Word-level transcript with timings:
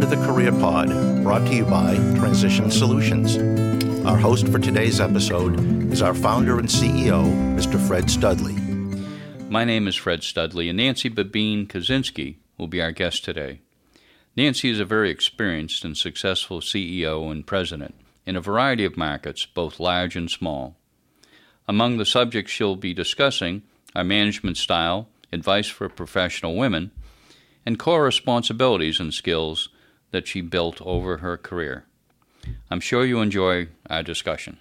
To 0.00 0.06
the 0.06 0.16
Career 0.16 0.50
Pod, 0.50 0.88
brought 1.22 1.46
to 1.48 1.54
you 1.54 1.66
by 1.66 1.94
Transition 2.16 2.70
Solutions. 2.70 3.36
Our 4.06 4.16
host 4.16 4.48
for 4.48 4.58
today's 4.58 4.98
episode 4.98 5.60
is 5.92 6.00
our 6.00 6.14
founder 6.14 6.58
and 6.58 6.68
CEO, 6.68 7.22
Mr. 7.54 7.78
Fred 7.86 8.10
Studley. 8.10 8.54
My 9.50 9.62
name 9.64 9.86
is 9.86 9.96
Fred 9.96 10.22
Studley, 10.22 10.70
and 10.70 10.78
Nancy 10.78 11.10
Babine 11.10 11.66
Kucinski 11.66 12.36
will 12.56 12.66
be 12.66 12.80
our 12.80 12.92
guest 12.92 13.26
today. 13.26 13.60
Nancy 14.38 14.70
is 14.70 14.80
a 14.80 14.86
very 14.86 15.10
experienced 15.10 15.84
and 15.84 15.94
successful 15.94 16.60
CEO 16.60 17.30
and 17.30 17.46
president 17.46 17.94
in 18.24 18.36
a 18.36 18.40
variety 18.40 18.86
of 18.86 18.96
markets, 18.96 19.44
both 19.44 19.78
large 19.78 20.16
and 20.16 20.30
small. 20.30 20.76
Among 21.68 21.98
the 21.98 22.06
subjects 22.06 22.52
she'll 22.52 22.74
be 22.74 22.94
discussing 22.94 23.64
are 23.94 24.02
management 24.02 24.56
style, 24.56 25.10
advice 25.30 25.68
for 25.68 25.90
professional 25.90 26.56
women, 26.56 26.90
and 27.66 27.78
core 27.78 28.04
responsibilities 28.04 28.98
and 28.98 29.12
skills 29.12 29.68
that 30.10 30.26
she 30.26 30.40
built 30.40 30.80
over 30.82 31.18
her 31.18 31.36
career. 31.36 31.84
I'm 32.70 32.80
sure 32.80 33.04
you 33.04 33.20
enjoy 33.20 33.68
our 33.88 34.02
discussion. 34.02 34.58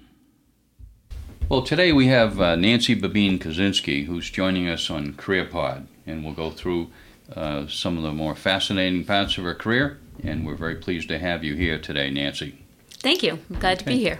Well, 1.47 1.63
today 1.63 1.91
we 1.91 2.07
have 2.07 2.39
uh, 2.39 2.55
Nancy 2.55 2.95
Babine 2.95 3.39
Kucinski, 3.39 4.05
who's 4.05 4.29
joining 4.29 4.67
us 4.67 4.89
on 4.89 5.13
CareerPod, 5.13 5.87
and 6.05 6.23
we'll 6.23 6.33
go 6.33 6.51
through 6.51 6.89
uh, 7.35 7.67
some 7.67 7.97
of 7.97 8.03
the 8.03 8.11
more 8.11 8.35
fascinating 8.35 9.03
parts 9.03 9.37
of 9.37 9.43
her 9.43 9.55
career, 9.55 9.99
and 10.23 10.45
we're 10.45 10.55
very 10.55 10.75
pleased 10.75 11.07
to 11.07 11.17
have 11.17 11.43
you 11.43 11.55
here 11.55 11.79
today, 11.79 12.11
Nancy. 12.11 12.63
Thank 12.99 13.23
you. 13.23 13.39
I'm 13.49 13.59
glad 13.59 13.77
okay. 13.77 13.83
to 13.83 13.85
be 13.85 13.97
here. 13.97 14.19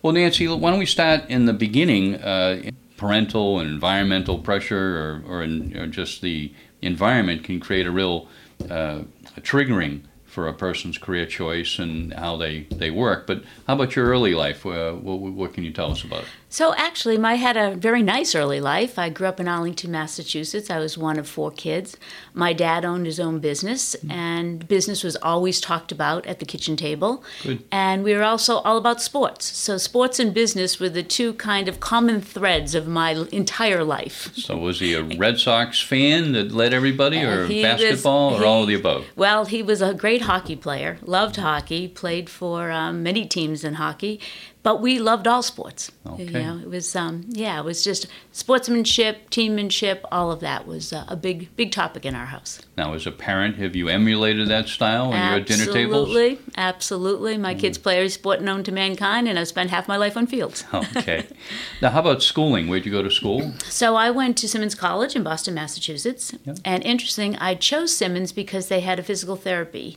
Well, 0.00 0.12
Nancy, 0.12 0.46
why 0.48 0.70
don't 0.70 0.78
we 0.78 0.86
start 0.86 1.28
in 1.28 1.46
the 1.46 1.52
beginning? 1.52 2.14
Uh, 2.14 2.70
parental 2.96 3.58
and 3.60 3.70
environmental 3.70 4.38
pressure, 4.38 5.22
or, 5.26 5.32
or, 5.34 5.42
in, 5.42 5.76
or 5.76 5.86
just 5.86 6.20
the 6.20 6.52
environment 6.82 7.44
can 7.44 7.60
create 7.60 7.86
a 7.86 7.90
real 7.90 8.28
uh, 8.70 9.02
a 9.36 9.40
triggering 9.40 10.02
for 10.38 10.46
a 10.46 10.54
person's 10.54 10.98
career 10.98 11.26
choice 11.26 11.80
and 11.80 12.14
how 12.14 12.36
they, 12.36 12.60
they 12.70 12.92
work. 12.92 13.26
But 13.26 13.42
how 13.66 13.74
about 13.74 13.96
your 13.96 14.06
early 14.06 14.36
life? 14.36 14.64
Uh, 14.64 14.92
what, 14.92 15.16
what, 15.18 15.52
can 15.52 15.64
you 15.64 15.72
tell 15.72 15.90
us 15.90 16.04
about 16.04 16.20
it? 16.20 16.28
So, 16.50 16.74
actually, 16.76 17.18
I 17.18 17.34
had 17.34 17.56
a 17.58 17.74
very 17.74 18.02
nice 18.02 18.34
early 18.34 18.60
life. 18.60 18.98
I 18.98 19.10
grew 19.10 19.26
up 19.26 19.38
in 19.38 19.48
Arlington, 19.48 19.90
Massachusetts. 19.90 20.70
I 20.70 20.78
was 20.78 20.96
one 20.96 21.18
of 21.18 21.28
four 21.28 21.50
kids. 21.50 21.96
My 22.32 22.54
dad 22.54 22.86
owned 22.86 23.04
his 23.04 23.20
own 23.20 23.38
business, 23.38 23.94
mm-hmm. 23.96 24.10
and 24.10 24.66
business 24.66 25.04
was 25.04 25.16
always 25.16 25.60
talked 25.60 25.92
about 25.92 26.24
at 26.26 26.38
the 26.38 26.46
kitchen 26.46 26.74
table. 26.74 27.22
Good. 27.42 27.64
And 27.70 28.02
we 28.02 28.14
were 28.14 28.22
also 28.22 28.58
all 28.58 28.78
about 28.78 29.02
sports. 29.02 29.44
So, 29.44 29.76
sports 29.76 30.18
and 30.18 30.32
business 30.32 30.80
were 30.80 30.88
the 30.88 31.02
two 31.02 31.34
kind 31.34 31.68
of 31.68 31.80
common 31.80 32.22
threads 32.22 32.74
of 32.74 32.88
my 32.88 33.10
entire 33.30 33.84
life. 33.84 34.34
So, 34.34 34.56
was 34.56 34.80
he 34.80 34.94
a 34.94 35.02
Red 35.02 35.38
Sox 35.38 35.82
fan 35.82 36.32
that 36.32 36.50
led 36.50 36.72
everybody, 36.72 37.22
or 37.22 37.44
uh, 37.44 37.48
basketball, 37.48 38.30
was, 38.30 38.40
or 38.40 38.44
he, 38.44 38.48
all 38.48 38.62
of 38.62 38.68
the 38.68 38.74
above? 38.74 39.04
Well, 39.16 39.44
he 39.44 39.62
was 39.62 39.82
a 39.82 39.92
great 39.92 40.22
hockey 40.28 40.56
player, 40.56 40.98
loved 41.02 41.36
hockey, 41.36 41.88
played 41.88 42.28
for 42.28 42.70
um, 42.70 43.02
many 43.02 43.24
teams 43.24 43.64
in 43.64 43.74
hockey 43.74 44.20
but 44.68 44.82
we 44.82 44.98
loved 44.98 45.26
all 45.26 45.42
sports. 45.42 45.90
Okay. 46.06 46.24
You 46.24 46.30
know, 46.30 46.58
it 46.58 46.68
was 46.68 46.94
um, 46.94 47.24
yeah, 47.30 47.58
it 47.58 47.64
was 47.64 47.82
just 47.82 48.06
sportsmanship, 48.32 49.30
teammanship, 49.30 50.00
all 50.12 50.30
of 50.30 50.40
that 50.40 50.66
was 50.66 50.92
uh, 50.92 51.06
a 51.08 51.16
big 51.16 51.56
big 51.56 51.72
topic 51.72 52.04
in 52.04 52.14
our 52.14 52.26
house. 52.26 52.60
Now, 52.76 52.92
as 52.92 53.06
a 53.06 53.10
parent, 53.10 53.56
have 53.56 53.74
you 53.74 53.88
emulated 53.88 54.48
that 54.48 54.68
style 54.68 55.08
when 55.08 55.18
you're 55.18 55.40
at 55.40 55.46
dinner 55.46 55.72
tables? 55.72 56.08
Absolutely, 56.08 56.38
absolutely. 56.58 57.38
My 57.38 57.54
mm. 57.54 57.60
kids 57.60 57.78
play 57.78 57.96
every 57.96 58.10
sport 58.10 58.42
known 58.42 58.62
to 58.64 58.70
mankind, 58.70 59.26
and 59.26 59.38
I've 59.38 59.48
spent 59.48 59.70
half 59.70 59.88
my 59.88 59.96
life 59.96 60.18
on 60.18 60.26
fields. 60.26 60.66
okay. 60.74 61.26
now, 61.80 61.88
how 61.88 62.00
about 62.00 62.22
schooling? 62.22 62.68
Where'd 62.68 62.84
you 62.84 62.92
go 62.92 63.02
to 63.02 63.10
school? 63.10 63.54
So 63.64 63.96
I 63.96 64.10
went 64.10 64.36
to 64.36 64.48
Simmons 64.48 64.74
College 64.74 65.16
in 65.16 65.22
Boston, 65.22 65.54
Massachusetts. 65.54 66.34
Yep. 66.44 66.58
And 66.66 66.84
interesting, 66.84 67.36
I 67.36 67.54
chose 67.54 67.96
Simmons 67.96 68.32
because 68.32 68.68
they 68.68 68.80
had 68.80 68.98
a 68.98 69.02
physical 69.02 69.36
therapy 69.36 69.96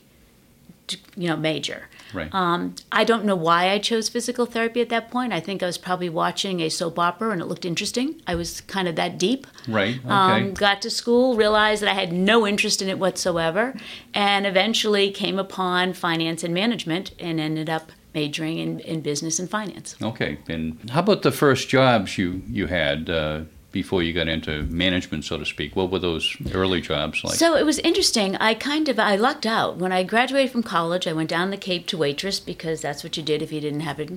you 1.16 1.28
know 1.28 1.36
major. 1.36 1.88
Right. 2.12 2.32
Um, 2.34 2.74
I 2.90 3.04
don't 3.04 3.24
know 3.24 3.36
why 3.36 3.70
I 3.70 3.78
chose 3.78 4.08
physical 4.08 4.44
therapy 4.44 4.80
at 4.80 4.90
that 4.90 5.10
point. 5.10 5.32
I 5.32 5.40
think 5.40 5.62
I 5.62 5.66
was 5.66 5.78
probably 5.78 6.08
watching 6.08 6.60
a 6.60 6.68
soap 6.68 6.98
opera 6.98 7.30
and 7.30 7.40
it 7.40 7.46
looked 7.46 7.64
interesting. 7.64 8.20
I 8.26 8.34
was 8.34 8.60
kind 8.62 8.86
of 8.88 8.96
that 8.96 9.18
deep. 9.18 9.46
Right. 9.66 9.96
Okay. 9.98 10.08
Um, 10.08 10.52
got 10.52 10.82
to 10.82 10.90
school, 10.90 11.36
realized 11.36 11.82
that 11.82 11.90
I 11.90 11.94
had 11.94 12.12
no 12.12 12.46
interest 12.46 12.82
in 12.82 12.88
it 12.88 12.98
whatsoever, 12.98 13.74
and 14.12 14.46
eventually 14.46 15.10
came 15.10 15.38
upon 15.38 15.94
finance 15.94 16.44
and 16.44 16.52
management 16.52 17.12
and 17.18 17.40
ended 17.40 17.70
up 17.70 17.92
majoring 18.14 18.58
in, 18.58 18.80
in 18.80 19.00
business 19.00 19.38
and 19.38 19.48
finance. 19.48 19.96
Okay. 20.02 20.38
And 20.48 20.90
how 20.90 21.00
about 21.00 21.22
the 21.22 21.32
first 21.32 21.68
jobs 21.68 22.18
you 22.18 22.42
you 22.46 22.66
had? 22.66 23.08
Uh, 23.08 23.42
before 23.72 24.02
you 24.02 24.12
got 24.12 24.28
into 24.28 24.62
management, 24.64 25.24
so 25.24 25.38
to 25.38 25.46
speak? 25.46 25.74
What 25.74 25.90
were 25.90 25.98
those 25.98 26.36
early 26.52 26.82
jobs 26.82 27.24
like? 27.24 27.34
So 27.34 27.56
it 27.56 27.64
was 27.64 27.78
interesting. 27.80 28.36
I 28.36 28.54
kind 28.54 28.88
of 28.88 28.98
I 28.98 29.16
lucked 29.16 29.46
out 29.46 29.78
when 29.78 29.90
I 29.90 30.02
graduated 30.04 30.52
from 30.52 30.62
college. 30.62 31.08
I 31.08 31.12
went 31.14 31.30
down 31.30 31.50
the 31.50 31.56
Cape 31.56 31.86
to 31.88 31.98
waitress 31.98 32.38
because 32.38 32.82
that's 32.82 33.02
what 33.02 33.16
you 33.16 33.22
did 33.22 33.40
if 33.42 33.50
you 33.50 33.60
didn't 33.60 33.80
have 33.80 33.98
a, 33.98 34.08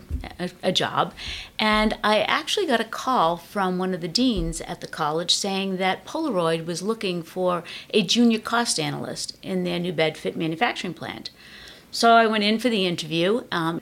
a, 0.61 0.71
job, 0.71 1.13
and 1.57 1.97
I 2.03 2.19
actually 2.21 2.67
got 2.67 2.81
a 2.81 2.85
call 2.85 3.37
from 3.37 3.77
one 3.77 3.93
of 3.93 4.01
the 4.01 4.09
deans 4.09 4.59
at 4.61 4.81
the 4.81 4.87
college 4.87 5.33
saying 5.33 5.77
that 5.77 6.05
Polaroid 6.05 6.65
was 6.65 6.81
looking 6.81 7.23
for 7.23 7.63
a 7.93 8.03
junior 8.03 8.39
cost 8.39 8.79
analyst 8.79 9.37
in 9.41 9.63
their 9.63 9.79
New 9.79 9.93
Bedford 9.93 10.35
manufacturing 10.35 10.93
plant. 10.93 11.29
So 11.91 12.11
I 12.11 12.27
went 12.27 12.43
in 12.43 12.59
for 12.59 12.67
the 12.69 12.85
interview, 12.85 13.45
um, 13.51 13.79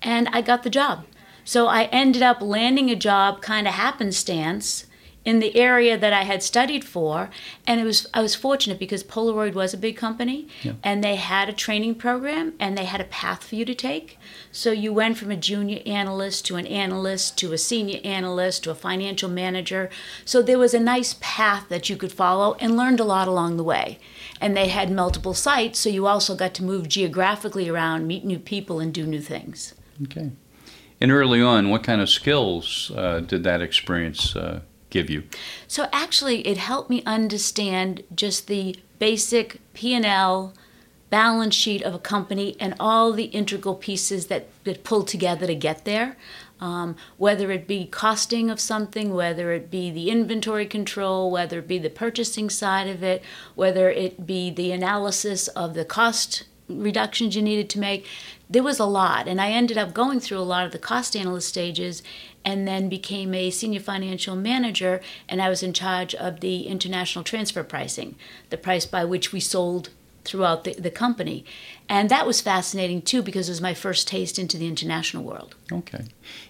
and 0.00 0.28
I 0.28 0.42
got 0.42 0.62
the 0.62 0.70
job. 0.70 1.04
So 1.44 1.66
I 1.66 1.84
ended 1.84 2.22
up 2.22 2.40
landing 2.40 2.88
a 2.90 2.94
job 2.94 3.42
kind 3.42 3.66
of 3.66 3.74
happenstance 3.74 4.84
in 5.28 5.40
the 5.40 5.54
area 5.56 5.98
that 5.98 6.14
I 6.14 6.22
had 6.22 6.42
studied 6.42 6.84
for, 6.86 7.28
and 7.66 7.78
it 7.78 7.84
was 7.84 8.06
I 8.14 8.22
was 8.22 8.34
fortunate 8.34 8.78
because 8.78 9.04
Polaroid 9.04 9.52
was 9.52 9.74
a 9.74 9.76
big 9.76 9.94
company, 9.94 10.48
yeah. 10.62 10.72
and 10.82 11.04
they 11.04 11.16
had 11.16 11.50
a 11.50 11.52
training 11.52 11.96
program 11.96 12.54
and 12.58 12.78
they 12.78 12.86
had 12.86 13.02
a 13.02 13.12
path 13.20 13.44
for 13.44 13.54
you 13.54 13.66
to 13.66 13.74
take. 13.74 14.18
So 14.52 14.72
you 14.72 14.90
went 14.90 15.18
from 15.18 15.30
a 15.30 15.36
junior 15.36 15.82
analyst 15.84 16.46
to 16.46 16.56
an 16.56 16.66
analyst 16.66 17.36
to 17.40 17.52
a 17.52 17.58
senior 17.58 18.00
analyst 18.04 18.64
to 18.64 18.70
a 18.70 18.74
financial 18.74 19.28
manager. 19.28 19.90
So 20.24 20.40
there 20.40 20.58
was 20.58 20.72
a 20.72 20.80
nice 20.80 21.16
path 21.20 21.68
that 21.68 21.90
you 21.90 21.96
could 21.98 22.12
follow 22.12 22.54
and 22.54 22.78
learned 22.78 22.98
a 22.98 23.04
lot 23.04 23.28
along 23.28 23.58
the 23.58 23.70
way. 23.74 23.98
And 24.40 24.56
they 24.56 24.68
had 24.68 24.90
multiple 24.90 25.34
sites, 25.34 25.78
so 25.78 25.90
you 25.90 26.06
also 26.06 26.34
got 26.36 26.54
to 26.54 26.64
move 26.64 26.88
geographically 26.88 27.68
around, 27.68 28.06
meet 28.06 28.24
new 28.24 28.38
people, 28.38 28.80
and 28.80 28.94
do 28.94 29.04
new 29.04 29.20
things. 29.20 29.74
Okay. 30.04 30.30
And 31.02 31.12
early 31.12 31.42
on, 31.42 31.68
what 31.68 31.84
kind 31.84 32.00
of 32.00 32.08
skills 32.08 32.90
uh, 32.96 33.20
did 33.20 33.44
that 33.44 33.60
experience 33.60 34.34
uh, 34.34 34.60
give 34.90 35.10
you? 35.10 35.24
So 35.66 35.88
actually, 35.92 36.46
it 36.46 36.56
helped 36.56 36.90
me 36.90 37.02
understand 37.04 38.02
just 38.14 38.46
the 38.46 38.76
basic 38.98 39.60
P&L 39.74 40.54
balance 41.10 41.54
sheet 41.54 41.82
of 41.82 41.94
a 41.94 41.98
company 41.98 42.56
and 42.60 42.74
all 42.78 43.12
the 43.12 43.24
integral 43.24 43.74
pieces 43.74 44.26
that 44.26 44.48
that 44.64 44.84
pull 44.84 45.02
together 45.04 45.46
to 45.46 45.54
get 45.54 45.84
there. 45.84 46.16
Um, 46.60 46.96
whether 47.16 47.52
it 47.52 47.68
be 47.68 47.86
costing 47.86 48.50
of 48.50 48.58
something, 48.58 49.14
whether 49.14 49.52
it 49.52 49.70
be 49.70 49.92
the 49.92 50.10
inventory 50.10 50.66
control, 50.66 51.30
whether 51.30 51.60
it 51.60 51.68
be 51.68 51.78
the 51.78 51.88
purchasing 51.88 52.50
side 52.50 52.88
of 52.88 53.02
it, 53.02 53.22
whether 53.54 53.90
it 53.90 54.26
be 54.26 54.50
the 54.50 54.72
analysis 54.72 55.46
of 55.48 55.74
the 55.74 55.84
cost 55.84 56.44
reductions 56.68 57.34
you 57.34 57.42
needed 57.42 57.68
to 57.70 57.78
make. 57.78 58.06
There 58.50 58.62
was 58.62 58.78
a 58.78 58.84
lot, 58.84 59.28
and 59.28 59.40
I 59.40 59.50
ended 59.50 59.78
up 59.78 59.92
going 59.92 60.20
through 60.20 60.38
a 60.38 60.40
lot 60.40 60.64
of 60.64 60.72
the 60.72 60.78
cost 60.78 61.14
analyst 61.16 61.48
stages 61.48 62.02
and 62.44 62.66
then 62.66 62.88
became 62.88 63.34
a 63.34 63.50
senior 63.50 63.80
financial 63.80 64.36
manager, 64.36 65.00
and 65.28 65.42
I 65.42 65.48
was 65.48 65.62
in 65.62 65.72
charge 65.72 66.14
of 66.14 66.40
the 66.40 66.62
international 66.62 67.24
transfer 67.24 67.62
pricing, 67.62 68.14
the 68.50 68.56
price 68.56 68.86
by 68.86 69.04
which 69.04 69.32
we 69.32 69.40
sold 69.40 69.90
throughout 70.24 70.64
the, 70.64 70.74
the 70.74 70.90
company. 70.90 71.44
And 71.88 72.10
that 72.10 72.26
was 72.26 72.40
fascinating 72.40 73.02
too 73.02 73.22
because 73.22 73.48
it 73.48 73.52
was 73.52 73.60
my 73.60 73.74
first 73.74 74.06
taste 74.06 74.38
into 74.38 74.58
the 74.58 74.66
international 74.66 75.24
world. 75.24 75.54
Okay. 75.72 76.04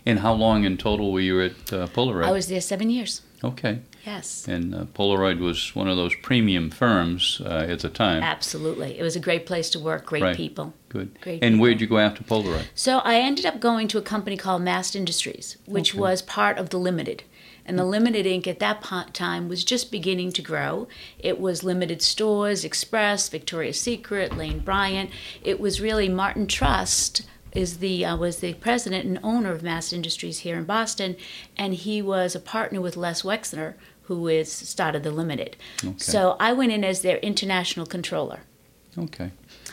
And 0.05 0.19
how 0.19 0.35
long 0.35 0.64
in 0.64 0.76
total 0.76 1.12
were 1.12 1.21
you 1.21 1.41
at 1.41 1.73
uh, 1.73 1.87
Polaroid? 1.87 2.26
I 2.26 2.32
was 2.32 2.49
there 2.49 2.61
seven 2.61 2.91
years. 2.91 3.23
Okay. 3.44 3.81
Yes. 4.08 4.49
And 4.49 4.75
uh, 4.75 4.84
Polaroid 4.94 5.38
was 5.38 5.75
one 5.75 5.87
of 5.87 5.99
those 5.99 6.14
premium 6.14 6.70
firms 6.70 7.43
uh, 7.44 7.66
at 7.69 7.81
the 7.81 7.90
time. 7.90 8.22
Absolutely. 8.22 8.99
It 8.99 9.02
was 9.02 9.16
a 9.16 9.20
great 9.20 9.44
place 9.44 9.69
to 9.70 9.78
work, 9.78 10.06
great 10.06 10.22
right. 10.22 10.37
people. 10.37 10.72
Good. 10.88 11.20
Great 11.20 11.43
and 11.43 11.55
people. 11.55 11.60
where 11.60 11.72
did 11.72 11.82
you 11.82 11.87
go 11.87 11.99
after 11.99 12.25
Polaroid? 12.25 12.64
So 12.75 12.99
I 12.99 13.16
ended 13.16 13.44
up 13.44 13.60
going 13.60 13.87
to 13.88 13.99
a 13.99 14.02
company 14.02 14.38
called 14.38 14.62
Mast 14.62 14.96
Industries, 14.96 15.58
which 15.66 15.90
Okay. 15.93 16.00
was 16.00 16.22
part 16.22 16.56
of 16.56 16.70
the 16.70 16.78
Limited. 16.78 17.22
And 17.66 17.78
the 17.78 17.84
Limited 17.84 18.25
Inc. 18.25 18.46
at 18.46 18.60
that 18.60 18.82
time 19.12 19.46
was 19.46 19.62
just 19.62 19.93
beginning 19.93 20.32
to 20.32 20.40
grow. 20.40 20.88
It 21.19 21.38
was 21.38 21.62
limited 21.62 22.00
stores, 22.00 22.64
Express, 22.64 23.28
Victoria's 23.28 23.78
Secret, 23.78 24.38
Lane 24.38 24.61
Bryant. 24.61 25.11
It 25.44 25.61
was 25.61 25.78
really 25.78 26.08
Martin 26.08 26.46
Trust 26.46 27.26
is 27.52 27.78
the 27.78 28.04
uh, 28.04 28.16
was 28.16 28.38
the 28.38 28.54
president 28.54 29.04
and 29.04 29.19
owner 29.22 29.52
of 29.52 29.62
Mast 29.62 29.93
Industries 29.93 30.40
here 30.40 30.56
in 30.56 30.64
Boston, 30.64 31.16
and 31.56 31.75
he 31.75 32.00
was 32.00 32.34
a 32.34 32.40
partner 32.40 32.81
with 32.81 32.96
Les 32.96 33.22
Wexner, 33.22 33.75
who 34.08 34.26
is 34.26 34.50
started 34.50 35.02
the 35.02 35.10
Limited. 35.10 35.56
Okay. 35.84 35.94
So 35.99 36.37
I 36.40 36.52
went 36.55 36.72
in 36.72 36.82
as 36.82 37.02
their 37.02 37.19
international 37.19 37.84
controller. 37.84 38.40
Okay. 38.96 39.31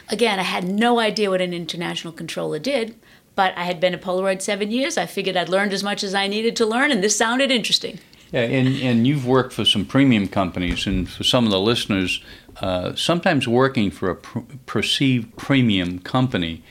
Again, 0.10 0.40
I 0.40 0.44
had 0.44 0.66
no 0.68 1.00
idea 1.00 1.30
what 1.30 1.42
an 1.42 1.54
international 1.54 2.14
controller 2.14 2.60
did, 2.60 2.96
but 3.34 3.58
I 3.58 3.64
had 3.64 3.80
been 3.80 3.94
at 3.94 4.02
Polaroid 4.02 4.42
seven 4.42 4.72
years. 4.72 4.98
I 4.98 5.06
figured 5.06 5.38
I'd 5.38 5.50
learned 5.50 5.74
as 5.74 5.84
much 5.84 6.04
as 6.04 6.14
I 6.14 6.28
needed 6.28 6.56
to 6.58 6.66
learn, 6.66 6.92
and 6.92 7.02
this 7.02 7.18
sounded 7.18 7.50
interesting. 7.50 8.00
Yeah, 8.32 8.42
and, 8.42 8.68
and 8.82 9.08
you've 9.08 9.26
worked 9.26 9.54
for 9.54 9.64
some 9.64 9.86
premium 9.86 10.28
companies, 10.28 10.86
and 10.86 11.10
for 11.10 11.24
some 11.24 11.46
of 11.46 11.52
the 11.52 11.60
listeners, 11.60 12.22
uh, 12.62 12.94
sometimes 12.96 13.48
working 13.48 13.90
for 13.90 14.10
a 14.10 14.16
pr- 14.16 14.40
perceived 14.66 15.38
premium 15.38 16.00
company, 16.00 16.62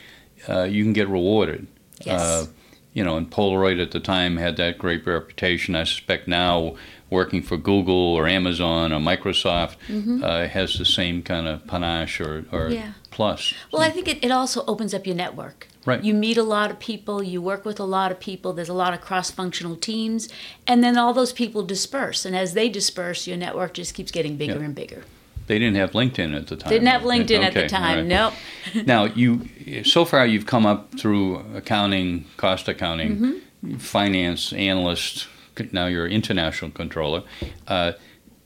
uh, 0.47 0.63
you 0.63 0.83
can 0.83 0.93
get 0.93 1.09
rewarded. 1.09 1.65
Yes. 2.05 2.21
Uh, 2.21 2.45
you 2.93 3.03
know, 3.03 3.17
and 3.17 3.29
Polaroid 3.29 3.81
at 3.81 3.91
the 3.91 3.99
time 3.99 4.37
had 4.37 4.55
that 4.57 4.77
great 4.77 5.05
reputation. 5.05 5.75
I 5.75 5.83
suspect 5.83 6.27
now 6.27 6.75
working 7.09 7.41
for 7.43 7.55
Google 7.57 7.95
or 8.15 8.27
Amazon 8.27 8.91
or 8.91 8.99
Microsoft 8.99 9.75
Mm-hmm. 9.87 10.23
uh, 10.23 10.47
has 10.47 10.77
the 10.77 10.85
same 10.85 11.21
kind 11.21 11.47
of 11.47 11.65
panache 11.67 12.19
or, 12.19 12.45
or 12.51 12.69
Yeah. 12.69 12.93
plus. 13.11 13.53
Well, 13.71 13.81
I 13.81 13.89
think 13.89 14.07
it, 14.07 14.23
it 14.23 14.31
also 14.31 14.63
opens 14.65 14.93
up 14.93 15.05
your 15.05 15.15
network. 15.15 15.67
Right. 15.85 16.03
You 16.03 16.15
meet 16.15 16.35
a 16.37 16.43
lot 16.43 16.71
of 16.71 16.79
people, 16.79 17.21
you 17.21 17.41
work 17.43 17.63
with 17.63 17.79
a 17.79 17.83
lot 17.83 18.11
of 18.11 18.19
people, 18.19 18.53
there's 18.53 18.69
a 18.69 18.73
lot 18.73 18.93
of 18.95 19.01
cross 19.01 19.29
functional 19.29 19.75
teams, 19.75 20.27
and 20.65 20.83
then 20.83 20.97
all 20.97 21.13
those 21.13 21.31
people 21.31 21.61
disperse. 21.63 22.25
And 22.25 22.35
as 22.35 22.53
they 22.55 22.69
disperse, 22.69 23.27
your 23.27 23.37
network 23.37 23.75
just 23.75 23.93
keeps 23.93 24.11
getting 24.11 24.35
bigger 24.35 24.55
Yeah. 24.59 24.65
and 24.65 24.73
bigger. 24.75 25.03
They 25.47 25.59
didn't 25.59 25.75
have 25.75 25.91
LinkedIn 25.91 26.35
at 26.35 26.47
the 26.47 26.55
time. 26.55 26.69
Didn't 26.71 26.87
have? 26.87 27.03
LinkedIn 27.03 27.43
at 27.43 27.53
the 27.53 27.67
time, 27.67 27.97
right. 27.99 28.07
nope. 28.07 28.33
now 28.87 29.03
you 29.05 29.47
so 29.83 30.03
far 30.05 30.25
you've 30.25 30.47
come 30.47 30.65
up 30.65 30.97
through 30.99 31.35
accounting 31.55 32.25
cost 32.37 32.67
accounting 32.67 33.17
Mm-hmm. 33.63 33.77
finance 33.77 34.53
analyst 34.53 35.27
now 35.71 35.85
you're 35.87 36.07
international 36.07 36.71
controller 36.71 37.23
uh, 37.67 37.91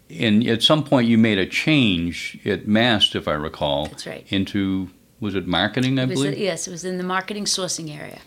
and 0.10 0.46
at 0.48 0.64
some 0.64 0.84
point 0.84 1.08
you 1.08 1.18
made 1.18 1.38
a 1.38 1.46
change 1.46 2.40
at 2.46 2.68
mast 2.68 3.16
if 3.16 3.28
i 3.28 3.34
recall 3.34 3.88
That's 3.88 4.08
right. 4.08 4.26
into 4.30 4.90
was 5.20 5.36
it 5.36 5.48
marketing 5.48 6.00
i 6.00 6.04
It 6.04 6.10
believe 6.10 6.38
yes, 6.38 6.68
it 6.68 6.72
was 6.72 6.86
in 6.86 6.98
the 6.98 7.04
marketing 7.04 7.46
sourcing 7.46 7.96
area. 7.96 8.20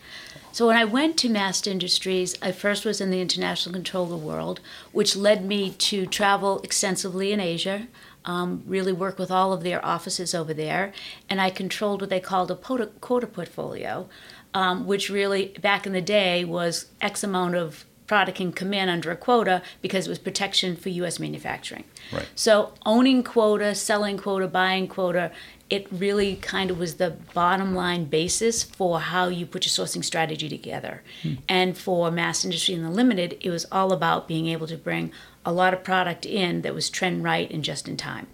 So 0.52 0.67
when 0.67 0.76
I 0.76 0.84
went 0.84 1.17
to 1.19 1.31
Mast 1.31 1.67
Industries, 1.67 2.37
I 2.43 2.52
first 2.52 2.84
was 2.84 3.00
in 3.00 3.11
the 3.11 3.23
international 3.23 3.73
controller 3.73 4.19
world, 4.19 4.61
which 4.93 5.17
led 5.17 5.46
me 5.46 5.70
to 5.70 6.05
travel 6.05 6.61
extensively 6.61 7.32
in 7.32 7.40
Asia, 7.40 7.88
um, 8.26 8.62
really 8.67 8.93
work 8.93 9.19
with 9.19 9.31
all 9.31 9.55
of 9.55 9.62
their 9.62 9.82
offices 9.84 10.34
over 10.34 10.52
there, 10.52 10.93
and 11.31 11.40
I 11.40 11.49
controlled 11.49 12.02
what 12.02 12.11
they 12.11 12.20
called 12.20 12.50
a 12.50 12.55
quota, 12.56 12.88
quota 13.00 13.26
portfolio, 13.26 14.11
um, 14.52 14.87
which 14.87 15.08
really 15.08 15.56
back 15.62 15.87
in 15.87 15.94
the 15.94 16.02
day 16.02 16.44
was 16.44 16.87
X 17.00 17.25
amount 17.25 17.55
of 17.55 17.87
product 18.06 18.38
can 18.38 18.52
come 18.52 18.75
in 18.75 18.88
under 18.88 19.10
a 19.10 19.16
quota 19.16 19.62
because 19.81 20.06
it 20.06 20.10
was 20.10 20.19
protection 20.19 20.76
for 20.76 20.88
U.S. 20.90 21.19
manufacturing. 21.19 21.84
Right. 22.12 22.28
So 22.34 22.72
owning 22.84 23.22
quota, 23.22 23.75
selling 23.75 24.19
quota, 24.19 24.49
buying 24.49 24.88
quota, 24.88 25.31
it 25.70 25.87
really 25.90 26.37
kind 26.37 26.70
of 26.70 26.78
was 26.78 26.96
the 26.96 27.16
bottom 27.32 27.75
line 27.75 28.04
basis 28.04 28.62
for 28.62 29.00
how 29.00 29.28
you 29.28 29.46
put 29.46 29.64
your 29.64 29.70
sourcing 29.70 30.04
strategy 30.04 30.46
together. 30.46 31.02
Hmm. 31.22 31.34
And 31.49 31.78
for 31.78 32.10
Mast 32.10 32.44
Industry 32.44 32.75
and 32.75 32.84
the 32.84 32.90
Limited, 32.90 33.38
it 33.40 33.49
was 33.49 33.64
all 33.72 33.93
about 33.93 34.28
being 34.28 34.48
able 34.48 34.66
to 34.66 34.76
bring 34.76 35.12
a 35.46 35.52
lot 35.52 35.72
of 35.72 35.82
product 35.82 36.26
in 36.26 36.60
that 36.60 36.75
was 36.75 36.90
trend 36.90 37.25
right 37.25 37.50
and 37.50 37.64
just 37.64 37.88
in 37.88 37.96
time. 37.96 38.26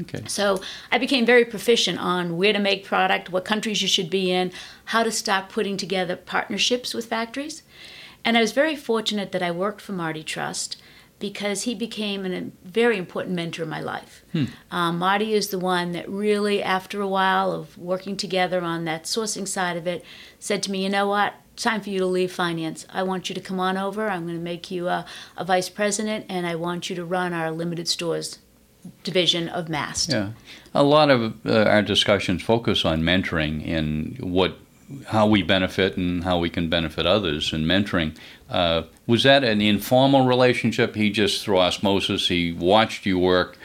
okay 0.00 0.22
So 0.26 0.62
I 0.90 0.96
became 0.96 1.26
very 1.26 1.44
proficient 1.44 1.98
on 1.98 2.38
where 2.38 2.54
to 2.54 2.58
make 2.58 2.84
product, 2.84 3.30
what 3.30 3.44
countries 3.44 3.82
you 3.82 3.88
should 3.88 4.08
be 4.08 4.32
in, 4.32 4.50
how 4.86 5.02
to 5.02 5.10
start 5.10 5.50
putting 5.50 5.76
together 5.76 6.16
partnerships 6.16 6.94
with 6.94 7.04
factories. 7.06 7.62
And 8.26 8.36
I 8.36 8.40
was 8.40 8.50
very 8.52 8.74
fortunate 8.74 9.30
that 9.32 9.42
I 9.42 9.52
worked 9.52 9.80
for 9.80 9.92
Marty 9.92 10.24
Trust 10.24 10.76
because 11.18 11.62
he 11.62 11.74
became 11.74 12.26
an, 12.26 12.34
a 12.34 12.68
very 12.68 12.98
important 12.98 13.34
mentor 13.36 13.62
in 13.62 13.70
my 13.70 13.80
life. 13.80 14.22
Um, 14.70 14.98
Marty 14.98 15.32
is 15.32 15.48
the 15.48 15.58
one 15.58 15.92
that 15.92 16.06
really, 16.08 16.62
after 16.62 17.00
a 17.00 17.08
while 17.08 17.52
of 17.52 17.78
working 17.78 18.16
together 18.18 18.60
on 18.60 18.84
that 18.84 19.04
sourcing 19.04 19.48
side 19.48 19.78
of 19.78 19.86
it, 19.86 20.04
said 20.38 20.62
to 20.64 20.70
me, 20.70 20.82
you 20.82 20.90
know 20.90 21.06
what? 21.06 21.34
Time 21.56 21.80
for 21.80 21.88
you 21.88 22.00
to 22.00 22.06
leave 22.06 22.32
finance. 22.32 22.84
I 22.92 23.02
want 23.02 23.30
you 23.30 23.34
to 23.34 23.40
come 23.40 23.60
on 23.60 23.78
over. 23.78 24.10
I'm 24.10 24.24
going 24.26 24.36
to 24.36 24.42
make 24.44 24.70
you 24.70 24.88
a, 24.88 25.06
a 25.38 25.44
vice 25.44 25.70
president, 25.70 26.26
and 26.28 26.46
I 26.46 26.54
want 26.54 26.90
you 26.90 26.96
to 26.96 27.04
run 27.04 27.32
our 27.32 27.50
limited 27.50 27.88
stores 27.88 28.40
division 29.02 29.48
of 29.48 29.68
Mast. 29.68 30.10
yeah 30.10 30.30
a 30.72 30.84
lot 30.84 31.10
of 31.10 31.34
uh, 31.44 31.64
our 31.64 31.82
discussions 31.82 32.40
focus 32.40 32.84
on 32.84 33.02
mentoring 33.02 33.66
and 33.66 34.16
what 34.20 34.56
how 35.06 35.26
we 35.26 35.42
benefit 35.42 35.96
and 35.96 36.22
how 36.24 36.38
we 36.38 36.48
can 36.50 36.68
benefit 36.68 37.06
others 37.06 37.52
in 37.52 37.64
mentoring. 37.64 38.16
Uh, 38.48 38.82
was 39.06 39.22
that 39.24 39.42
an 39.44 39.60
informal 39.60 40.24
relationship? 40.24 40.94
He 40.94 41.10
just 41.10 41.44
through 41.44 41.58
osmosis, 41.58 42.28
he 42.28 42.52
watched 42.52 43.04
you 43.06 43.18
work 43.18 43.56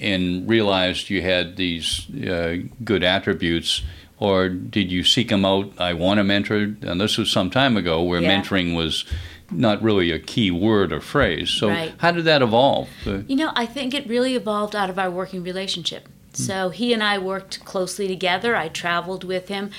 and 0.00 0.48
realized 0.48 1.10
you 1.10 1.22
had 1.22 1.56
these 1.56 2.06
uh, 2.28 2.56
good 2.82 3.04
attributes, 3.04 3.82
or 4.18 4.48
did 4.48 4.90
you 4.90 5.04
seek 5.04 5.30
him 5.30 5.44
out? 5.44 5.70
I 5.78 5.92
want 5.92 6.18
to 6.18 6.24
mentor, 6.24 6.74
and 6.82 7.00
this 7.00 7.16
was 7.18 7.30
some 7.30 7.50
time 7.50 7.76
ago 7.76 8.02
where 8.02 8.20
Yeah. 8.20 8.40
mentoring 8.40 8.74
was 8.74 9.04
not 9.52 9.80
really 9.82 10.10
a 10.10 10.18
key 10.18 10.50
word 10.50 10.92
or 10.92 11.00
phrase. 11.00 11.50
So 11.50 11.68
Right. 11.68 11.92
how 11.98 12.10
did 12.10 12.24
that 12.24 12.42
evolve? 12.42 12.88
Uh, 13.06 13.18
You 13.28 13.36
know, 13.36 13.52
I 13.54 13.66
think 13.66 13.94
it 13.94 14.08
really 14.08 14.34
evolved 14.34 14.74
out 14.74 14.90
of 14.90 14.98
our 14.98 15.10
working 15.10 15.44
relationship. 15.44 16.08
So 16.32 16.70
he 16.70 16.92
and 16.92 17.00
I 17.02 17.18
worked 17.18 17.64
closely 17.64 18.08
together. 18.08 18.56
I 18.56 18.66
traveled 18.68 19.22
with 19.22 19.46
him. 19.46 19.70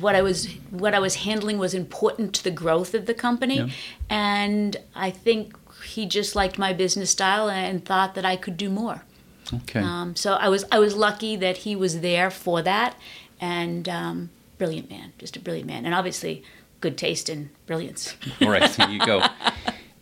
What 0.00 0.14
I 0.16 0.22
was 0.22 0.46
what 0.70 0.94
I 0.94 0.98
was 0.98 1.14
handling 1.16 1.58
was 1.58 1.74
important 1.74 2.34
to 2.36 2.44
the 2.44 2.50
growth 2.50 2.94
of 2.94 3.06
the 3.06 3.14
company, 3.14 3.58
Yeah. 3.58 3.68
and 4.08 4.76
I 4.94 5.10
think 5.10 5.54
he 5.84 6.06
just 6.06 6.34
liked 6.36 6.58
my 6.58 6.72
business 6.72 7.10
style 7.10 7.48
and 7.50 7.84
thought 7.84 8.14
that 8.14 8.24
I 8.24 8.36
could 8.36 8.56
do 8.56 8.68
more. 8.70 9.02
okay. 9.54 9.80
Um, 9.80 10.14
so 10.16 10.34
I 10.34 10.48
was 10.48 10.64
I 10.72 10.78
was 10.78 10.94
lucky 10.94 11.36
that 11.36 11.58
he 11.58 11.74
was 11.76 12.00
there 12.00 12.30
for 12.30 12.62
that, 12.62 12.96
and 13.40 13.88
um, 13.88 14.30
brilliant 14.58 14.90
man, 14.90 15.12
just 15.18 15.36
a 15.36 15.40
brilliant 15.40 15.66
man, 15.68 15.84
and 15.86 15.94
obviously 15.94 16.42
good 16.80 16.96
taste 16.96 17.28
and 17.28 17.50
brilliance. 17.66 18.14
All 18.40 18.48
right, 18.50 18.70
there 18.72 18.90
you 18.90 19.04
go. 19.04 19.22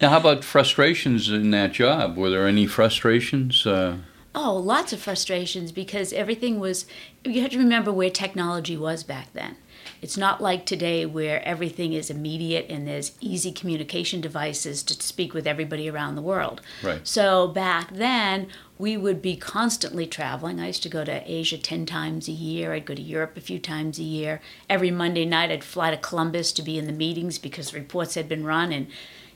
Now, 0.01 0.11
how 0.11 0.19
about 0.21 0.45
frustrations 0.45 1.29
in 1.29 1.51
that 1.51 1.73
job? 1.73 2.17
Were 2.17 2.31
there 2.31 2.47
any 2.47 2.67
frustrations? 2.69 3.67
Uh, 3.67 3.97
Oh, 4.33 4.55
lots 4.57 4.93
of 4.93 5.01
frustrations 5.01 5.73
because 5.73 6.13
everything 6.13 6.61
was. 6.61 6.87
You 7.25 7.41
have 7.43 7.51
to 7.51 7.59
remember 7.59 7.93
where 7.93 8.09
technology 8.11 8.77
was 8.77 9.03
back 9.03 9.33
then. 9.33 9.57
It's 10.01 10.17
not 10.17 10.41
like 10.41 10.65
today 10.65 11.07
where 11.07 11.43
everything 11.47 11.93
is 11.93 12.11
immediate 12.11 12.67
and 12.69 12.87
there's 12.87 13.13
easy 13.21 13.53
communication 13.53 14.21
devices 14.21 14.83
to 14.85 15.03
speak 15.03 15.35
with 15.35 15.47
everybody 15.47 15.91
around 15.91 16.15
the 16.15 16.23
world. 16.23 16.61
Right. 16.83 17.07
So 17.07 17.49
back 17.49 17.93
then, 17.93 18.49
we 18.79 18.97
would 18.97 19.21
be 19.21 19.37
constantly 19.37 20.07
traveling. 20.07 20.61
I 20.61 20.69
used 20.69 20.85
to 20.85 20.89
go 20.89 21.05
to 21.05 21.23
Asia 21.31 21.59
10 21.59 21.85
times 21.87 22.29
a 22.29 22.33
year. 22.33 22.73
I'd 22.73 22.87
go 22.87 22.95
to 22.95 23.03
Europe 23.03 23.37
a 23.37 23.41
few 23.41 23.59
times 23.59 23.99
a 23.99 24.05
year. 24.05 24.41
Every 24.71 24.91
Monday 24.91 25.25
night, 25.25 25.51
I'd 25.51 25.65
fly 25.65 25.91
to 25.91 25.97
Columbus 25.97 26.53
to 26.53 26.63
be 26.63 26.79
in 26.79 26.87
the 26.87 26.93
meetings 26.93 27.39
because 27.39 27.75
reports 27.75 28.15
had 28.15 28.29
been 28.29 28.45
run 28.45 28.73
and 28.73 28.87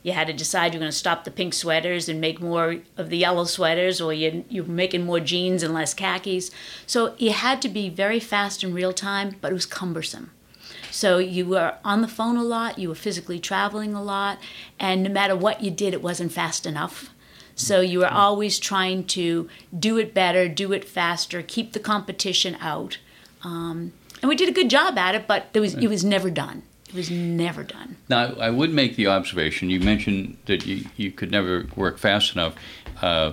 you 0.02 0.12
had 0.12 0.26
to 0.26 0.32
decide 0.32 0.72
you're 0.72 0.80
going 0.80 0.90
to 0.90 0.96
stop 0.96 1.24
the 1.24 1.30
pink 1.30 1.54
sweaters 1.54 2.08
and 2.08 2.20
make 2.20 2.40
more 2.40 2.76
of 2.96 3.08
the 3.08 3.18
yellow 3.18 3.44
sweaters 3.44 4.00
or 4.00 4.12
you, 4.12 4.44
you're 4.48 4.64
making 4.64 5.04
more 5.04 5.20
jeans 5.20 5.62
and 5.62 5.72
less 5.72 5.94
khakis. 5.94 6.50
So 6.86 7.14
you 7.18 7.32
had 7.32 7.62
to 7.62 7.68
be 7.68 7.88
very 7.88 8.18
fast 8.18 8.64
in 8.64 8.74
real 8.74 8.92
time, 8.92 9.36
but 9.40 9.52
it 9.52 9.54
was 9.54 9.66
cumbersome. 9.66 10.30
So 10.92 11.18
you 11.18 11.46
were 11.46 11.74
on 11.84 12.02
the 12.02 12.08
phone 12.08 12.36
a 12.36 12.44
lot, 12.44 12.78
you 12.78 12.88
were 12.90 12.94
physically 12.94 13.40
traveling 13.40 13.94
a 13.94 14.02
lot, 14.02 14.38
and 14.78 15.02
no 15.02 15.10
matter 15.10 15.34
what 15.34 15.62
you 15.62 15.70
did, 15.70 15.94
it 15.94 16.02
wasn't 16.02 16.32
fast 16.32 16.66
enough. 16.66 17.10
So 17.54 17.80
you 17.80 18.00
were 18.00 18.12
always 18.12 18.58
trying 18.58 19.04
to 19.08 19.48
do 19.76 19.98
it 19.98 20.14
better, 20.14 20.48
do 20.48 20.72
it 20.72 20.84
faster, 20.84 21.42
keep 21.42 21.72
the 21.72 21.80
competition 21.80 22.56
out. 22.60 22.98
Um, 23.42 23.92
and 24.20 24.28
we 24.28 24.36
did 24.36 24.48
a 24.48 24.52
good 24.52 24.70
job 24.70 24.96
at 24.98 25.14
it, 25.14 25.26
but 25.26 25.52
there 25.52 25.62
was, 25.62 25.74
it 25.74 25.88
was 25.88 26.04
never 26.04 26.30
done. 26.30 26.62
It 26.88 26.94
was 26.94 27.10
never 27.10 27.62
done. 27.62 27.96
now, 28.10 28.34
I 28.34 28.50
would 28.50 28.72
make 28.72 28.96
the 28.96 29.06
observation 29.06 29.70
you 29.70 29.80
mentioned 29.80 30.36
that 30.44 30.66
you, 30.66 30.84
you 30.96 31.10
could 31.10 31.30
never 31.30 31.66
work 31.74 31.96
fast 31.98 32.34
enough. 32.34 32.54
Uh, 33.00 33.32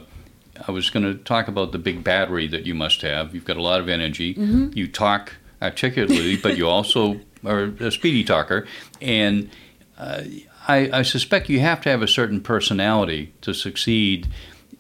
I 0.66 0.72
was 0.72 0.90
going 0.90 1.04
to 1.04 1.16
talk 1.24 1.48
about 1.48 1.74
the 1.74 1.78
big 1.78 2.04
battery 2.04 2.48
that 2.48 2.66
you 2.66 2.74
must 2.74 3.02
have. 3.02 3.34
You've 3.36 3.46
got 3.46 3.58
a 3.58 3.62
lot 3.62 3.80
of 3.82 3.90
energy. 3.90 4.36
You 4.74 4.88
talk 4.88 5.34
articulately, 5.62 6.38
but 6.38 6.58
you 6.58 6.68
also 6.68 7.20
are 7.46 7.66
a 7.80 7.92
speedy 7.92 8.24
talker. 8.24 8.68
And 9.02 9.50
uh, 9.98 10.24
I, 10.68 11.00
I 11.00 11.02
suspect 11.02 11.50
you 11.50 11.60
have 11.60 11.82
to 11.82 11.90
have 11.90 12.02
a 12.02 12.08
certain 12.08 12.42
personality 12.42 13.34
to 13.42 13.54
succeed 13.54 14.28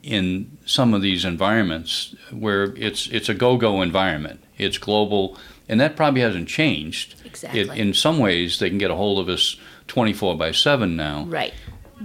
in 0.04 0.58
some 0.66 0.94
of 0.94 1.02
these 1.02 1.26
environments 1.26 2.16
where 2.32 2.76
it's 2.78 3.08
it's 3.08 3.28
a 3.28 3.34
go-go 3.34 3.82
environment. 3.82 4.44
It's 4.58 4.78
global, 4.78 5.38
and 5.68 5.80
that 5.80 5.96
probably 5.96 6.22
hasn't 6.22 6.48
changed. 6.48 7.16
Exactly. 7.26 7.62
It, 7.62 7.70
in 7.70 7.94
some 7.94 8.18
ways, 8.18 8.60
they 8.60 8.70
can 8.70 8.78
get 8.78 8.92
a 8.92 8.96
hold 8.96 9.20
of 9.20 9.30
us 9.30 9.58
24 9.88 10.38
by 10.38 10.52
7 10.52 10.96
now. 10.96 11.26
Right. 11.26 11.54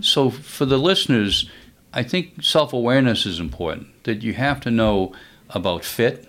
So 0.01 0.31
for 0.31 0.65
the 0.65 0.79
listeners, 0.79 1.49
I 1.93 2.03
think 2.03 2.43
self-awareness 2.43 3.27
is 3.27 3.39
important. 3.39 4.05
That 4.05 4.23
you 4.23 4.35
have 4.35 4.61
to 4.63 4.71
know 4.71 5.13
about 5.51 5.85
fit. 5.85 6.29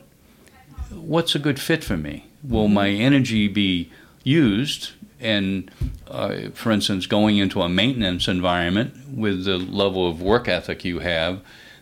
What's 0.92 1.36
a 1.36 1.40
good 1.40 1.60
fit 1.60 1.84
for 1.84 1.98
me? 1.98 2.28
Will 2.44 2.68
my 2.68 2.90
energy 2.90 3.48
be 3.48 3.92
used? 4.26 4.92
And 5.22 5.72
uh, 6.08 6.50
for 6.54 6.72
instance, 6.72 7.06
going 7.08 7.38
into 7.38 7.62
a 7.62 7.70
maintenance 7.70 8.28
environment 8.28 8.94
with 9.16 9.46
the 9.46 9.58
level 9.58 10.10
of 10.10 10.22
work 10.22 10.50
ethic 10.50 10.84
you 10.84 11.00
have 11.00 11.40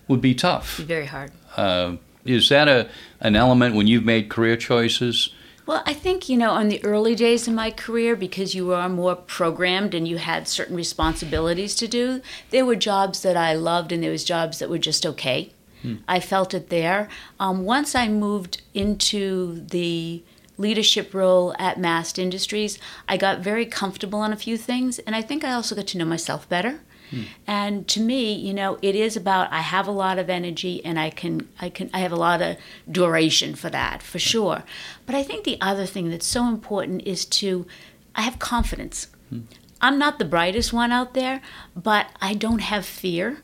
would 0.08 0.22
be 0.22 0.36
tough. 0.36 0.78
Very 0.78 1.08
hard. 1.08 1.32
Uh, 1.58 1.96
is 2.26 2.50
that 2.50 2.68
a 2.68 2.88
an 3.20 3.36
element 3.36 3.76
when 3.76 3.88
you've 3.88 4.06
made 4.06 4.30
career 4.30 4.56
choices 4.56 5.34
Well, 5.66 5.82
I 5.86 5.94
think, 5.94 6.28
you 6.28 6.38
know, 6.38 6.58
in 6.58 6.68
the 6.68 6.84
early 6.84 7.16
days 7.16 7.48
of 7.48 7.54
my 7.54 7.72
career, 7.72 8.16
because 8.18 8.54
you 8.54 8.74
are 8.74 8.90
more 8.90 9.16
programmed 9.16 9.94
and 9.94 10.06
you 10.06 10.18
had 10.18 10.48
certain 10.48 10.76
responsibilities 10.76 11.74
to 11.76 11.88
do, 11.88 12.22
there 12.50 12.66
were 12.66 12.76
jobs 12.76 13.22
that 13.22 13.38
I 13.38 13.54
loved 13.54 13.94
and 13.94 14.04
there 14.04 14.12
was 14.12 14.26
jobs 14.26 14.60
that 14.60 14.70
were 14.70 14.78
just 14.78 15.06
okay. 15.06 15.52
Hmm. 15.82 15.96
I 16.06 16.20
felt 16.20 16.54
it 16.54 16.70
there. 16.70 17.08
Um, 17.40 17.64
once 17.64 17.96
I 17.96 18.10
moved 18.10 18.62
into 18.74 19.62
the 19.70 20.22
leadership 20.64 21.14
role 21.14 21.54
at 21.60 21.78
Mast 21.78 22.18
Industries, 22.18 22.80
I 23.08 23.18
got 23.18 23.40
very 23.40 23.66
comfortable 23.66 24.20
on 24.20 24.34
a 24.34 24.44
few 24.46 24.58
things, 24.58 24.98
and 25.00 25.16
I 25.16 25.22
think 25.22 25.44
I 25.44 25.54
also 25.54 25.76
got 25.76 25.88
to 25.88 25.98
know 25.98 26.06
myself 26.06 26.50
better. 26.50 26.80
Hmm. 27.12 27.22
And 27.46 27.88
to 27.90 28.00
me, 28.00 28.34
you 28.34 28.54
know, 28.54 28.80
it 28.82 28.96
is 28.96 29.16
about 29.16 29.52
I 29.52 29.60
have 29.60 29.88
a 29.88 29.92
lot 29.92 30.18
of 30.18 30.30
energy 30.30 30.84
and 30.84 30.98
I 30.98 31.10
can 31.10 31.48
I 31.60 31.70
can 31.70 31.90
I 31.94 32.00
have 32.00 32.12
a 32.12 32.24
lot 32.28 32.42
of 32.42 32.58
duration 32.90 33.56
for 33.56 33.70
that, 33.70 34.02
for 34.02 34.20
sure. 34.20 34.64
But 35.06 35.16
I 35.16 35.24
think 35.24 35.44
the 35.44 35.62
other 35.62 35.86
thing 35.86 36.10
that's 36.10 36.26
so 36.26 36.48
important 36.48 37.04
is 37.06 37.26
to 37.40 37.68
I 38.16 38.22
have 38.22 38.40
confidence. 38.40 39.08
Hmm. 39.30 39.42
I'm 39.82 40.00
not 40.00 40.18
the 40.18 40.26
brightest 40.26 40.72
one 40.72 40.94
out 40.94 41.14
there, 41.14 41.42
but 41.76 42.08
I 42.22 42.34
don't 42.34 42.62
have 42.62 42.86
fear. 42.86 43.44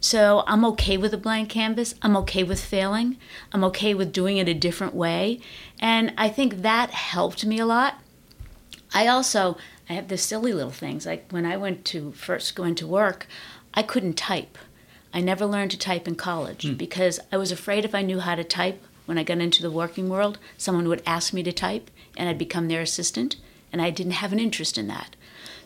So 0.00 0.44
I'm 0.46 0.64
okay 0.66 0.96
with 0.96 1.14
a 1.14 1.18
blank 1.18 1.48
canvas. 1.48 1.94
I'm 2.02 2.16
okay 2.18 2.44
with 2.44 2.62
failing. 2.62 3.16
I'm 3.52 3.64
okay 3.64 3.94
with 3.94 4.12
doing 4.12 4.36
it 4.36 4.48
a 4.48 4.54
different 4.54 4.94
way. 4.94 5.40
And 5.80 6.12
I 6.16 6.28
think 6.28 6.62
that 6.62 6.90
helped 6.90 7.44
me 7.44 7.58
a 7.58 7.66
lot. 7.66 8.00
I 8.94 9.06
also 9.06 9.56
I 9.88 9.92
have 9.92 10.08
the 10.08 10.18
silly 10.18 10.52
little 10.52 10.70
things. 10.70 11.06
Like 11.06 11.30
when 11.30 11.46
I 11.46 11.56
went 11.56 11.84
to 11.86 12.12
first 12.12 12.54
go 12.54 12.64
into 12.64 12.86
work, 12.86 13.26
I 13.74 13.82
couldn't 13.82 14.14
type. 14.14 14.58
I 15.12 15.20
never 15.20 15.46
learned 15.46 15.70
to 15.72 15.78
type 15.78 16.08
in 16.08 16.14
college 16.14 16.64
mm. 16.64 16.76
because 16.76 17.20
I 17.30 17.36
was 17.36 17.52
afraid 17.52 17.84
if 17.84 17.94
I 17.94 18.02
knew 18.02 18.20
how 18.20 18.34
to 18.34 18.44
type 18.44 18.82
when 19.06 19.18
I 19.18 19.22
got 19.22 19.38
into 19.38 19.62
the 19.62 19.70
working 19.70 20.08
world, 20.08 20.38
someone 20.58 20.88
would 20.88 21.02
ask 21.06 21.32
me 21.32 21.42
to 21.44 21.52
type 21.52 21.90
and 22.16 22.28
I'd 22.28 22.38
become 22.38 22.68
their 22.68 22.80
assistant, 22.80 23.36
and 23.72 23.80
I 23.82 23.90
didn't 23.90 24.12
have 24.12 24.32
an 24.32 24.40
interest 24.40 24.78
in 24.78 24.88
that. 24.88 25.16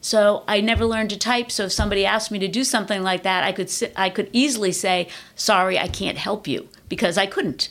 So 0.00 0.45
I 0.49 0.61
never 0.61 0.85
learned 0.85 1.11
to 1.11 1.19
type. 1.19 1.50
So 1.50 1.64
if 1.64 1.73
somebody 1.73 2.05
asked 2.05 2.31
me 2.31 2.38
to 2.40 2.49
do 2.49 2.64
something 2.64 3.02
like 3.02 3.23
that, 3.23 3.45
I 3.45 3.52
could 3.52 3.71
I 3.97 4.11
could 4.11 4.29
easily 4.33 4.73
say, 4.73 5.09
"Sorry, 5.37 5.79
I 5.79 5.88
can't 5.88 6.19
help 6.19 6.49
you," 6.49 6.69
because 6.88 7.17
I 7.19 7.26
couldn't. 7.26 7.69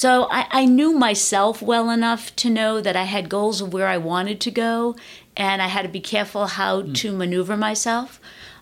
So 0.00 0.28
I, 0.30 0.46
I, 0.50 0.64
knew 0.64 0.94
myself 0.94 1.60
well 1.60 1.90
enough 1.90 2.34
to 2.36 2.48
know 2.48 2.80
that 2.80 2.96
I 2.96 3.02
had 3.02 3.28
goals 3.28 3.60
of 3.60 3.74
where 3.74 3.86
I 3.86 3.98
wanted 3.98 4.40
to 4.40 4.50
go, 4.50 4.96
and 5.36 5.60
I 5.60 5.66
had 5.66 5.82
to 5.82 5.90
be 5.90 6.00
careful 6.00 6.46
how 6.46 6.80
mm. 6.80 6.94
to 6.94 7.12
maneuver 7.12 7.54
myself. 7.54 8.18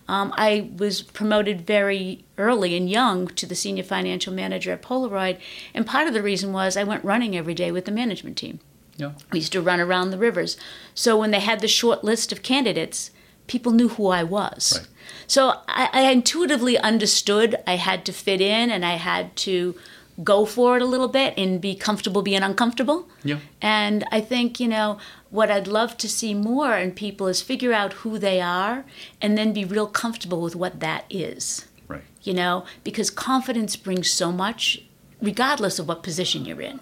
Um, 0.09 0.33
I 0.35 0.69
was 0.75 1.01
promoted 1.01 1.65
very 1.65 2.25
early 2.37 2.75
and 2.75 2.89
young 2.89 3.27
to 3.27 3.45
the 3.45 3.55
senior 3.55 3.85
financial 3.85 4.33
manager 4.33 4.73
at 4.73 4.81
Polaroid, 4.81 5.39
and 5.73 5.87
part 5.87 6.09
of 6.09 6.13
the 6.13 6.21
reason 6.21 6.51
was 6.51 6.75
I 6.75 6.83
went 6.83 7.05
running 7.05 7.37
every 7.37 7.53
day 7.53 7.71
with 7.71 7.85
the 7.85 7.93
management 7.93 8.35
team. 8.35 8.59
Yeah. 8.97 9.13
We 9.31 9.39
used 9.39 9.53
to 9.53 9.61
run 9.61 9.79
around 9.79 10.09
the 10.09 10.17
rivers. 10.17 10.57
So 10.93 11.17
when 11.17 11.31
they 11.31 11.39
had 11.39 11.61
the 11.61 11.69
short 11.69 12.03
list 12.03 12.33
of 12.33 12.43
candidates, 12.43 13.11
people 13.47 13.71
knew 13.71 13.87
who 13.87 14.07
I 14.07 14.23
was. 14.23 14.73
Right. 14.77 14.87
So 15.25 15.61
I, 15.69 15.89
I 15.93 16.01
intuitively 16.11 16.77
understood 16.77 17.55
I 17.65 17.77
had 17.77 18.05
to 18.07 18.11
fit 18.11 18.41
in 18.41 18.69
and 18.69 18.83
I 18.83 18.95
had 18.95 19.37
to 19.37 19.75
go 20.23 20.45
for 20.45 20.75
it 20.75 20.81
a 20.81 20.85
little 20.85 21.07
bit 21.07 21.33
and 21.37 21.61
be 21.61 21.75
comfortable 21.75 22.21
being 22.21 22.43
uncomfortable. 22.43 23.07
Yeah. 23.23 23.39
And 23.61 24.05
I 24.11 24.21
think, 24.21 24.59
you 24.59 24.67
know, 24.67 24.97
what 25.29 25.49
I'd 25.51 25.67
love 25.67 25.97
to 25.97 26.09
see 26.09 26.33
more 26.33 26.75
in 26.77 26.91
people 26.91 27.27
is 27.27 27.41
figure 27.41 27.73
out 27.73 27.93
who 27.93 28.17
they 28.17 28.41
are 28.41 28.85
and 29.21 29.37
then 29.37 29.53
be 29.53 29.63
real 29.63 29.87
comfortable 29.87 30.41
with 30.41 30.55
what 30.55 30.79
that 30.79 31.05
is. 31.09 31.65
Right. 31.87 32.03
You 32.23 32.33
know, 32.33 32.65
because 32.83 33.09
confidence 33.09 33.75
brings 33.75 34.09
so 34.09 34.31
much 34.31 34.81
regardless 35.21 35.79
of 35.79 35.87
what 35.87 36.03
position 36.03 36.45
you're 36.45 36.61
in. 36.61 36.79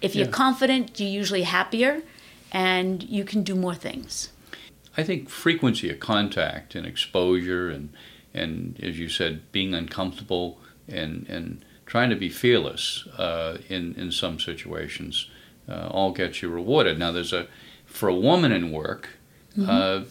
If 0.00 0.14
you're 0.14 0.26
yeah. 0.26 0.32
confident, 0.32 0.98
you're 0.98 1.08
usually 1.08 1.42
happier 1.42 2.02
and 2.52 3.02
you 3.02 3.24
can 3.24 3.42
do 3.42 3.54
more 3.54 3.74
things. 3.74 4.30
I 4.96 5.02
think 5.02 5.28
frequency 5.28 5.90
of 5.90 6.00
contact 6.00 6.74
and 6.74 6.86
exposure 6.86 7.70
and 7.70 7.90
and 8.32 8.78
as 8.80 8.98
you 8.98 9.08
said, 9.08 9.50
being 9.52 9.74
uncomfortable 9.74 10.58
and 10.88 11.26
and 11.28 11.64
trying 11.90 12.08
to 12.08 12.16
be 12.16 12.28
fearless 12.28 13.04
uh, 13.18 13.58
in 13.68 13.94
in 13.96 14.12
some 14.12 14.38
situations 14.38 15.28
uh, 15.68 15.88
all 15.88 16.12
gets 16.12 16.40
you 16.40 16.48
rewarded. 16.48 16.98
Now, 16.98 17.10
there's 17.10 17.32
a 17.32 17.48
for 17.84 18.08
a 18.08 18.14
woman 18.14 18.52
in 18.52 18.70
work, 18.70 19.08
mm-hmm. 19.58 19.68
uh, 19.68 20.04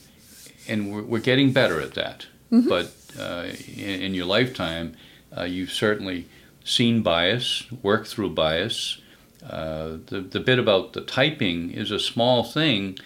and 0.68 0.92
we're, 0.92 1.04
we're, 1.04 1.20
getting 1.22 1.54
better 1.54 1.80
at 1.80 1.94
that. 1.94 2.28
Mm-hmm. 2.52 2.68
But 2.68 2.94
uh, 3.18 3.48
in, 3.78 4.02
in, 4.02 4.14
your 4.14 4.26
lifetime, 4.26 4.98
uh, 5.36 5.44
you've 5.44 5.72
certainly 5.72 6.28
seen 6.66 7.02
bias, 7.02 7.64
worked 7.82 8.08
through 8.08 8.32
bias. 8.32 9.00
Uh, 9.42 9.98
the 10.08 10.20
the 10.20 10.42
bit 10.42 10.60
about 10.60 10.92
the 10.92 11.02
typing 11.02 11.72
is 11.72 11.92
a 11.92 12.00
small 12.00 12.44
thing 12.44 12.98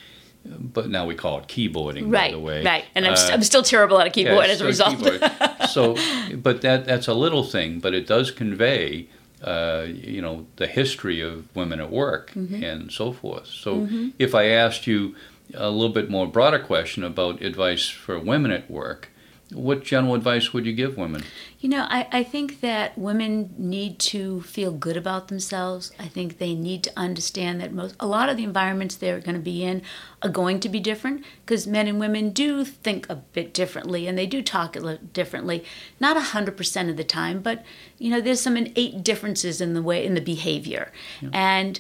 but 0.46 0.90
now 0.90 1.06
we 1.06 1.16
call 1.16 1.40
it 1.40 1.48
keyboarding, 1.48 2.12
right, 2.12 2.28
by 2.28 2.32
the 2.32 2.40
way. 2.40 2.64
Right, 2.64 2.86
and 2.96 3.06
I'm, 3.06 3.14
uh, 3.14 3.30
I'm 3.32 3.44
still 3.44 3.64
terrible 3.64 4.00
at 4.00 4.08
a 4.08 4.10
keyboard 4.10 4.48
yeah, 4.48 4.52
as 4.52 4.62
a 4.62 4.66
result. 4.66 5.00
so, 5.70 5.96
but 6.36 6.62
that 6.62 6.86
that's 6.86 7.08
a 7.08 7.14
little 7.14 7.44
thing, 7.44 7.80
but 7.80 7.94
it 7.94 8.08
does 8.08 8.32
convey, 8.32 9.08
uh, 9.42 9.86
you 9.88 10.22
know, 10.22 10.46
the 10.58 10.68
history 10.68 11.22
of 11.22 11.54
women 11.56 11.80
at 11.80 11.92
work 11.92 12.32
mm-hmm. 12.32 12.64
and 12.64 12.92
so 12.92 13.14
forth. 13.14 13.48
So, 13.48 13.82
mm-hmm. 13.82 14.10
if 14.20 14.36
I 14.36 14.48
asked 14.48 14.86
you 14.86 15.16
a 15.54 15.70
little 15.70 15.94
bit 15.94 16.10
more 16.10 16.28
broader 16.28 16.60
question 16.60 17.04
about 17.04 17.42
advice 17.42 17.88
for 17.88 18.20
women 18.20 18.52
at 18.52 18.70
work, 18.70 19.10
what 19.54 19.84
general 19.84 20.16
advice 20.16 20.54
would 20.54 20.66
you 20.66 20.74
give 20.74 20.98
women? 20.98 21.24
You 21.60 21.70
know, 21.70 21.86
I, 21.90 22.08
I 22.12 22.24
think 22.24 22.62
that 22.62 22.98
women 22.98 23.54
need 23.58 24.00
to 24.00 24.42
feel 24.42 24.72
good 24.72 24.98
about 24.98 25.28
themselves. 25.28 25.92
I 26.00 26.08
think 26.08 26.38
they 26.38 26.54
need 26.56 26.84
to 26.84 26.92
understand 26.98 27.62
that 27.62 27.72
most 27.72 27.96
a 28.00 28.08
lot 28.08 28.30
of 28.30 28.38
the 28.38 28.44
environments 28.44 28.96
they're 28.96 29.20
going 29.20 29.36
to 29.36 29.42
be 29.42 29.64
in 29.64 29.82
are 30.22 30.30
going 30.30 30.60
to 30.62 30.70
be 30.70 30.80
different 30.80 31.24
because 31.46 31.66
men 31.68 31.88
and 31.88 32.00
women 32.00 32.32
do 32.32 32.66
think 32.66 33.08
a 33.10 33.16
bit 33.16 33.54
differently 33.54 34.08
and 34.08 34.18
they 34.18 34.28
do 34.28 34.42
talk 34.42 34.76
a 34.76 34.80
little 34.80 35.06
differently. 35.08 35.64
Not 36.00 36.18
hundred 36.18 36.58
percent 36.58 36.90
of 36.90 36.98
the 36.98 37.04
time, 37.04 37.42
but 37.42 37.64
you 37.98 38.10
know, 38.10 38.22
there's 38.22 38.42
some 38.42 38.58
innate 38.58 39.04
differences 39.04 39.62
in 39.62 39.74
the 39.74 39.82
way 39.82 40.06
in 40.06 40.14
the 40.14 40.22
behavior, 40.22 40.92
yeah. 41.22 41.30
and 41.34 41.80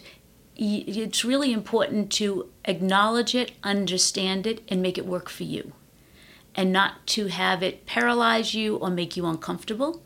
it's 0.56 1.26
really 1.26 1.52
important 1.52 2.12
to 2.12 2.50
acknowledge 2.66 3.34
it, 3.34 3.54
understand 3.64 4.46
it, 4.46 4.62
and 4.70 4.82
make 4.82 4.98
it 4.98 5.06
work 5.06 5.28
for 5.28 5.44
you 5.44 5.74
and 6.56 6.72
not 6.72 7.06
to 7.08 7.28
have 7.28 7.64
it 7.64 7.86
paralyze 7.86 8.54
you 8.54 8.78
or 8.78 8.90
make 8.90 9.18
you 9.18 9.26
uncomfortable. 9.26 10.04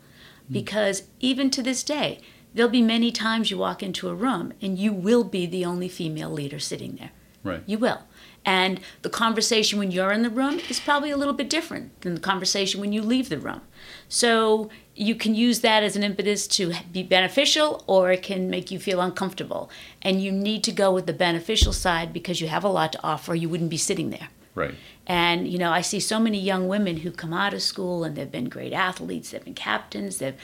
Mm. 0.48 0.52
Because 0.52 1.04
even 1.20 1.50
to 1.50 1.62
this 1.62 1.82
day, 1.82 2.20
there'll 2.54 2.70
be 2.70 2.82
many 2.82 3.12
times 3.12 3.50
you 3.50 3.58
walk 3.58 3.82
into 3.82 4.08
a 4.08 4.14
room 4.14 4.52
and 4.60 4.78
you 4.78 4.92
will 4.92 5.24
be 5.24 5.46
the 5.46 5.64
only 5.64 5.88
female 5.88 6.30
leader 6.30 6.58
sitting 6.58 6.96
there. 6.96 7.10
Right. 7.44 7.62
You 7.66 7.78
will. 7.78 8.02
And 8.44 8.80
the 9.02 9.10
conversation 9.10 9.78
when 9.78 9.90
you're 9.90 10.12
in 10.12 10.22
the 10.22 10.30
room 10.30 10.60
is 10.70 10.80
probably 10.80 11.10
a 11.10 11.16
little 11.16 11.34
bit 11.34 11.50
different 11.50 12.00
than 12.00 12.14
the 12.14 12.20
conversation 12.20 12.80
when 12.80 12.92
you 12.92 13.02
leave 13.02 13.28
the 13.28 13.38
room. 13.38 13.60
So 14.08 14.70
you 14.94 15.14
can 15.14 15.34
use 15.34 15.60
that 15.60 15.82
as 15.82 15.96
an 15.96 16.02
impetus 16.02 16.46
to 16.48 16.72
be 16.90 17.02
beneficial 17.02 17.84
or 17.86 18.10
it 18.10 18.22
can 18.22 18.48
make 18.48 18.70
you 18.70 18.78
feel 18.78 19.00
uncomfortable. 19.00 19.70
And 20.02 20.22
you 20.22 20.32
need 20.32 20.64
to 20.64 20.72
go 20.72 20.92
with 20.92 21.06
the 21.06 21.12
beneficial 21.12 21.72
side 21.72 22.12
because 22.12 22.40
you 22.40 22.48
have 22.48 22.64
a 22.64 22.68
lot 22.68 22.92
to 22.92 23.02
offer. 23.02 23.34
You 23.34 23.48
wouldn't 23.48 23.70
be 23.70 23.76
sitting 23.76 24.10
there. 24.10 24.28
Right. 24.54 24.74
And 25.08 25.48
you 25.48 25.58
know, 25.58 25.72
I 25.72 25.80
see 25.80 25.98
so 25.98 26.20
many 26.20 26.38
young 26.38 26.68
women 26.68 26.98
who 26.98 27.10
come 27.10 27.32
out 27.32 27.54
of 27.54 27.62
school 27.62 28.04
and 28.04 28.14
they've 28.14 28.30
been 28.30 28.50
great 28.50 28.74
athletes, 28.74 29.30
they've 29.30 29.44
been 29.44 29.54
captains, 29.54 30.18
they've 30.18 30.36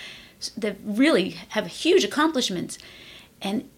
they 0.57 0.77
really 0.85 1.31
have 1.51 1.67
huge 1.67 2.05
accomplishments, 2.05 2.79
and 3.41 3.69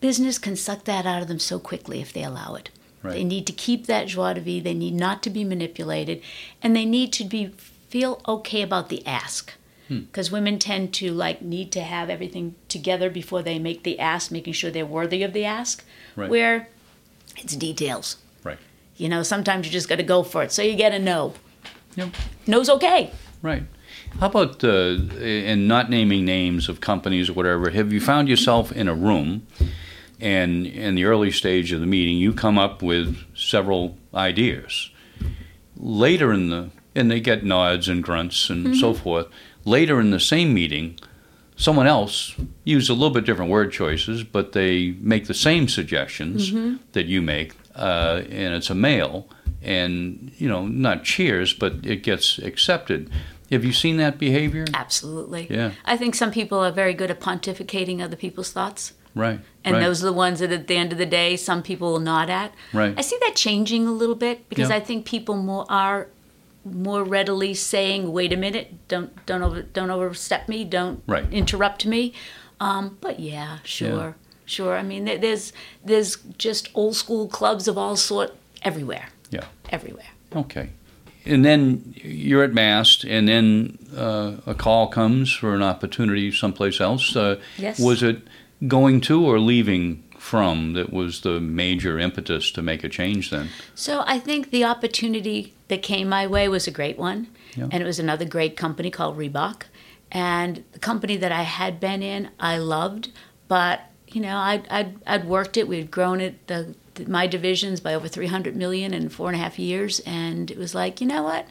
business 0.00 0.38
can 0.38 0.56
suck 0.56 0.84
that 0.84 1.06
out 1.06 1.22
of 1.22 1.28
them 1.28 1.38
so 1.38 1.58
quickly 1.58 2.00
if 2.00 2.12
they 2.12 2.22
allow 2.22 2.54
it. 2.54 2.70
Right. 3.02 3.14
They 3.14 3.24
need 3.24 3.46
to 3.46 3.52
keep 3.52 3.86
that 3.86 4.08
joie 4.08 4.34
de 4.34 4.40
vivre. 4.40 4.64
They 4.64 4.74
need 4.74 4.94
not 4.94 5.22
to 5.24 5.30
be 5.30 5.44
manipulated, 5.44 6.22
and 6.62 6.76
they 6.76 6.84
need 6.84 7.12
to 7.14 7.24
be 7.24 7.48
feel 7.88 8.20
okay 8.28 8.62
about 8.62 8.88
the 8.88 9.04
ask. 9.06 9.52
Because 9.88 10.28
hmm. 10.28 10.34
women 10.34 10.58
tend 10.60 10.94
to 10.94 11.12
like 11.12 11.42
need 11.42 11.72
to 11.72 11.80
have 11.80 12.08
everything 12.08 12.54
together 12.68 13.10
before 13.10 13.42
they 13.42 13.58
make 13.58 13.82
the 13.82 13.98
ask, 13.98 14.30
making 14.30 14.52
sure 14.52 14.70
they're 14.70 14.86
worthy 14.86 15.22
of 15.24 15.32
the 15.32 15.44
ask. 15.44 15.84
Right. 16.14 16.30
Where 16.30 16.68
it's 17.36 17.56
details. 17.56 18.16
You 19.00 19.08
know, 19.08 19.22
sometimes 19.22 19.66
you 19.66 19.72
just 19.72 19.88
got 19.88 19.96
to 19.96 20.02
go 20.02 20.22
for 20.22 20.42
it. 20.42 20.52
So 20.52 20.60
you 20.62 20.76
get 20.76 20.92
a 20.92 20.98
no. 20.98 21.32
Yep. 21.96 22.10
No's 22.46 22.68
okay. 22.68 23.10
Right. 23.40 23.62
How 24.18 24.26
about 24.26 24.62
uh, 24.62 24.98
in 25.18 25.66
not 25.66 25.88
naming 25.88 26.26
names 26.26 26.68
of 26.68 26.80
companies 26.80 27.30
or 27.30 27.32
whatever? 27.32 27.70
Have 27.70 27.92
you 27.92 28.00
found 28.00 28.28
yourself 28.28 28.70
in 28.72 28.88
a 28.88 28.94
room, 28.94 29.46
and 30.20 30.66
in 30.66 30.96
the 30.96 31.04
early 31.04 31.30
stage 31.30 31.72
of 31.72 31.80
the 31.80 31.86
meeting, 31.86 32.18
you 32.18 32.34
come 32.34 32.58
up 32.58 32.82
with 32.82 33.16
several 33.34 33.96
ideas. 34.12 34.90
Later 35.76 36.32
in 36.32 36.50
the 36.50 36.70
and 36.94 37.10
they 37.10 37.20
get 37.20 37.44
nods 37.44 37.88
and 37.88 38.02
grunts 38.02 38.50
and 38.50 38.66
mm-hmm. 38.66 38.74
so 38.74 38.92
forth. 38.92 39.28
Later 39.64 40.00
in 40.00 40.10
the 40.10 40.20
same 40.20 40.52
meeting, 40.52 40.98
someone 41.56 41.86
else 41.86 42.34
use 42.64 42.90
a 42.90 42.94
little 42.94 43.10
bit 43.10 43.24
different 43.24 43.50
word 43.50 43.72
choices, 43.72 44.24
but 44.24 44.52
they 44.52 44.90
make 44.98 45.26
the 45.26 45.34
same 45.34 45.68
suggestions 45.68 46.50
mm-hmm. 46.50 46.76
that 46.92 47.06
you 47.06 47.22
make 47.22 47.54
uh, 47.80 48.22
and 48.30 48.54
it's 48.54 48.70
a 48.70 48.74
male, 48.74 49.28
and 49.62 50.30
you 50.38 50.48
know, 50.48 50.66
not 50.66 51.04
cheers, 51.04 51.52
but 51.52 51.84
it 51.84 52.02
gets 52.02 52.38
accepted. 52.38 53.10
Have 53.50 53.64
you 53.64 53.72
seen 53.72 53.96
that 53.96 54.18
behavior? 54.18 54.64
Absolutely. 54.74 55.48
Yeah. 55.50 55.72
I 55.84 55.96
think 55.96 56.14
some 56.14 56.30
people 56.30 56.58
are 56.60 56.70
very 56.70 56.94
good 56.94 57.10
at 57.10 57.18
pontificating 57.20 58.00
other 58.00 58.14
people's 58.16 58.52
thoughts. 58.52 58.92
Right. 59.12 59.40
And 59.64 59.74
right. 59.74 59.82
those 59.82 60.02
are 60.02 60.06
the 60.06 60.12
ones 60.12 60.38
that 60.38 60.52
at 60.52 60.68
the 60.68 60.76
end 60.76 60.92
of 60.92 60.98
the 60.98 61.06
day, 61.06 61.36
some 61.36 61.62
people 61.62 61.90
will 61.92 61.98
nod 61.98 62.30
at. 62.30 62.54
Right. 62.72 62.94
I 62.96 63.00
see 63.00 63.18
that 63.22 63.34
changing 63.34 63.88
a 63.88 63.92
little 63.92 64.14
bit 64.14 64.48
because 64.48 64.70
Yeah. 64.70 64.76
I 64.76 64.80
think 64.80 65.04
people 65.04 65.36
more 65.36 65.66
are 65.68 66.06
more 66.64 67.02
readily 67.02 67.54
saying, 67.54 68.12
"Wait 68.12 68.32
a 68.32 68.36
minute, 68.36 68.86
don't 68.86 69.10
don't 69.26 69.42
over 69.42 69.62
don't 69.62 69.90
overstep 69.90 70.48
me, 70.48 70.62
don't 70.64 71.02
Right. 71.08 71.24
interrupt 71.32 71.86
me." 71.86 72.12
Um, 72.60 72.98
but 73.00 73.18
yeah, 73.18 73.58
sure, 73.64 74.16
sure. 74.50 74.76
I 74.76 74.82
mean, 74.82 75.04
there's 75.04 75.52
there's 75.84 76.16
just 76.38 76.68
old 76.74 76.96
school 76.96 77.28
clubs 77.28 77.68
of 77.68 77.76
all 77.78 77.96
sort 77.96 78.30
everywhere, 78.62 79.08
Yeah. 79.30 79.44
everywhere. 79.70 80.10
Okay. 80.34 80.70
And 81.26 81.44
then 81.44 81.94
you're 81.96 82.42
at 82.44 82.52
Mast, 82.54 83.04
and 83.04 83.28
then 83.28 83.78
uh, 83.96 84.36
a 84.46 84.54
call 84.54 84.88
comes 84.88 85.32
for 85.32 85.54
an 85.54 85.62
opportunity 85.62 86.32
someplace 86.32 86.80
else. 86.80 87.14
Uh, 87.16 87.36
Yes. 87.58 87.78
Was 87.78 88.02
it 88.02 88.18
going 88.66 89.00
to 89.02 89.22
or 89.24 89.38
leaving 89.38 90.02
from 90.18 90.72
that 90.74 90.92
was 90.92 91.20
the 91.20 91.40
major 91.40 91.98
impetus 91.98 92.50
to 92.52 92.62
make 92.62 92.84
a 92.84 92.88
change 92.88 93.30
then? 93.30 93.48
So 93.74 94.02
I 94.06 94.18
think 94.18 94.50
the 94.50 94.64
opportunity 94.64 95.52
that 95.68 95.82
came 95.82 96.08
my 96.08 96.26
way 96.26 96.48
was 96.48 96.66
a 96.66 96.70
great 96.70 96.98
one, 96.98 97.26
Yeah. 97.56 97.68
and 97.70 97.82
it 97.82 97.86
was 97.86 97.98
another 97.98 98.24
great 98.24 98.56
company 98.56 98.90
called 98.90 99.16
Reebok, 99.18 99.62
and 100.12 100.64
the 100.72 100.78
company 100.78 101.16
that 101.18 101.32
I 101.32 101.42
had 101.42 101.80
been 101.80 102.02
in, 102.02 102.28
I 102.38 102.58
loved, 102.58 103.10
but 103.48 103.80
you 104.14 104.20
know, 104.20 104.36
I'd 104.36 104.66
I'd, 104.68 104.96
I'd 105.06 105.24
worked 105.24 105.56
it, 105.56 105.68
we'd 105.68 105.90
grown 105.90 106.20
it, 106.20 106.46
the, 106.46 106.74
the 106.94 107.06
my 107.08 107.26
divisions 107.26 107.80
by 107.80 107.94
over 107.94 108.08
300 108.08 108.56
million 108.56 108.92
in 108.94 109.08
four 109.08 109.28
and 109.28 109.36
a 109.36 109.38
half 109.42 109.58
years, 109.58 110.00
and 110.00 110.50
it 110.50 110.58
was 110.58 110.74
like, 110.74 111.00
you 111.00 111.06
know 111.06 111.22
what, 111.22 111.46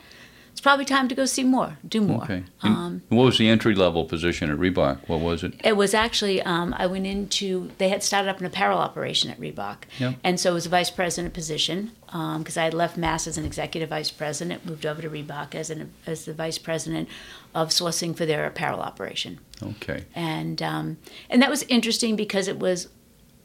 it's 0.52 0.62
probably 0.62 0.84
time 0.84 1.08
to 1.08 1.16
go 1.16 1.26
see 1.26 1.44
more, 1.44 1.78
do 1.88 2.02
more. 2.02 2.24
Okay. 2.24 2.44
Um, 2.64 3.02
what 3.10 3.24
was 3.24 3.38
the 3.38 3.48
entry 3.48 3.74
level 3.76 4.04
position 4.04 4.50
at 4.52 4.58
Reebok? 4.58 5.08
What 5.08 5.22
was 5.22 5.44
it? 5.44 5.54
it 5.64 5.78
was 5.78 5.94
actually 5.94 6.42
um, 6.42 6.76
I 6.78 6.86
went 6.86 7.08
into 7.08 7.72
they 7.78 7.88
had 7.90 8.04
started 8.04 8.30
up 8.30 8.40
an 8.40 8.46
apparel 8.46 8.78
operation 8.78 9.30
at 9.32 9.40
Reebok, 9.40 9.78
Yep. 10.00 10.16
and 10.24 10.40
so 10.40 10.52
it 10.52 10.54
was 10.56 10.66
a 10.66 10.70
vice 10.70 10.90
president 10.90 11.34
position 11.34 11.92
because 12.08 12.58
I 12.58 12.64
had 12.64 12.74
left 12.74 12.98
Mast 12.98 13.28
as 13.28 13.38
an 13.38 13.46
executive 13.46 13.90
vice 13.90 14.12
president, 14.12 14.66
moved 14.66 14.86
over 14.86 15.02
to 15.02 15.10
Reebok 15.10 15.56
as 15.56 15.70
an 15.70 15.94
as 16.06 16.26
the 16.26 16.34
vice 16.34 16.58
president 16.58 17.08
of 17.56 17.70
sourcing 17.70 18.16
for 18.16 18.26
their 18.26 18.46
apparel 18.46 18.80
operation, 18.80 19.40
Okay. 19.62 20.06
and 20.16 20.62
um, 20.62 20.98
and 21.30 21.42
that 21.42 21.50
was 21.50 21.64
interesting 21.64 22.16
because 22.16 22.48
it 22.48 22.60
was 22.60 22.88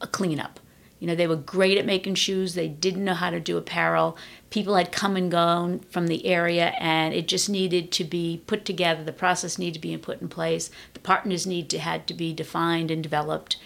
a 0.01 0.07
cleanup. 0.07 0.61
You 1.01 1.09
know, 1.09 1.15
they 1.17 1.27
were 1.27 1.37
great 1.37 1.77
at 1.77 1.85
making 1.85 2.15
shoes. 2.15 2.55
They 2.55 2.69
didn't 2.69 3.05
know 3.05 3.15
how 3.15 3.29
to 3.31 3.39
do 3.41 3.59
apparel. 3.59 4.17
People 4.49 4.77
had 4.77 4.91
come 4.93 5.17
and 5.17 5.31
gone 5.31 5.81
from 5.91 6.07
the 6.07 6.25
area, 6.27 6.73
and 6.79 7.13
it 7.13 7.29
just 7.29 7.51
needed 7.51 7.91
to 7.93 8.05
be 8.05 8.43
put 8.47 8.65
together. 8.65 9.05
The 9.05 9.13
process 9.13 9.59
needed 9.59 9.75
to 9.75 9.81
be 9.81 9.97
put 9.99 10.23
in 10.23 10.29
place. 10.29 10.71
The 10.95 11.01
partners 11.01 11.47
need 11.47 11.69
to 11.71 11.79
had 11.79 12.07
to 12.07 12.15
be 12.15 12.33
defined 12.33 12.91
and 12.91 13.03
developed. 13.03 13.57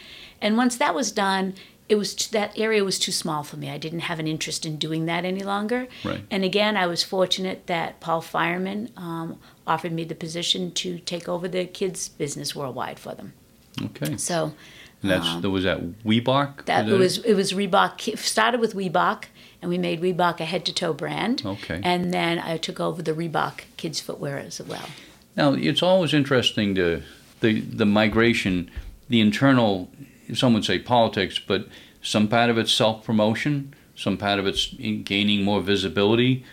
And 0.40 0.56
once 0.56 0.76
that 0.78 0.94
was 0.94 1.12
done, 1.12 1.54
it 1.88 1.94
was 1.96 2.14
that 2.28 2.58
area 2.58 2.82
was 2.84 2.98
too 2.98 3.12
small 3.12 3.42
for 3.44 3.56
me. 3.56 3.70
I 3.70 3.78
didn't 3.78 4.00
have 4.00 4.18
an 4.18 4.26
interest 4.26 4.66
in 4.66 4.76
doing 4.76 5.06
that 5.06 5.24
any 5.24 5.42
longer. 5.42 5.86
Right. 6.04 6.22
And 6.30 6.44
again, 6.44 6.76
I 6.76 6.86
was 6.86 7.02
fortunate 7.04 7.66
that 7.66 8.00
Paul 8.00 8.20
Fireman 8.20 8.90
um, 8.96 9.38
offered 9.68 9.92
me 9.92 10.04
the 10.04 10.14
position 10.14 10.72
to 10.72 10.98
take 10.98 11.28
over 11.28 11.46
the 11.48 11.66
kids' 11.66 12.08
business 12.08 12.54
worldwide 12.56 12.98
for 12.98 13.14
them. 13.14 13.32
Okay. 13.82 14.16
So 14.16 14.52
And 15.02 15.10
that's 15.10 15.26
um, 15.28 15.42
that 15.42 15.50
was 15.50 15.64
that 15.64 15.80
Weebach. 16.04 16.64
that 16.64 16.86
Was 16.86 16.92
it 16.92 16.98
was 16.98 17.18
it 17.18 17.34
was 17.34 17.52
Reebok. 17.52 18.18
Started 18.18 18.60
with 18.60 18.74
Reebok, 18.74 19.24
and 19.62 19.68
we 19.68 19.78
made 19.78 20.00
Reebok 20.00 20.40
a 20.40 20.44
head 20.44 20.64
to 20.66 20.72
toe 20.72 20.92
brand. 20.92 21.42
Okay. 21.44 21.80
And 21.84 22.12
then 22.12 22.38
I 22.38 22.56
took 22.56 22.80
over 22.80 23.02
the 23.02 23.12
Reebok 23.12 23.60
kids 23.76 24.00
footwear 24.00 24.38
as 24.38 24.60
well. 24.60 24.88
Now 25.36 25.52
it's 25.52 25.82
always 25.82 26.12
interesting 26.12 26.74
to 26.74 27.02
the 27.40 27.60
the 27.60 27.86
migration, 27.86 28.70
the 29.08 29.20
internal. 29.20 29.90
Some 30.34 30.52
would 30.54 30.64
say 30.64 30.78
politics, 30.78 31.38
but 31.38 31.68
some 32.02 32.28
part 32.28 32.50
of 32.50 32.58
it's 32.58 32.72
self 32.72 33.04
promotion, 33.04 33.74
some 33.94 34.16
part 34.16 34.38
of 34.38 34.46
it's 34.46 34.74
gaining 35.04 35.42
more 35.44 35.60
visibility, 35.62 36.44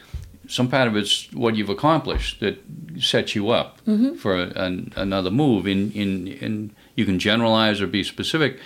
some 0.48 0.70
part 0.70 0.88
of 0.88 0.96
it's 0.96 1.32
what 1.34 1.56
you've 1.56 1.70
accomplished 1.70 2.40
that 2.40 2.64
sets 3.00 3.36
you 3.36 3.50
up 3.50 3.80
for 4.18 4.36
an, 4.36 4.94
another 4.96 5.32
move. 5.32 5.68
In 5.68 5.92
in 5.92 6.28
in 6.28 6.76
you 6.96 7.06
can 7.06 7.20
generalize 7.20 7.82
or 7.82 7.88
be 7.88 8.04
specific. 8.04 8.60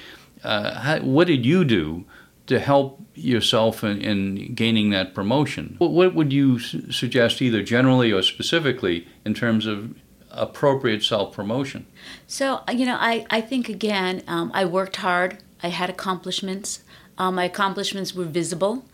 Uh, 0.44 0.80
how, 0.80 1.00
what 1.00 1.28
did 1.28 1.46
you 1.46 1.65
do 1.65 2.06
to 2.48 2.60
help 2.60 3.00
yourself 3.13 3.84
in, 3.84 4.02
in 4.02 4.54
gaining 4.56 4.89
that 4.89 5.13
promotion? 5.13 5.76
What, 5.78 5.92
what 5.92 6.15
would 6.15 6.34
you 6.34 6.60
su- 6.60 6.92
suggest, 6.92 7.42
either 7.42 7.62
generally 7.62 8.12
or 8.12 8.24
specifically, 8.24 9.08
in 9.26 9.34
terms 9.34 9.65
of 9.65 9.94
appropriate 10.32 11.04
self 11.04 11.34
promotion? 11.34 11.86
So 12.28 12.62
you 12.72 12.86
know, 12.86 12.98
I 13.00 13.26
I 13.30 13.42
think 13.42 13.70
again, 13.70 14.24
um, 14.28 14.52
I 14.54 14.65
worked 14.65 14.98
hard. 14.98 15.38
I 15.62 15.70
had 15.70 15.89
accomplishments. 15.89 16.84
Um, 17.18 17.36
my 17.36 17.44
accomplishments 17.44 18.15
were 18.15 18.24
visible, 18.24 18.86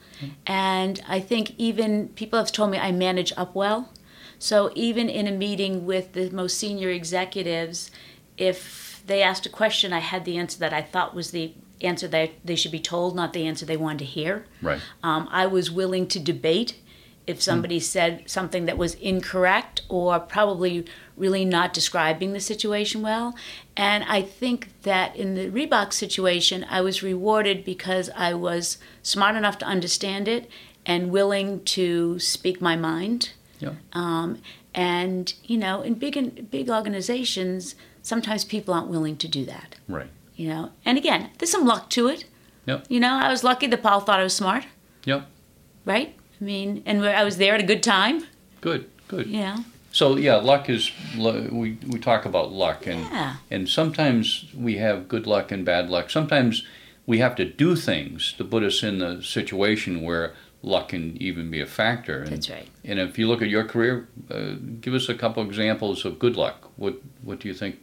and 0.45 1.01
I 1.08 1.19
think 1.19 1.54
even 1.58 2.10
people 2.10 2.39
have 2.39 2.51
told 2.51 2.71
me 2.71 2.78
I 2.78 2.91
manage 2.91 3.34
up 3.38 3.56
well. 3.56 3.91
So 4.39 4.71
even 4.75 5.10
in 5.10 5.28
a 5.28 5.32
meeting 5.32 5.86
with 5.86 6.13
the 6.13 6.30
most 6.30 6.58
senior 6.58 6.89
executives, 6.89 7.89
if 8.38 9.01
they 9.08 9.21
asked 9.21 9.45
a 9.45 9.49
question, 9.49 9.93
I 9.93 9.99
had 9.99 10.25
the 10.25 10.38
answer 10.38 10.60
that 10.60 10.73
I 10.73 10.82
thought 10.82 11.15
was 11.15 11.32
the 11.32 11.54
answer 11.82 12.08
that 12.08 12.32
they 12.43 12.56
should 12.56 12.71
be 12.71 12.80
told, 12.80 13.15
not 13.15 13.34
the 13.34 13.45
answer 13.47 13.65
they 13.65 13.78
wanted 13.78 13.99
to 13.99 14.06
hear. 14.06 14.45
Right. 14.62 14.82
Um, 15.04 15.28
I 15.32 15.45
was 15.45 15.69
willing 15.71 16.08
to 16.08 16.19
debate 16.19 16.80
if 17.27 17.41
somebody 17.41 17.79
said 17.79 18.23
something 18.29 18.65
that 18.65 18.77
was 18.77 18.93
incorrect 18.95 19.81
or 19.89 20.19
probably 20.19 20.85
really 21.17 21.43
not 21.45 21.73
describing 21.73 22.33
the 22.33 22.39
situation 22.39 23.01
well. 23.01 23.35
And 23.75 24.03
I 24.03 24.21
think 24.21 24.69
that 24.83 25.15
in 25.15 25.33
the 25.35 25.49
Reebok 25.49 25.91
situation, 25.93 26.65
I 26.69 26.81
was 26.81 27.01
rewarded 27.01 27.63
because 27.65 28.09
I 28.15 28.33
was 28.33 28.77
smart 29.01 29.35
enough 29.35 29.57
to 29.59 29.65
understand 29.65 30.27
it 30.27 30.49
and 30.85 31.09
willing 31.11 31.63
to 31.63 32.19
speak 32.19 32.61
my 32.61 32.75
mind. 32.75 33.31
Yeah. 33.59 33.73
Um, 33.93 34.39
and 34.73 35.33
you 35.45 35.57
know, 35.57 35.81
in 35.81 35.95
big 35.95 36.17
in 36.17 36.29
big 36.51 36.69
organizations, 36.69 37.75
sometimes 38.01 38.43
people 38.43 38.73
aren't 38.73 38.88
willing 38.89 39.17
to 39.17 39.27
do 39.27 39.45
that. 39.45 39.75
Right. 39.88 40.09
You 40.35 40.49
know, 40.49 40.71
and 40.83 40.97
again, 40.97 41.29
there's 41.38 41.51
some 41.51 41.65
luck 41.65 41.89
to 41.91 42.07
it. 42.07 42.25
Yep. 42.65 42.85
You 42.89 42.99
know, 42.99 43.13
I 43.13 43.29
was 43.29 43.43
lucky 43.43 43.67
that 43.67 43.81
Paul 43.81 44.01
thought 44.01 44.19
I 44.19 44.23
was 44.23 44.35
smart, 44.35 44.65
Yep. 45.05 45.27
right? 45.85 46.15
I 46.39 46.43
mean, 46.43 46.84
and 46.86 47.06
I 47.06 47.24
was 47.24 47.38
there 47.38 47.54
at 47.56 47.62
a 47.62 47.65
good 47.65 47.84
time. 47.84 48.24
Good. 48.62 48.89
Good. 49.08 49.28
Yeah. 49.28 49.58
So 49.91 50.17
yeah, 50.17 50.36
luck 50.36 50.69
is 50.69 50.91
we 51.17 51.78
we 51.88 52.00
talk 52.00 52.26
about 52.26 52.52
luck 52.52 52.86
and 52.88 53.00
Yeah. 53.02 53.36
and 53.52 53.69
sometimes 53.69 54.45
we 54.54 54.78
have 54.78 55.08
good 55.08 55.26
luck 55.26 55.52
and 55.52 55.63
bad 55.63 55.89
luck. 55.89 56.10
Sometimes 56.10 56.65
we 57.06 57.19
have 57.19 57.36
to 57.36 57.45
do 57.45 57.76
things 57.76 58.34
to 58.38 58.43
put 58.43 58.63
us 58.63 58.84
in 58.84 59.00
the 59.00 59.21
situation 59.24 60.02
where 60.02 60.34
luck 60.62 60.89
can 60.89 61.15
even 61.21 61.52
be 61.52 61.62
a 61.62 61.65
factor. 61.65 62.24
And, 62.24 62.32
that's 62.32 62.50
right. 62.50 62.67
And 62.84 63.00
if 63.00 63.17
you 63.19 63.28
look 63.28 63.41
at 63.41 63.48
your 63.50 63.63
career, 63.63 64.08
uh, 64.32 64.56
give 64.82 64.93
us 64.95 65.08
a 65.08 65.13
couple 65.13 65.43
examples 65.43 66.04
of 66.06 66.19
good 66.19 66.36
luck. 66.36 66.69
What 66.76 66.95
what 67.24 67.39
do 67.39 67.48
you 67.48 67.54
think 67.54 67.76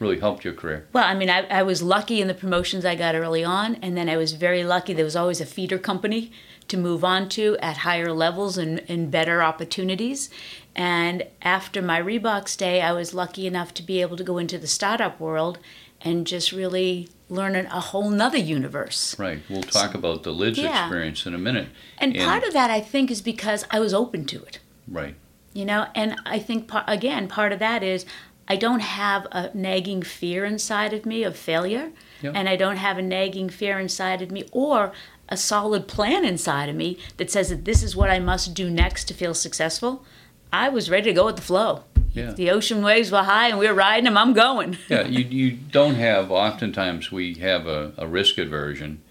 really 0.00 0.20
helped 0.20 0.44
your 0.44 0.54
career? 0.54 0.86
Well, 0.92 1.04
I 1.04 1.14
mean, 1.14 1.28
I, 1.28 1.40
I 1.48 1.62
was 1.64 1.82
lucky 1.82 2.20
in 2.22 2.28
the 2.28 2.34
promotions 2.34 2.84
I 2.84 2.94
got 2.94 3.14
early 3.16 3.44
on, 3.44 3.74
and 3.82 3.96
then 3.96 4.08
I 4.08 4.16
was 4.16 4.32
very 4.32 4.62
lucky. 4.64 4.94
There 4.94 5.04
was 5.04 5.16
always 5.16 5.40
a 5.40 5.46
feeder 5.46 5.76
company 5.78 6.30
to 6.68 6.76
move 6.76 7.02
on 7.04 7.28
to 7.30 7.56
at 7.60 7.78
higher 7.78 8.12
levels 8.12 8.56
and, 8.58 8.82
and 8.88 9.10
better 9.10 9.42
opportunities. 9.42 10.30
And 10.76 11.26
after 11.42 11.82
my 11.82 12.00
Reebok 12.00 12.48
stay, 12.48 12.80
I 12.80 12.92
was 12.92 13.12
lucky 13.14 13.46
enough 13.46 13.74
to 13.74 13.82
be 13.82 14.00
able 14.00 14.16
to 14.16 14.24
go 14.24 14.38
into 14.38 14.58
the 14.58 14.66
startup 14.66 15.18
world 15.18 15.58
and 16.00 16.26
just 16.26 16.52
really 16.52 17.08
learn 17.28 17.56
a 17.56 17.80
whole 17.80 18.10
nother 18.10 18.38
universe. 18.38 19.18
Right. 19.18 19.40
We'll 19.50 19.62
talk 19.62 19.94
about 19.94 20.22
the 20.22 20.32
lids 20.32 20.58
Yeah. 20.58 20.84
experience 20.84 21.26
in 21.26 21.34
a 21.34 21.38
minute. 21.38 21.68
And 21.98 22.14
part 22.16 22.44
of 22.44 22.52
that, 22.52 22.70
I 22.70 22.80
think, 22.80 23.10
is 23.10 23.20
because 23.20 23.64
I 23.70 23.80
was 23.80 23.92
open 23.92 24.24
to 24.26 24.42
it. 24.44 24.60
right. 24.86 25.14
You 25.54 25.64
know, 25.64 25.86
and 25.94 26.14
I 26.24 26.38
think 26.38 26.70
again, 26.86 27.26
part 27.26 27.52
of 27.52 27.58
that 27.58 27.82
is 27.82 28.06
I 28.46 28.54
don't 28.56 28.80
have 28.80 29.26
a 29.32 29.50
nagging 29.54 30.02
fear 30.02 30.44
inside 30.44 30.92
of 30.92 31.04
me 31.04 31.24
of 31.24 31.36
failure, 31.36 31.90
Yep. 32.22 32.32
and 32.36 32.48
I 32.48 32.54
don't 32.54 32.76
have 32.76 32.96
a 32.96 33.02
nagging 33.02 33.48
fear 33.48 33.78
inside 33.80 34.22
of 34.22 34.30
me 34.30 34.44
or 34.52 34.92
a 35.28 35.36
solid 35.36 35.86
plan 35.88 36.24
inside 36.24 36.68
of 36.68 36.76
me 36.76 36.98
that 37.18 37.30
says 37.30 37.48
that 37.50 37.64
this 37.64 37.82
is 37.82 37.94
what 37.96 38.10
I 38.10 38.18
must 38.18 38.54
do 38.54 38.70
next 38.70 39.04
to 39.08 39.14
feel 39.14 39.34
successful. 39.34 40.04
I 40.52 40.68
was 40.68 40.88
ready 40.90 41.10
to 41.10 41.12
go 41.12 41.26
with 41.26 41.36
the 41.36 41.42
flow. 41.42 41.84
Yeah. 42.12 42.32
The 42.32 42.50
ocean 42.50 42.82
waves 42.82 43.12
were 43.12 43.22
high 43.22 43.48
and 43.48 43.58
we 43.58 43.68
were 43.68 43.74
riding 43.74 44.04
them. 44.04 44.16
I'm 44.16 44.32
going. 44.32 44.78
yeah, 44.88 45.06
you, 45.06 45.24
you 45.24 45.50
don't 45.52 45.94
have, 45.96 46.30
oftentimes 46.30 47.12
we 47.12 47.34
have 47.34 47.66
a, 47.66 47.92
a 47.98 48.06
risk 48.06 48.38
aversion. 48.38 49.02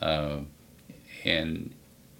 Uh, 0.00 0.40
and, 1.24 1.72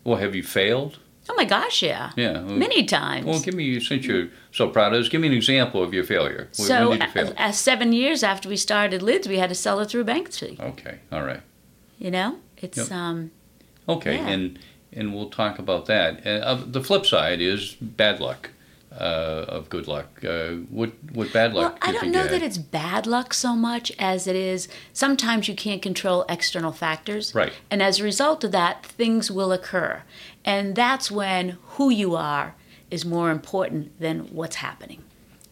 well, 0.04 0.16
have 0.18 0.34
you 0.34 0.42
failed? 0.42 0.98
Oh 1.28 1.34
my 1.36 1.44
gosh, 1.44 1.82
yeah. 1.82 2.10
Yeah. 2.16 2.42
well- 2.42 2.56
Many 2.56 2.84
times. 2.84 3.26
Well, 3.26 3.40
give 3.40 3.54
me, 3.54 3.78
since 3.80 4.06
you're 4.06 4.28
so 4.50 4.68
proud 4.68 4.92
of 4.94 5.00
us, 5.02 5.08
give 5.08 5.20
me 5.20 5.28
an 5.28 5.34
example 5.34 5.82
of 5.82 5.92
your 5.94 6.04
failure. 6.04 6.48
When- 6.56 6.68
so, 6.68 6.88
when 6.90 6.98
did 6.98 7.08
you 7.08 7.12
fail? 7.12 7.28
uh, 7.38 7.42
uh, 7.48 7.52
seven 7.52 7.92
years 7.92 8.22
after 8.22 8.48
we 8.48 8.56
started 8.56 9.02
Lids, 9.02 9.28
we 9.28 9.38
had 9.38 9.50
to 9.50 9.54
sell 9.54 9.78
it 9.80 9.90
through 9.90 10.04
bankruptcy. 10.04 10.56
Okay, 10.58 10.98
all 11.12 11.22
right. 11.22 11.42
You 11.98 12.10
know, 12.10 12.38
it's 12.56 12.78
Yep. 12.78 12.90
um, 12.92 13.30
Okay, 13.88 14.16
Yeah. 14.16 14.28
and 14.28 14.58
and 14.94 15.14
we'll 15.14 15.30
talk 15.30 15.58
about 15.58 15.86
that. 15.86 16.26
Uh, 16.26 16.58
the 16.66 16.82
flip 16.82 17.06
side 17.06 17.40
is 17.40 17.76
bad 17.80 18.20
luck. 18.20 18.50
uh, 19.00 19.46
of 19.48 19.70
good 19.70 19.88
luck? 19.88 20.22
Uh, 20.22 20.48
what 20.68 20.90
what 21.14 21.32
bad 21.32 21.54
luck? 21.54 21.78
Well, 21.80 21.90
I 21.90 21.92
don't 21.92 22.12
know 22.12 22.26
that 22.26 22.42
it's 22.42 22.58
bad 22.58 23.06
luck 23.06 23.32
so 23.32 23.56
much 23.56 23.90
as 23.98 24.26
it 24.26 24.36
is 24.36 24.68
sometimes 24.92 25.48
you 25.48 25.54
can't 25.54 25.80
control 25.80 26.26
external 26.28 26.72
factors. 26.72 27.34
Right. 27.34 27.54
And 27.70 27.82
as 27.82 28.00
a 28.00 28.04
result 28.04 28.44
of 28.44 28.52
that, 28.52 28.84
things 28.84 29.30
will 29.30 29.50
occur. 29.50 30.02
And 30.44 30.76
that's 30.76 31.10
when 31.10 31.56
who 31.76 31.88
you 31.88 32.14
are 32.16 32.54
is 32.90 33.06
more 33.06 33.30
important 33.30 33.98
than 33.98 34.20
what's 34.34 34.56
happening. 34.56 35.02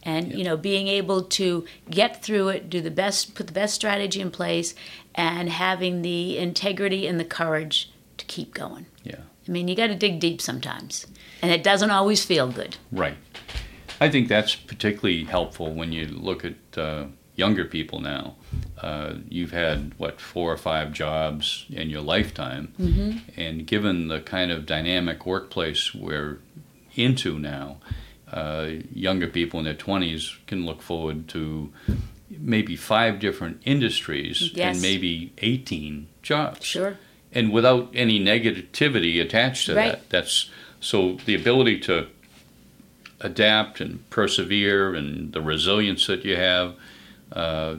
And 0.02 0.32
you 0.32 0.44
know, 0.44 0.58
being 0.58 0.88
able 0.88 1.22
to 1.22 1.64
get 1.88 2.22
through 2.22 2.48
it, 2.48 2.68
do 2.68 2.82
the 2.82 2.90
best, 2.90 3.34
put 3.34 3.46
the 3.46 3.54
best 3.54 3.74
strategy 3.74 4.20
in 4.20 4.30
place, 4.30 4.74
and 5.14 5.48
having 5.48 6.02
the 6.02 6.36
integrity 6.36 7.06
and 7.06 7.18
the 7.18 7.24
courage 7.24 7.90
keep 8.30 8.54
going. 8.54 8.86
Yeah. 9.02 9.20
I 9.48 9.50
mean, 9.50 9.68
you 9.68 9.74
got 9.74 9.88
to 9.88 9.94
dig 9.96 10.20
deep 10.20 10.40
sometimes, 10.40 11.06
and 11.42 11.50
it 11.50 11.62
doesn't 11.64 11.90
always 11.90 12.24
feel 12.24 12.48
good. 12.48 12.76
Right. 12.92 13.16
I 14.00 14.08
think 14.08 14.28
that's 14.28 14.54
particularly 14.54 15.24
helpful 15.24 15.74
when 15.74 15.92
you 15.92 16.06
look 16.06 16.44
at 16.44 16.54
uh, 16.78 17.06
younger 17.34 17.64
people 17.64 18.00
now. 18.00 18.36
Uh, 18.80 19.14
you've 19.28 19.50
had, 19.50 19.92
what, 19.98 20.20
four 20.20 20.52
or 20.52 20.56
five 20.56 20.92
jobs 20.92 21.66
in 21.70 21.90
your 21.90 22.00
lifetime. 22.00 22.72
Mm-hmm. 22.80 23.18
And 23.40 23.66
given 23.66 24.08
the 24.08 24.20
kind 24.20 24.50
of 24.50 24.64
dynamic 24.64 25.26
workplace 25.26 25.94
we're 25.94 26.38
into 26.94 27.38
now, 27.38 27.76
uh, 28.32 28.68
younger 28.94 29.26
people 29.26 29.58
in 29.58 29.64
their 29.64 29.74
20s 29.74 30.38
can 30.46 30.64
look 30.64 30.80
forward 30.82 31.28
to 31.28 31.72
maybe 32.30 32.76
five 32.76 33.18
different 33.18 33.60
industries 33.64 34.50
Yes. 34.54 34.76
and 34.76 34.82
maybe 34.82 35.32
18 35.38 36.06
jobs 36.22 36.64
Sure. 36.64 36.96
And 37.32 37.52
without 37.52 37.90
any 37.94 38.18
negativity 38.20 39.20
attached 39.20 39.66
to 39.66 39.74
Right. 39.74 39.92
that. 39.92 40.10
That's 40.10 40.50
so 40.80 41.18
the 41.26 41.34
ability 41.34 41.78
to 41.80 42.06
adapt 43.20 43.80
and 43.80 44.08
persevere 44.10 44.94
and 44.94 45.32
the 45.32 45.40
resilience 45.40 46.06
that 46.06 46.24
you 46.24 46.36
have. 46.36 46.74
Uh, 47.32 47.76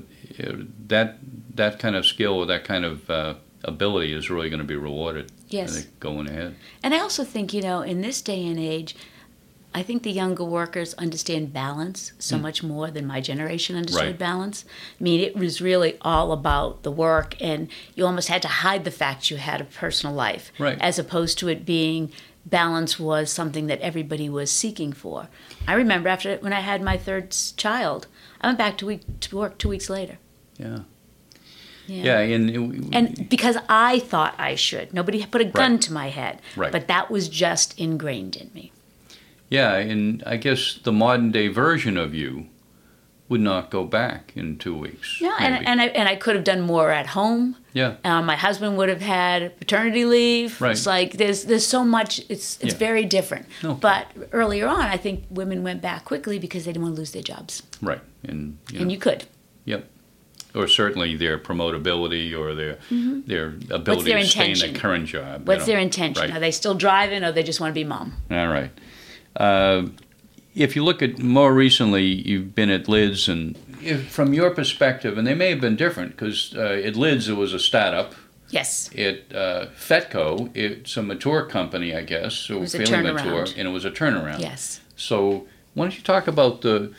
that 0.87 1.17
that 1.55 1.79
kind 1.79 1.95
of 1.95 2.05
skill 2.05 2.35
or 2.35 2.45
that 2.45 2.63
kind 2.63 2.85
of 2.85 3.09
uh, 3.09 3.33
ability 3.63 4.13
is 4.13 4.29
really 4.29 4.49
going 4.49 4.61
to 4.61 4.65
be 4.65 4.75
rewarded. 4.75 5.31
Yes. 5.49 5.85
Going 5.99 6.29
ahead. 6.29 6.55
And 6.81 6.93
I 6.93 6.99
also 6.99 7.23
think, 7.25 7.53
you 7.53 7.61
know, 7.61 7.81
in 7.81 8.01
this 8.01 8.21
day 8.21 8.45
and 8.45 8.57
age, 8.57 8.95
I 9.73 9.83
think 9.83 10.03
the 10.03 10.11
younger 10.11 10.43
workers 10.43 10.93
understand 10.95 11.53
balance 11.53 12.11
so 12.19 12.37
mm. 12.37 12.41
much 12.41 12.61
more 12.61 12.91
than 12.91 13.05
my 13.05 13.21
generation 13.21 13.75
understood. 13.77 14.03
Right. 14.05 14.19
balance. 14.19 14.65
I 14.99 15.03
mean, 15.03 15.21
it 15.21 15.35
was 15.35 15.61
really 15.61 15.97
all 16.01 16.33
about 16.33 16.83
the 16.83 16.91
work, 16.91 17.35
and 17.41 17.69
you 17.95 18.05
almost 18.05 18.27
had 18.27 18.41
to 18.41 18.47
hide 18.47 18.83
the 18.83 18.91
fact 18.91 19.31
you 19.31 19.37
had 19.37 19.61
a 19.61 19.65
personal 19.65 20.13
life, 20.13 20.51
Right. 20.59 20.77
as 20.81 20.99
opposed 20.99 21.39
to 21.39 21.47
it 21.47 21.65
being 21.65 22.11
balance 22.45 22.99
was 22.99 23.31
something 23.31 23.67
that 23.67 23.79
everybody 23.81 24.27
was 24.27 24.51
seeking 24.51 24.91
for. 24.91 25.29
I 25.67 25.73
remember 25.75 26.09
after 26.09 26.35
when 26.37 26.53
I 26.53 26.59
had 26.61 26.81
my 26.81 26.97
third 26.97 27.33
child, 27.55 28.07
I 28.41 28.47
went 28.47 28.57
back 28.57 28.77
to, 28.79 28.85
week, 28.87 29.01
to 29.21 29.37
work 29.37 29.57
two 29.57 29.69
weeks 29.69 29.89
later. 29.89 30.17
Yeah. 30.57 30.79
Yeah, 31.87 32.19
and, 32.19 32.49
it- 32.49 32.95
And 32.95 33.29
because 33.29 33.57
I 33.69 33.99
thought 33.99 34.33
I 34.37 34.55
should. 34.55 34.93
Nobody 34.93 35.25
put 35.25 35.41
a 35.41 35.45
gun 35.45 35.73
Right. 35.73 35.81
to 35.81 35.93
my 35.93 36.09
head. 36.09 36.41
Right. 36.55 36.71
But 36.71 36.87
that 36.87 37.11
was 37.11 37.27
just 37.29 37.77
ingrained 37.79 38.35
in 38.35 38.49
me. 38.53 38.71
Yeah, 39.51 39.75
and 39.75 40.23
I 40.25 40.37
guess 40.37 40.79
the 40.83 40.91
modern 40.91 41.31
day 41.31 41.47
version 41.49 41.95
of 41.97 42.15
you 42.15 42.47
would 43.29 43.41
not 43.41 43.69
go 43.69 43.85
back 43.85 44.33
in 44.35 44.57
two 44.57 44.75
weeks. 44.75 45.21
Yeah, 45.21 45.37
and, 45.39 45.53
maybe. 45.53 45.65
and 45.65 45.81
I 45.81 45.85
and 45.99 46.09
I 46.09 46.15
could 46.17 46.35
have 46.35 46.43
done 46.43 46.61
more 46.61 46.89
at 46.91 47.07
home. 47.07 47.55
yeah, 47.73 47.95
Um, 48.03 48.25
my 48.25 48.35
husband 48.35 48.75
would 48.77 48.89
have 48.89 49.01
had 49.01 49.57
paternity 49.57 50.03
leave. 50.05 50.59
Right. 50.59 50.71
It's 50.71 50.85
like 50.85 51.13
there's 51.13 51.45
there's 51.45 51.65
so 51.65 51.83
much. 51.85 52.19
It's 52.27 52.57
it's 52.63 52.73
Yeah. 52.73 52.87
very 52.87 53.05
different. 53.05 53.45
Okay. 53.63 53.77
But 53.79 54.07
earlier 54.33 54.67
on, 54.67 54.81
I 54.81 54.97
think 54.97 55.23
women 55.29 55.63
went 55.63 55.81
back 55.81 56.03
quickly 56.03 56.39
because 56.39 56.65
they 56.65 56.71
didn't 56.73 56.83
want 56.83 56.95
to 56.95 56.99
lose 57.01 57.11
their 57.11 57.23
jobs, 57.23 57.63
right, 57.81 58.01
and 58.27 58.57
you 58.69 58.79
know, 58.79 58.81
and 58.81 58.91
you 58.91 58.97
could. 58.97 59.23
Yep. 59.65 59.85
Or 60.53 60.67
certainly 60.67 61.15
their 61.15 61.37
promotability 61.39 62.37
or 62.37 62.53
their 62.53 62.77
their 63.31 63.53
ability 63.69 64.11
their 64.11 64.19
to 64.19 64.25
stay 64.27 64.39
in 64.43 64.49
intention? 64.51 64.73
their 64.73 64.81
current 64.81 65.05
job. 65.07 65.39
you 65.39 65.45
What's 65.45 65.61
know. 65.61 65.65
their 65.71 65.79
intention? 65.79 66.23
Right. 66.27 66.35
Are 66.35 66.41
they 66.41 66.51
still 66.51 66.75
driving, 66.75 67.23
or 67.23 67.31
they 67.31 67.43
just 67.43 67.61
want 67.61 67.71
to 67.71 67.79
be 67.79 67.85
mom? 67.85 68.07
All 68.29 68.49
right. 68.49 68.71
Uh, 69.35 69.87
if 70.55 70.75
you 70.75 70.83
look 70.83 71.01
at 71.01 71.19
more 71.19 71.53
recently, 71.53 72.03
you've 72.03 72.53
been 72.53 72.69
at 72.69 72.87
Lids, 72.87 73.27
and 73.29 73.57
if, 73.81 74.09
from 74.11 74.33
your 74.33 74.51
perspective, 74.51 75.17
and 75.17 75.25
they 75.25 75.33
may 75.35 75.49
have 75.49 75.61
been 75.61 75.75
different 75.77 76.11
because 76.11 76.53
uh, 76.55 76.81
at 76.83 76.95
Lids 76.95 77.29
it 77.29 77.33
was 77.37 77.53
a 77.53 77.59
startup. 77.59 78.13
Yes. 78.49 78.89
At 78.97 79.33
uh, 79.33 79.67
Fetco, 79.77 80.51
it's 80.53 80.97
a 80.97 81.01
mature 81.01 81.45
company, 81.45 81.95
I 81.95 82.01
guess, 82.01 82.33
so 82.35 82.59
was 82.59 82.75
a 82.75 82.85
fairly 82.85 83.13
mature, 83.13 83.45
and 83.57 83.67
it 83.67 83.71
was 83.71 83.85
a 83.85 83.91
turnaround. 83.91 84.39
Yes. 84.41 84.81
So 84.97 85.47
why 85.73 85.85
don't 85.85 85.95
you 85.97 86.03
talk 86.03 86.27
about 86.27 86.61
the, 86.61 86.91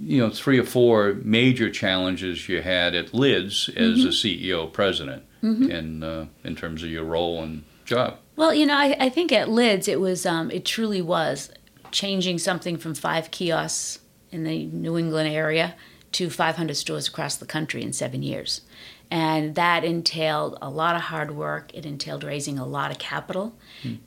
you 0.00 0.18
know, 0.18 0.30
three 0.30 0.58
or 0.58 0.64
four 0.64 1.14
major 1.22 1.70
challenges 1.70 2.48
you 2.48 2.60
had 2.60 2.96
at 2.96 3.14
Lids 3.14 3.70
as 3.76 3.98
Mm-hmm. 4.00 4.08
a 4.08 4.10
CEO 4.10 4.72
president, 4.72 5.22
in 5.42 6.02
uh, 6.02 6.26
in 6.42 6.56
terms 6.56 6.82
of 6.82 6.90
your 6.90 7.04
role 7.04 7.40
and 7.40 7.62
job. 7.84 8.16
Well, 8.34 8.52
you 8.52 8.66
know, 8.66 8.74
I, 8.76 8.96
I 8.98 9.08
think 9.08 9.30
at 9.30 9.48
Lids 9.48 9.86
it 9.86 10.00
was 10.00 10.26
um, 10.26 10.50
it 10.50 10.64
truly 10.64 11.00
was 11.00 11.50
changing 11.92 12.38
something 12.38 12.76
from 12.76 12.94
five 12.94 13.30
kiosks 13.30 14.00
in 14.30 14.44
the 14.44 14.66
New 14.66 14.96
England 14.98 15.28
area 15.28 15.74
to 16.12 16.30
500 16.30 16.74
stores 16.76 17.08
across 17.08 17.36
the 17.36 17.46
country 17.46 17.82
in 17.82 17.92
seven 17.92 18.22
years. 18.22 18.62
And 19.10 19.54
that 19.54 19.84
entailed 19.84 20.58
a 20.60 20.68
lot 20.68 20.96
of 20.96 21.02
hard 21.02 21.30
work. 21.30 21.72
It 21.72 21.86
entailed 21.86 22.24
raising 22.24 22.58
a 22.58 22.66
lot 22.66 22.90
of 22.90 22.98
capital. 22.98 23.54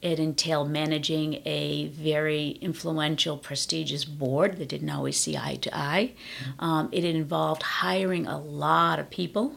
It 0.02 0.20
entailed 0.20 0.70
managing 0.70 1.42
a 1.46 1.88
very 1.88 2.50
influential, 2.62 3.38
prestigious 3.38 4.04
board 4.04 4.58
that 4.58 4.68
didn't 4.68 4.90
always 4.90 5.18
see 5.18 5.38
eye 5.38 5.58
to 5.62 5.78
eye. 5.78 6.14
Um, 6.60 6.90
it 6.92 7.06
involved 7.06 7.64
hiring 7.64 8.28
a 8.28 8.40
lot 8.40 9.00
of 9.00 9.10
people 9.10 9.56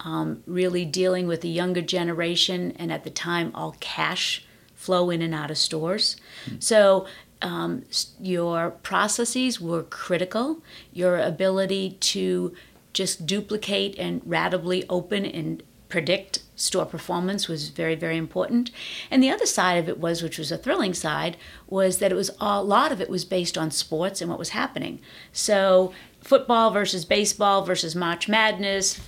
um, 0.00 0.42
really 0.46 0.84
dealing 0.84 1.26
with 1.26 1.40
the 1.40 1.48
younger 1.48 1.80
generation 1.80 2.72
and 2.78 2.92
at 2.92 3.04
the 3.04 3.10
time 3.10 3.50
all 3.54 3.76
cash 3.80 4.44
flow 4.74 5.08
in 5.08 5.22
and 5.22 5.34
out 5.34 5.50
of 5.50 5.56
stores. 5.56 6.16
So 6.58 7.06
um, 7.42 7.84
your 8.20 8.70
processes 8.70 9.60
were 9.60 9.82
critical. 9.82 10.62
Your 10.92 11.18
ability 11.18 11.96
to 12.00 12.54
just 12.92 13.26
duplicate 13.26 13.98
and 13.98 14.22
ratably 14.22 14.84
open 14.88 15.24
and 15.24 15.62
predict 15.88 16.40
store 16.56 16.86
performance 16.86 17.46
was 17.46 17.68
very 17.68 17.94
very 17.94 18.16
important 18.16 18.70
and 19.10 19.22
the 19.22 19.30
other 19.30 19.46
side 19.46 19.76
of 19.76 19.88
it 19.88 19.98
was 19.98 20.22
which 20.22 20.38
was 20.38 20.50
a 20.50 20.56
thrilling 20.58 20.94
side 20.94 21.36
was 21.68 21.98
that 21.98 22.10
it 22.10 22.14
was 22.14 22.30
a 22.40 22.62
lot 22.62 22.90
of 22.90 23.00
it 23.00 23.08
was 23.08 23.24
based 23.24 23.56
on 23.56 23.70
sports 23.70 24.20
and 24.20 24.28
what 24.28 24.38
was 24.38 24.48
happening 24.48 24.98
so 25.32 25.92
football 26.20 26.70
versus 26.70 27.04
baseball 27.04 27.62
versus 27.62 27.94
march 27.94 28.28
madness 28.28 28.98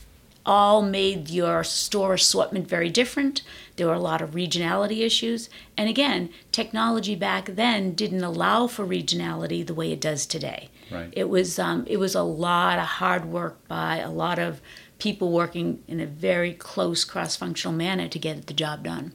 all 0.48 0.80
made 0.80 1.28
your 1.28 1.62
store 1.62 2.14
assortment 2.14 2.66
very 2.66 2.88
different. 2.88 3.42
There 3.76 3.86
were 3.86 3.92
a 3.92 4.00
lot 4.00 4.22
of 4.22 4.30
regionality 4.30 5.00
issues. 5.00 5.50
And 5.76 5.90
again, 5.90 6.30
technology 6.52 7.14
back 7.14 7.50
then 7.54 7.92
didn't 7.92 8.24
allow 8.24 8.66
for 8.66 8.86
regionality 8.86 9.64
the 9.64 9.74
way 9.74 9.92
it 9.92 10.00
does 10.00 10.24
today. 10.24 10.70
Right. 10.90 11.12
It 11.12 11.28
was 11.28 11.58
um, 11.58 11.84
it 11.86 11.98
was 11.98 12.14
a 12.14 12.22
lot 12.22 12.78
of 12.78 12.86
hard 12.86 13.26
work 13.26 13.68
by 13.68 13.98
a 13.98 14.10
lot 14.10 14.38
of 14.38 14.62
people 14.98 15.30
working 15.30 15.84
in 15.86 16.00
a 16.00 16.06
very 16.06 16.54
close 16.54 17.04
cross-functional 17.04 17.76
manner 17.76 18.08
to 18.08 18.18
get 18.18 18.46
the 18.46 18.54
job 18.54 18.84
done. 18.84 19.12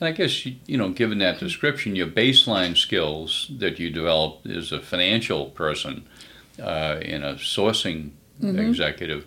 And 0.00 0.08
I 0.08 0.10
guess 0.10 0.44
you 0.44 0.76
know, 0.76 0.90
given 0.90 1.18
that 1.18 1.38
description, 1.38 1.94
your 1.94 2.08
baseline 2.08 2.76
skills 2.76 3.52
that 3.56 3.78
you 3.78 3.88
developed 3.88 4.48
as 4.48 4.72
a 4.72 4.80
financial 4.80 5.46
person 5.50 6.04
uh, 6.58 6.98
and 7.02 7.22
a 7.22 7.34
sourcing 7.34 8.10
executive 8.42 9.26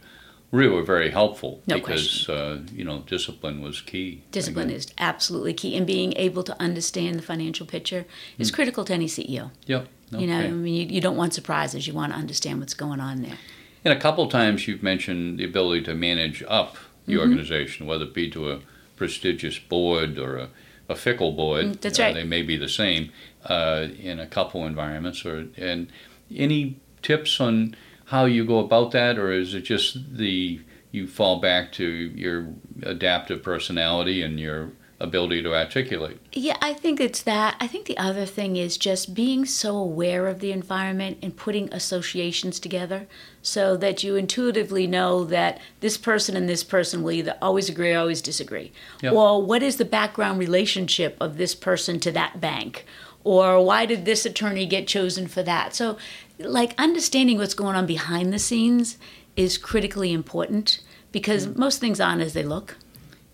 really 0.52 0.74
were 0.74 0.84
very 0.84 1.10
helpful 1.12 1.62
No 1.68 1.76
because 1.76 2.28
uh, 2.30 2.62
you 2.74 2.84
know 2.84 3.00
discipline 3.08 3.62
was 3.62 3.82
key. 3.82 4.24
Discipline 4.32 4.70
is 4.70 4.88
absolutely 4.98 5.54
key, 5.54 5.76
and 5.78 5.86
being 5.86 6.14
able 6.16 6.44
to 6.44 6.60
understand 6.62 7.16
the 7.18 7.22
financial 7.24 7.66
picture 7.66 8.06
is 8.38 8.52
critical 8.52 8.86
to 8.86 8.94
any 8.94 9.08
CEO. 9.08 9.52
Yep. 9.66 9.88
You 10.12 10.28
know, 10.28 10.40
I 10.40 10.48
mean, 10.48 10.74
you, 10.74 10.86
you 10.86 11.02
don't 11.02 11.18
want 11.18 11.34
surprises. 11.34 11.86
You 11.86 11.94
want 11.94 12.14
to 12.14 12.18
understand 12.20 12.60
what's 12.62 12.74
going 12.74 13.02
on 13.02 13.24
there. 13.24 13.38
And 13.84 13.94
a 13.94 14.00
couple 14.00 14.28
times 14.30 14.66
you've 14.68 14.82
mentioned 14.82 15.38
the 15.40 15.44
ability 15.44 15.84
to 15.84 15.94
manage 15.94 16.44
up 16.48 16.76
the 17.06 17.14
Mm-hmm. 17.14 17.22
organization, 17.22 17.88
whether 17.88 18.04
it 18.06 18.14
be 18.14 18.30
to 18.32 18.52
a 18.52 18.60
prestigious 18.98 19.60
board 19.60 20.18
or 20.18 20.38
a, 20.38 20.50
a 20.90 20.96
fickle 20.96 21.32
board. 21.34 21.66
Mm, 21.66 21.82
that's 21.82 22.00
Uh, 22.00 22.04
right. 22.04 22.14
they 22.16 22.24
may 22.24 22.42
be 22.42 22.58
the 22.58 22.68
same 22.70 23.12
uh, 23.46 23.88
in 24.00 24.20
a 24.20 24.26
couple 24.28 24.66
environments. 24.66 25.26
Or 25.26 25.48
and 25.58 25.88
any 26.36 26.78
tips 27.02 27.40
on 27.40 27.76
how 28.08 28.24
you 28.26 28.46
go 28.46 28.60
about 28.60 28.92
that, 28.92 29.18
or 29.18 29.32
is 29.32 29.54
it 29.54 29.62
just 29.62 30.18
the 30.18 30.62
you 30.92 31.08
fall 31.08 31.40
back 31.40 31.72
to 31.74 31.86
your 31.86 32.54
adaptive 32.84 33.44
personality 33.44 34.22
and 34.22 34.40
your 34.40 34.72
ability 35.00 35.44
to 35.44 35.54
articulate? 35.54 36.18
Yeah, 36.32 36.56
I 36.62 36.74
think 36.74 37.02
it's 37.02 37.22
that. 37.24 37.58
I 37.60 37.68
think 37.68 37.86
the 37.86 37.98
other 37.98 38.26
thing 38.26 38.56
is 38.56 38.78
just 38.78 39.14
being 39.14 39.46
so 39.46 39.76
aware 39.76 40.28
of 40.28 40.40
the 40.40 40.54
environment 40.54 41.18
and 41.22 41.36
putting 41.36 41.72
associations 41.74 42.60
together 42.62 43.08
so 43.42 43.76
that 43.78 44.04
you 44.04 44.16
intuitively 44.16 44.88
know 44.88 45.26
that 45.26 45.60
this 45.82 45.98
person 45.98 46.38
and 46.38 46.48
this 46.48 46.64
person 46.64 47.04
will 47.04 47.12
either 47.12 47.38
always 47.42 47.70
agree 47.70 47.94
or 47.94 48.00
always 48.00 48.22
disagree. 48.22 48.72
Yep. 49.02 49.14
Or 49.14 49.44
what 49.44 49.62
is 49.62 49.76
the 49.76 49.86
background 49.86 50.40
relationship 50.40 51.18
of 51.20 51.38
this 51.38 51.54
person 51.54 52.00
to 52.00 52.12
that 52.14 52.40
bank? 52.40 52.86
or 53.28 53.62
why 53.62 53.86
did 53.86 54.06
this 54.06 54.26
attorney 54.26 54.66
get 54.66 54.88
chosen 54.88 55.28
for 55.28 55.44
that? 55.44 55.76
So, 55.76 55.98
like 56.40 56.74
understanding 56.78 57.38
what's 57.38 57.54
going 57.54 57.76
on 57.76 57.86
behind 57.86 58.34
the 58.34 58.40
scenes 58.40 58.98
is 59.36 59.58
critically 59.58 60.14
important 60.14 60.82
because 61.12 61.48
most 61.56 61.80
things 61.80 62.00
aren't 62.00 62.22
as 62.22 62.34
they 62.34 62.44
look. 62.44 62.78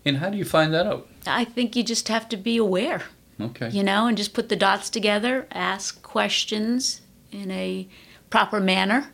And 0.04 0.18
how 0.18 0.30
do 0.30 0.36
you 0.36 0.44
find 0.44 0.72
that 0.74 0.86
out? 0.86 1.08
I 1.26 1.44
think 1.44 1.76
you 1.76 1.82
just 1.82 2.08
have 2.08 2.28
to 2.30 2.36
be 2.36 2.56
aware, 2.56 3.02
Okay. 3.40 3.70
you 3.70 3.82
know, 3.82 4.06
and 4.06 4.16
just 4.16 4.34
put 4.34 4.48
the 4.48 4.56
dots 4.56 4.90
together, 4.90 5.46
ask 5.50 6.02
questions 6.02 7.00
in 7.32 7.50
a 7.50 7.88
proper 8.30 8.60
manner. 8.60 9.10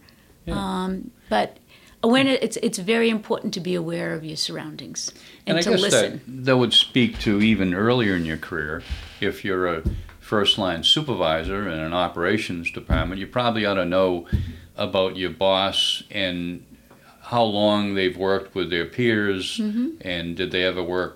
Yeah. 0.47 0.55
Um, 0.57 1.11
but 1.29 1.59
awareness, 2.03 2.39
it's, 2.43 2.57
it's 2.63 2.79
very 2.79 3.09
important 3.09 3.55
to 3.55 3.61
be 3.61 3.75
aware 3.75 4.15
of 4.15 4.25
your 4.25 4.37
surroundings 4.37 5.13
and, 5.47 5.59
I 5.59 5.63
to 5.63 5.71
listen. 5.71 6.21
that 6.27 6.45
that 6.47 6.57
would 6.57 6.73
speak 6.73 7.19
to 7.21 7.41
even 7.41 7.73
earlier 7.75 8.15
in 8.17 8.25
your 8.25 8.37
career. 8.39 8.83
If 9.21 9.45
you're 9.45 9.67
a 9.67 9.83
first 10.31 10.59
line 10.59 10.83
supervisor 10.85 11.69
in 11.69 11.79
an 11.81 11.93
operations 11.93 12.71
department, 12.71 13.21
you 13.21 13.27
probably 13.27 13.67
ought 13.67 13.75
to 13.75 13.85
know 13.85 14.27
about 14.77 15.17
your 15.17 15.31
boss 15.31 16.05
and 16.11 16.65
how 17.33 17.43
long 17.43 17.95
they've 17.97 18.17
worked 18.17 18.55
with 18.55 18.71
their 18.71 18.87
peers 18.87 19.59
Mm-hmm. 19.59 19.89
and 20.03 20.37
did 20.37 20.53
they 20.53 20.63
ever 20.65 20.83
work 20.85 21.13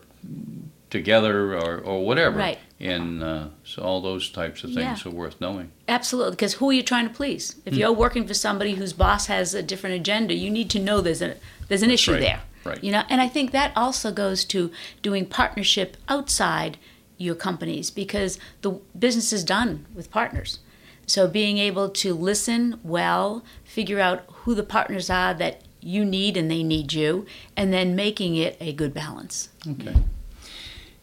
together 0.90 1.54
or, 1.56 1.78
or 1.78 2.04
whatever. 2.04 2.38
Right. 2.38 2.58
And 2.80 3.22
uh, 3.22 3.46
so 3.64 3.82
all 3.82 4.00
those 4.00 4.30
types 4.30 4.64
of 4.64 4.74
things 4.74 5.04
Yeah. 5.04 5.10
are 5.10 5.14
worth 5.14 5.40
knowing. 5.40 5.70
Absolutely, 5.88 6.32
because 6.32 6.54
who 6.54 6.70
are 6.70 6.72
you 6.72 6.82
trying 6.82 7.08
to 7.08 7.14
please? 7.14 7.56
If 7.64 7.74
you're 7.74 7.92
working 7.92 8.26
for 8.26 8.34
somebody 8.34 8.74
whose 8.74 8.92
boss 8.92 9.26
has 9.26 9.54
a 9.54 9.62
different 9.62 9.96
agenda, 9.96 10.34
you 10.34 10.50
need 10.50 10.70
to 10.70 10.78
know 10.80 11.00
there's 11.00 11.22
a 11.22 11.36
there's 11.68 11.82
an 11.82 11.90
issue 11.90 12.12
Right, 12.12 12.20
there. 12.20 12.40
right. 12.64 12.82
You 12.84 12.92
know, 12.92 13.02
and 13.08 13.20
I 13.20 13.28
think 13.28 13.52
that 13.52 13.70
also 13.76 14.12
goes 14.12 14.44
to 14.46 14.70
doing 15.02 15.24
partnership 15.26 15.96
outside 16.08 16.76
your 17.18 17.34
companies 17.34 17.90
because 17.90 18.38
the 18.62 18.80
business 18.98 19.32
is 19.32 19.44
done 19.44 19.86
with 19.94 20.10
partners. 20.10 20.58
So 21.06 21.28
being 21.28 21.58
able 21.58 21.90
to 21.90 22.14
listen 22.14 22.80
well, 22.82 23.44
figure 23.64 24.00
out 24.00 24.24
who 24.28 24.54
the 24.54 24.62
partners 24.62 25.10
are 25.10 25.34
that 25.34 25.62
you 25.80 26.04
need 26.04 26.36
and 26.36 26.50
they 26.50 26.62
need 26.62 26.92
you, 26.94 27.26
and 27.56 27.72
then 27.72 27.94
making 27.94 28.36
it 28.36 28.56
a 28.58 28.72
good 28.72 28.94
balance. 28.94 29.50
Okay. 29.68 29.94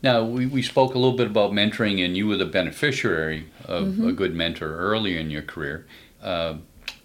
Now, 0.01 0.23
we, 0.23 0.47
we 0.47 0.63
spoke 0.63 0.95
a 0.95 0.97
little 0.97 1.15
bit 1.15 1.27
about 1.27 1.51
mentoring, 1.51 2.03
and 2.03 2.17
you 2.17 2.27
were 2.27 2.37
the 2.37 2.45
beneficiary 2.47 3.45
of 3.65 3.83
Mm-hmm. 3.83 4.07
a 4.07 4.11
good 4.13 4.33
mentor 4.33 4.75
early 4.75 5.17
in 5.19 5.29
your 5.29 5.43
career. 5.43 5.85
Uh, 6.21 6.55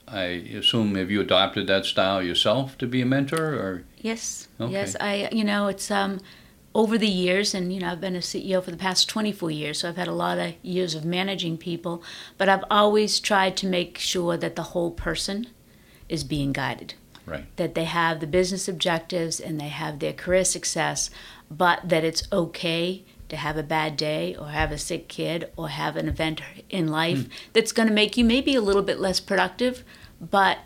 I 0.09 0.23
assume 0.57 0.95
have 0.95 1.11
you 1.11 1.21
adopted 1.21 1.67
that 1.67 1.85
style 1.85 2.23
yourself 2.23 2.79
to 2.79 2.87
be 2.87 3.03
a 3.03 3.07
mentor, 3.07 3.55
or 3.55 3.85
Yes. 3.99 4.49
Okay. 4.61 4.73
Yes. 4.73 4.97
I 5.01 5.29
you 5.33 5.45
know, 5.45 5.67
it's 5.69 5.91
um 5.91 6.21
over 6.77 6.99
the 6.99 7.09
years 7.09 7.55
and 7.55 7.73
you 7.73 7.81
know, 7.81 7.89
I've 7.91 8.03
been 8.03 8.15
a 8.17 8.19
CEO 8.21 8.63
for 8.63 8.71
the 8.71 8.77
past 8.77 9.09
24 9.09 9.51
years, 9.51 9.79
so 9.79 9.89
I've 9.89 9.97
had 9.97 10.09
a 10.09 10.13
lot 10.13 10.37
of 10.39 10.53
years 10.63 10.95
of 10.95 11.07
managing 11.07 11.57
people, 11.57 12.03
but 12.37 12.51
I've 12.51 12.65
always 12.71 13.19
tried 13.19 13.57
to 13.57 13.67
make 13.67 13.97
sure 13.97 14.37
that 14.37 14.57
the 14.57 14.63
whole 14.75 14.91
person 14.91 15.47
is 16.11 16.23
being 16.23 16.53
guided. 16.53 16.93
Right. 17.25 17.47
That 17.57 17.75
they 17.75 17.85
have 17.85 18.21
the 18.21 18.27
business 18.27 18.69
objectives 18.69 19.41
and 19.41 19.59
they 19.59 19.69
have 19.69 20.01
their 20.01 20.13
career 20.13 20.45
success, 20.45 21.09
but 21.51 21.89
that 21.89 22.05
it's 22.05 22.29
okay 22.31 23.05
to 23.31 23.37
have 23.37 23.57
a 23.57 23.63
bad 23.63 23.97
day 23.97 24.37
or 24.39 24.49
have 24.49 24.71
a 24.71 24.77
sick 24.79 25.09
kid 25.09 25.51
or 25.57 25.71
have 25.71 25.97
an 25.97 26.09
event 26.09 26.43
in 26.69 26.89
life 26.89 27.23
Hmm. 27.23 27.31
that's 27.55 27.73
going 27.73 27.89
to 27.89 27.95
make 27.95 28.19
you 28.19 28.25
maybe 28.25 28.55
a 28.55 28.61
little 28.61 28.83
bit 28.83 29.01
less 29.01 29.19
productive, 29.19 29.83
but 30.21 30.59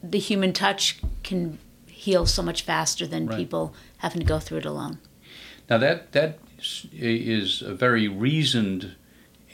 the 0.00 0.20
human 0.20 0.52
touch 0.52 1.00
can 1.24 1.58
heal 1.88 2.24
so 2.24 2.40
much 2.40 2.62
faster 2.62 3.04
than 3.04 3.26
Right. 3.26 3.36
people 3.36 3.74
having 3.98 4.20
to 4.20 4.26
go 4.26 4.38
through 4.38 4.58
it 4.58 4.64
alone. 4.64 4.98
Now 5.70 5.78
that 5.78 6.12
that 6.12 6.40
is 6.92 7.62
a 7.62 7.72
very 7.72 8.08
reasoned 8.08 8.96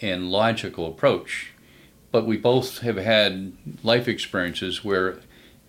and 0.01 0.31
logical 0.31 0.87
approach, 0.87 1.53
but 2.11 2.27
we 2.27 2.39
both 2.39 2.79
have 2.79 2.97
had 2.97 3.53
life 3.83 4.09
experiences 4.09 4.83
where, 4.83 5.19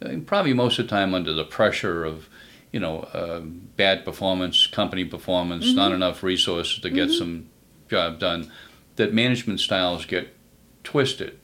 uh, 0.02 0.16
probably 0.26 0.54
most 0.54 0.80
of 0.80 0.86
the 0.86 0.90
time, 0.90 1.14
under 1.14 1.34
the 1.34 1.44
pressure 1.44 2.06
of, 2.06 2.30
you 2.72 2.80
know, 2.80 3.02
uh, 3.14 3.42
bad 3.42 4.06
performance, 4.06 4.68
company 4.68 5.04
performance, 5.04 5.74
not 5.74 5.92
enough 5.92 6.24
resources 6.24 6.80
to 6.80 6.90
get 6.90 7.12
some 7.12 7.50
job 7.90 8.20
done, 8.20 8.52
that 8.96 9.14
management 9.14 9.60
styles 9.60 10.06
get 10.06 10.34
twisted, 10.84 11.38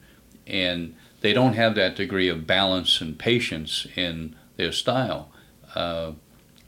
and 0.47 0.95
they 1.21 1.33
don't 1.33 1.53
have 1.53 1.75
that 1.75 1.95
degree 1.95 2.29
of 2.29 2.47
balance 2.47 3.01
and 3.01 3.19
patience 3.19 3.85
in 3.95 4.35
their 4.55 4.71
style. 4.71 5.29
Uh, 5.75 6.13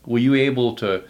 were 0.05 0.19
you 0.19 0.33
able 0.33 0.75
to 0.75 1.03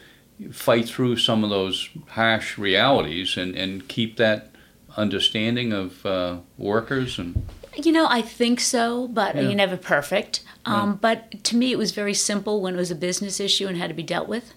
fight 0.51 0.87
through 0.87 1.17
some 1.17 1.43
of 1.43 1.49
those 1.49 1.89
harsh 2.09 2.57
realities 2.57 3.37
and, 3.37 3.55
and 3.55 3.87
keep 3.87 4.17
that 4.17 4.51
understanding 4.97 5.73
of 5.73 6.05
uh, 6.05 6.37
workers 6.57 7.17
and 7.19 7.45
You 7.77 7.91
know, 7.91 8.07
I 8.09 8.21
think 8.21 8.59
so, 8.59 9.07
but 9.07 9.35
Yeah. 9.35 9.41
you're 9.43 9.55
never 9.55 9.77
perfect. 9.77 10.43
Um, 10.65 10.91
Right. 10.91 11.01
But 11.01 11.43
to 11.45 11.55
me, 11.57 11.71
it 11.71 11.77
was 11.77 11.91
very 11.91 12.13
simple 12.13 12.61
when 12.61 12.73
it 12.75 12.77
was 12.77 12.91
a 12.91 12.95
business 12.95 13.39
issue 13.39 13.67
and 13.67 13.77
had 13.77 13.89
to 13.89 13.93
be 13.93 14.03
dealt 14.03 14.27
with, 14.29 14.53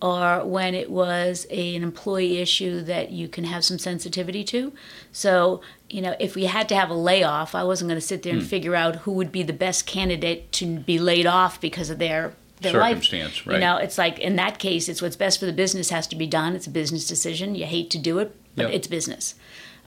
or 0.00 0.44
when 0.44 0.74
it 0.74 0.90
was 0.90 1.46
a, 1.50 1.74
an 1.76 1.82
employee 1.82 2.38
issue 2.38 2.80
that 2.82 3.10
you 3.10 3.28
can 3.28 3.44
have 3.44 3.64
some 3.64 3.78
sensitivity 3.78 4.44
to. 4.44 4.72
So, 5.12 5.60
you 5.90 6.00
know, 6.00 6.14
if 6.20 6.34
we 6.34 6.44
had 6.44 6.68
to 6.70 6.74
have 6.76 6.90
a 6.90 6.94
layoff, 6.94 7.54
I 7.54 7.64
wasn't 7.64 7.88
going 7.90 8.00
to 8.00 8.06
sit 8.06 8.22
there 8.22 8.32
Hmm. 8.34 8.38
and 8.40 8.48
figure 8.48 8.74
out 8.76 8.96
who 8.96 9.12
would 9.12 9.30
be 9.32 9.42
the 9.42 9.52
best 9.52 9.86
candidate 9.86 10.52
to 10.52 10.78
be 10.78 10.98
laid 10.98 11.26
off 11.26 11.60
because 11.60 11.90
of 11.90 11.98
their 11.98 12.34
their 12.62 12.72
life. 12.72 13.04
Circumstance, 13.04 13.44
You 13.46 13.52
right. 13.52 13.60
know, 13.60 13.76
it's 13.76 13.98
like 13.98 14.18
in 14.18 14.36
that 14.36 14.58
case, 14.58 14.88
it's 14.88 15.02
what's 15.02 15.16
best 15.16 15.38
for 15.40 15.46
the 15.46 15.52
business 15.52 15.90
has 15.90 16.06
to 16.08 16.16
be 16.16 16.26
done. 16.26 16.54
It's 16.56 16.66
a 16.66 16.70
business 16.70 17.06
decision. 17.06 17.54
You 17.54 17.66
hate 17.66 17.90
to 17.90 17.98
do 17.98 18.18
it, 18.18 18.34
but 18.56 18.64
Yep. 18.66 18.72
it's 18.74 18.86
business. 18.88 19.34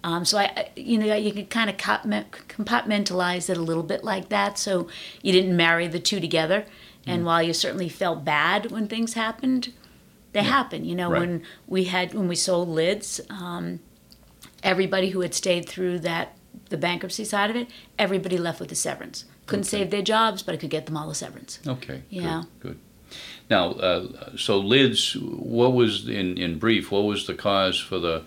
Um, 0.03 0.23
so 0.23 0.37
I, 0.37 0.69
you 0.75 0.97
know, 0.99 1.15
you 1.15 1.31
can 1.33 1.47
kind 1.47 1.69
of 1.69 1.77
compartmentalize 1.77 3.49
it 3.49 3.57
a 3.57 3.61
little 3.61 3.83
bit 3.83 4.03
like 4.03 4.29
that. 4.29 4.57
So 4.59 4.87
you 5.21 5.31
didn't 5.31 5.55
marry 5.57 5.87
the 5.87 5.99
two 5.99 6.19
together. 6.19 6.65
And 7.07 7.21
Mm. 7.21 7.25
while 7.25 7.43
you 7.43 7.53
certainly 7.53 7.89
felt 7.89 8.23
bad 8.25 8.71
when 8.71 8.87
things 8.87 9.13
happened, 9.13 9.71
they 10.33 10.43
happen. 10.43 10.85
You 10.85 10.95
know, 10.95 11.09
Right. 11.11 11.21
when 11.21 11.43
we 11.67 11.85
had 11.85 12.13
when 12.13 12.27
we 12.27 12.35
sold 12.35 12.67
lids, 12.69 13.21
um, 13.29 13.79
everybody 14.63 15.09
who 15.09 15.21
had 15.21 15.33
stayed 15.33 15.67
through 15.67 15.99
that 15.99 16.35
the 16.69 16.77
bankruptcy 16.77 17.23
side 17.25 17.49
of 17.49 17.55
it, 17.55 17.67
everybody 17.99 18.37
left 18.37 18.59
with 18.59 18.69
the 18.69 18.75
severance. 18.75 19.25
Couldn't 19.47 19.65
Okay. 19.65 19.77
save 19.79 19.91
their 19.91 20.01
jobs, 20.01 20.41
but 20.43 20.53
I 20.55 20.57
could 20.57 20.69
get 20.71 20.85
them 20.87 20.97
all 20.97 21.07
the 21.07 21.15
severance. 21.15 21.59
okay 21.67 22.01
Yeah. 22.09 22.43
good, 22.59 22.71
good. 22.71 22.79
now 23.49 23.71
uh, 23.73 24.07
so 24.37 24.57
lids 24.59 25.15
what 25.17 25.73
was 25.73 26.07
in, 26.09 26.37
in 26.37 26.57
brief 26.57 26.91
what 26.91 27.03
was 27.03 27.27
the 27.27 27.33
cause 27.35 27.79
for 27.79 27.99
the 27.99 28.23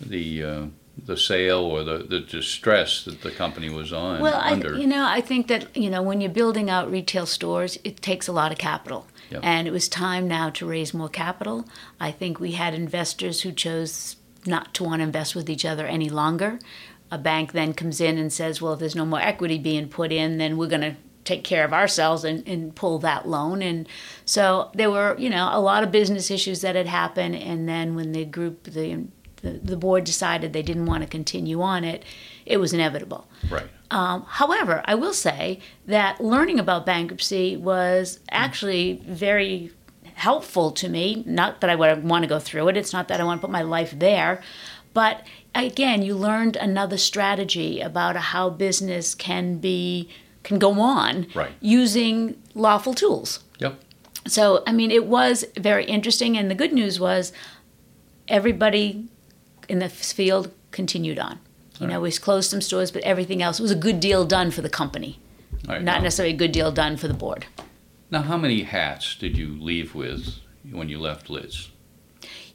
the 0.00 0.42
uh, 0.44 0.64
the 1.06 1.16
sale 1.16 1.60
or 1.60 1.84
the, 1.84 1.98
the 1.98 2.18
distress 2.20 3.04
that 3.04 3.20
the 3.22 3.30
company 3.30 3.70
was 3.70 3.92
on 3.92 4.20
Well, 4.20 4.34
I, 4.34 4.50
under 4.52 4.76
you 4.76 4.86
know, 4.86 5.06
I 5.06 5.20
think 5.20 5.46
that 5.46 5.76
you 5.76 5.90
know 5.90 6.02
when 6.02 6.20
you're 6.20 6.30
building 6.42 6.68
out 6.68 6.90
retail 6.90 7.24
stores, 7.26 7.78
it 7.84 8.02
takes 8.02 8.26
a 8.28 8.32
lot 8.32 8.50
of 8.52 8.58
capital, 8.58 9.06
Yep. 9.30 9.40
and 9.44 9.68
it 9.68 9.70
was 9.70 9.88
time 9.88 10.26
now 10.26 10.50
to 10.50 10.66
raise 10.66 10.92
more 10.92 11.08
capital. 11.08 11.64
I 12.00 12.10
think 12.10 12.40
we 12.40 12.52
had 12.52 12.74
investors 12.74 13.42
who 13.42 13.52
chose 13.52 14.16
not 14.44 14.74
to 14.74 14.84
want 14.84 14.98
to 15.00 15.04
invest 15.04 15.34
with 15.36 15.48
each 15.48 15.64
other 15.64 15.86
any 15.86 16.08
longer. 16.10 16.58
A 17.10 17.18
bank 17.18 17.52
then 17.52 17.72
comes 17.74 18.00
in 18.00 18.18
and 18.18 18.32
says, 18.32 18.60
"Well, 18.60 18.74
if 18.74 18.80
there's 18.80 18.94
no 18.94 19.06
more 19.06 19.20
equity 19.20 19.58
being 19.58 19.88
put 19.88 20.12
in, 20.12 20.38
then 20.38 20.56
we're 20.56 20.68
going 20.68 20.82
to 20.82 20.96
take 21.24 21.44
care 21.44 21.64
of 21.64 21.72
ourselves 21.72 22.24
and, 22.24 22.46
and 22.46 22.74
pull 22.74 22.98
that 23.00 23.28
loan." 23.28 23.62
And 23.62 23.88
so 24.24 24.70
there 24.74 24.90
were, 24.90 25.16
you 25.18 25.30
know, 25.30 25.48
a 25.52 25.60
lot 25.60 25.82
of 25.82 25.90
business 25.90 26.30
issues 26.30 26.60
that 26.60 26.76
had 26.76 26.86
happened. 26.86 27.36
And 27.36 27.68
then 27.68 27.94
when 27.94 28.12
the 28.12 28.24
group, 28.24 28.64
the 28.64 29.06
the, 29.42 29.52
the 29.52 29.76
board 29.76 30.04
decided 30.04 30.52
they 30.52 30.62
didn't 30.62 30.86
want 30.86 31.02
to 31.02 31.08
continue 31.08 31.62
on 31.62 31.84
it, 31.84 32.04
it 32.46 32.58
was 32.58 32.72
inevitable. 32.72 33.26
right 33.50 33.68
Um, 33.90 34.24
however, 34.28 34.82
I 34.84 34.94
will 34.94 35.12
say 35.12 35.60
that 35.86 36.20
learning 36.20 36.58
about 36.58 36.84
bankruptcy 36.84 37.56
was 37.56 38.20
actually 38.30 39.02
very 39.06 39.70
helpful 40.14 40.72
to 40.72 40.88
me. 40.88 41.22
Not 41.26 41.60
that 41.60 41.70
I 41.70 41.76
would 41.76 42.04
want 42.04 42.24
to 42.24 42.28
go 42.28 42.38
through 42.38 42.68
it, 42.68 42.76
it's 42.76 42.92
not 42.92 43.08
that 43.08 43.20
I 43.20 43.24
want 43.24 43.40
to 43.40 43.46
put 43.46 43.52
my 43.52 43.62
life 43.62 43.94
there, 43.96 44.42
but 44.92 45.24
again, 45.62 46.02
you 46.02 46.14
learned 46.14 46.56
another 46.56 46.96
strategy 46.98 47.80
about 47.80 48.16
how 48.16 48.50
business 48.50 49.14
can 49.14 49.58
be 49.58 50.08
can 50.42 50.58
go 50.58 50.80
on 50.80 51.26
Right. 51.34 51.52
using 51.60 52.40
lawful 52.54 52.94
tools. 52.94 53.40
yep 53.58 53.80
So, 54.26 54.62
I 54.66 54.72
mean, 54.72 54.90
it 54.90 55.06
was 55.06 55.44
very 55.56 55.84
interesting, 55.84 56.36
and 56.38 56.50
the 56.50 56.54
good 56.54 56.72
news 56.72 56.98
was 57.00 57.32
everybody 58.28 59.04
in 59.68 59.78
the 59.78 59.88
field 59.88 60.50
continued 60.70 61.18
on. 61.18 61.38
You 61.80 61.86
know, 61.86 62.00
we 62.00 62.10
closed 62.10 62.50
some 62.50 62.60
stores, 62.60 62.90
but 62.90 63.02
everything 63.02 63.40
else 63.40 63.60
was 63.60 63.70
a 63.70 63.76
good 63.76 64.00
deal 64.00 64.24
done 64.24 64.50
for 64.50 64.62
the 64.62 64.68
company, 64.68 65.20
All 65.68 65.74
right, 65.74 65.82
not 65.82 65.98
now, 65.98 66.02
necessarily 66.04 66.34
a 66.34 66.36
good 66.36 66.50
deal 66.50 66.72
done 66.72 66.96
for 66.96 67.06
the 67.06 67.14
board. 67.14 67.46
now 68.10 68.22
how 68.22 68.36
many 68.36 68.62
hats 68.62 69.14
did 69.14 69.36
you 69.38 69.48
leave 69.60 69.94
with 69.94 70.38
when 70.72 70.88
you 70.88 70.98
left 70.98 71.30
lids 71.30 71.70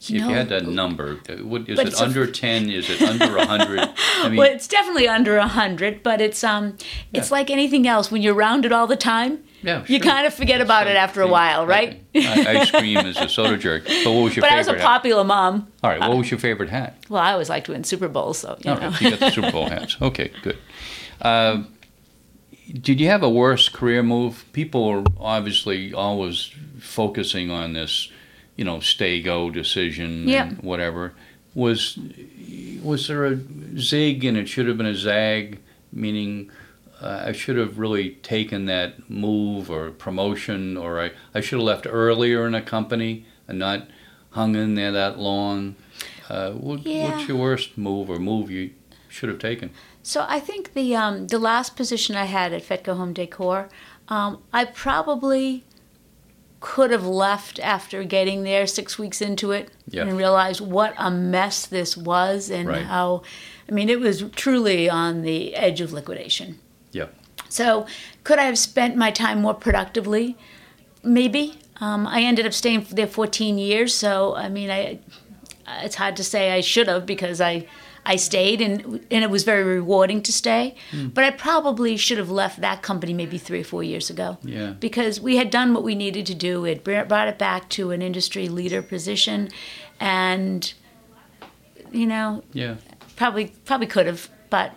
You 0.10 0.18
if 0.18 0.22
know, 0.24 0.30
you 0.30 0.36
had 0.36 0.50
that 0.50 0.66
number, 0.68 1.20
uh, 1.30 1.36
what, 1.44 1.70
is 1.70 1.80
it 1.80 1.88
it's 1.88 2.00
a- 2.02 2.04
under 2.04 2.28
10? 2.28 2.70
Is 2.70 2.89
it 2.89 3.02
under 3.02 3.38
100? 3.38 3.80
I 4.18 4.28
mean, 4.30 4.38
well, 4.38 4.52
it's 4.52 4.68
definitely 4.68 5.08
under 5.08 5.38
a 5.38 5.48
hundred, 5.48 6.04
but 6.04 6.20
it's 6.22 6.44
um, 6.44 6.78
it's 7.13 7.30
Yeah. 7.30 7.36
like 7.38 7.50
anything 7.50 7.88
else. 7.88 8.12
When 8.12 8.22
you're 8.22 8.34
around 8.36 8.66
it 8.66 8.72
all 8.72 8.88
the 8.88 8.96
time, 8.98 9.44
yeah, 9.62 9.84
you 9.88 10.00
kind 10.00 10.28
of 10.28 10.34
forget 10.34 10.60
about 10.62 10.88
it 10.88 10.96
after 10.98 11.22
a 11.22 11.28
while, 11.28 11.66
right? 11.66 12.04
Ice 12.16 12.70
cream 12.72 12.98
is 12.98 13.18
a 13.18 13.30
soda 13.30 13.58
jerk. 13.58 13.84
But 14.04 14.12
what 14.13 14.24
was 14.24 14.36
your 14.36 14.42
But 14.42 14.52
I 14.52 14.58
was 14.58 14.68
favorite 14.68 14.80
a 14.82 14.84
hat? 14.84 14.88
popular 14.88 15.24
mom. 15.24 15.68
All 15.84 15.89
right, 15.89 16.00
what 16.02 16.18
was 16.18 16.30
your 16.32 16.39
favorite 16.39 16.70
hat? 16.70 16.98
Well, 17.10 17.22
I 17.22 17.32
always 17.32 17.50
liked 17.50 17.68
to 17.68 17.72
win 17.72 17.84
Super 17.84 18.08
Bowls, 18.10 18.39
so 18.39 18.58
you 18.63 18.72
All 18.72 18.80
know. 18.80 18.89
right, 18.89 19.02
you 19.02 19.10
got 19.12 19.20
the 19.20 19.30
Super 19.32 19.52
Bowl 19.52 19.68
hats. 19.70 19.96
Okay, 20.02 20.32
good. 20.42 20.58
Uh, 21.22 21.63
did 22.72 23.00
you 23.00 23.08
have 23.08 23.24
a 23.24 23.30
worse 23.30 23.70
career 23.70 24.04
move? 24.04 24.46
People 24.54 24.86
are 24.88 25.04
obviously 25.20 25.94
always 25.94 26.52
focusing 26.80 27.52
on 27.52 27.74
this, 27.74 28.10
you 28.56 28.63
know, 28.66 28.80
stay 28.80 29.22
go 29.22 29.50
decision 29.50 30.28
Yeah. 30.28 30.48
and 30.48 30.62
whatever. 30.62 31.13
Was 31.56 31.98
was 32.82 33.08
there 33.08 33.26
a 33.26 33.39
zig 33.78 34.26
and 34.26 34.38
it 34.38 34.48
should 34.50 34.68
have 34.68 34.78
been 34.78 34.86
a 34.88 34.96
zag? 34.96 35.60
Meaning, 35.92 36.50
uh, 37.00 37.24
I 37.28 37.32
should 37.34 37.58
have 37.58 37.78
really 37.78 38.12
taken 38.24 38.66
that 38.66 39.10
move 39.10 39.70
or 39.70 39.92
promotion, 39.92 40.76
or 40.78 41.00
I, 41.00 41.12
I 41.36 41.42
should 41.42 41.60
have 41.60 41.66
left 41.68 41.86
earlier 41.88 42.48
in 42.48 42.56
a 42.56 42.62
company 42.62 43.26
and 43.48 43.60
not 43.60 43.88
hung 44.32 44.56
in 44.56 44.74
there 44.74 44.92
that 44.92 45.20
long. 45.20 45.76
Uh, 46.30 46.52
what, 46.54 46.84
Yeah. 46.86 47.12
What's 47.16 47.28
your 47.28 47.38
worst 47.38 47.78
move 47.78 48.10
or 48.10 48.18
move 48.18 48.50
you 48.50 48.72
should 49.08 49.30
have 49.30 49.38
taken? 49.39 49.70
So 50.02 50.26
I 50.28 50.39
think 50.39 50.74
the 50.74 50.96
um, 50.96 51.28
the 51.28 51.38
last 51.39 51.76
position 51.76 52.16
I 52.16 52.26
had 52.26 52.52
at 52.54 52.63
Fetco 52.63 52.98
Home 52.98 53.13
Decor, 53.13 53.70
um, 54.08 54.42
I 54.52 54.66
probably 54.66 55.63
could 56.65 56.91
have 56.91 57.06
left 57.06 57.60
after 57.60 58.06
getting 58.06 58.43
there 58.43 58.65
six 58.65 58.97
weeks 58.97 59.21
into 59.21 59.52
it 59.52 59.67
Yeah. 59.89 60.04
and 60.04 60.15
realized 60.17 60.62
what 60.62 60.93
a 60.97 61.12
mess 61.12 61.65
this 61.65 61.97
was 61.97 62.49
and 62.49 62.69
Right. 62.69 62.84
how, 62.86 63.21
I 63.69 63.73
mean, 63.73 63.89
it 63.89 63.99
was 63.99 64.23
truly 64.34 64.89
on 64.89 65.23
the 65.23 65.56
edge 65.56 65.82
of 65.82 65.91
liquidation. 65.91 66.60
Yeah. 66.93 67.08
So 67.49 67.86
could 68.23 68.39
I 68.39 68.43
have 68.45 68.58
spent 68.58 68.95
my 68.95 69.12
time 69.12 69.41
more 69.41 69.54
productively? 69.54 70.38
Maybe. 71.04 71.60
Um, 71.82 72.08
I 72.08 72.21
ended 72.21 72.45
up 72.45 72.54
staying 72.54 72.88
there 72.91 73.08
14 73.08 73.58
years, 73.58 73.93
so 73.93 74.34
I 74.36 74.47
mean, 74.47 74.69
I 74.71 74.99
it's 75.84 75.95
hard 75.95 76.15
to 76.15 76.23
say 76.23 76.52
I 76.54 76.62
should 76.62 76.88
have 76.88 77.06
because 77.06 77.41
I 77.41 77.67
I 78.06 78.18
stayed 78.18 78.60
and 78.62 79.06
and 79.12 79.24
it 79.24 79.30
was 79.30 79.44
very 79.44 79.63
rewarding 79.63 80.22
to 80.24 80.34
stay. 80.34 80.76
Hmm. 80.92 81.08
But 81.08 81.24
I 81.24 81.32
probably 81.32 81.96
should 81.98 82.18
have 82.18 82.30
left 82.30 82.60
that 82.62 82.82
company 82.82 83.13
maybe 83.13 83.38
three 83.38 83.62
or 83.62 83.63
four 83.63 83.84
years 83.84 84.10
ago. 84.10 84.38
Yeah. 84.44 84.72
Because 84.80 85.22
we 85.22 85.38
had 85.38 85.50
done 85.50 85.74
what 85.74 85.84
we 85.84 85.96
needed 85.96 86.26
to 86.28 86.34
do. 86.36 86.66
It 86.66 86.84
br- 86.84 87.04
brought 87.04 87.28
it 87.30 87.38
back 87.38 87.70
to 87.70 87.92
an 87.92 88.02
industry 88.02 88.50
leader 88.50 88.82
position, 88.82 89.50
and 90.00 90.74
you 91.92 92.06
know 92.06 92.44
Yeah. 92.54 92.76
probably 93.16 93.54
probably 93.66 93.88
could 93.88 94.06
have, 94.08 94.30
but 94.50 94.72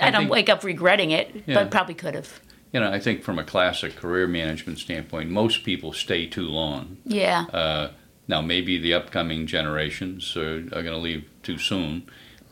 I, 0.00 0.08
I 0.08 0.10
don't 0.10 0.22
think- 0.22 0.32
wake 0.32 0.48
up 0.48 0.64
regretting 0.64 1.10
it. 1.10 1.42
Yeah. 1.46 1.54
But 1.54 1.70
probably 1.70 1.94
could 1.94 2.14
have. 2.14 2.40
You 2.72 2.80
know, 2.80 2.92
I 2.92 2.98
think 3.00 3.22
from 3.22 3.38
a 3.38 3.44
classic 3.44 3.96
career 3.96 4.26
management 4.26 4.78
standpoint, 4.78 5.30
most 5.30 5.64
people 5.64 5.92
stay 5.94 6.26
too 6.26 6.46
long. 6.48 6.98
Yeah. 7.04 7.44
Uh, 7.52 7.90
now, 8.26 8.42
maybe 8.42 8.76
the 8.78 8.92
upcoming 8.92 9.46
generations 9.46 10.36
are, 10.36 10.56
are 10.58 10.82
going 10.82 10.84
to 10.92 10.98
leave 10.98 11.24
too 11.42 11.56
soon, 11.56 12.02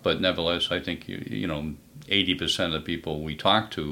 but 0.06 0.20
nevertheless, 0.20 0.70
I 0.70 0.78
think 0.86 1.08
you, 1.10 1.18
you 1.42 1.46
know, 1.52 1.74
eighty 2.16 2.34
percent 2.42 2.68
of 2.74 2.80
the 2.80 2.86
people 2.92 3.12
we 3.30 3.34
talk 3.48 3.70
to 3.72 3.84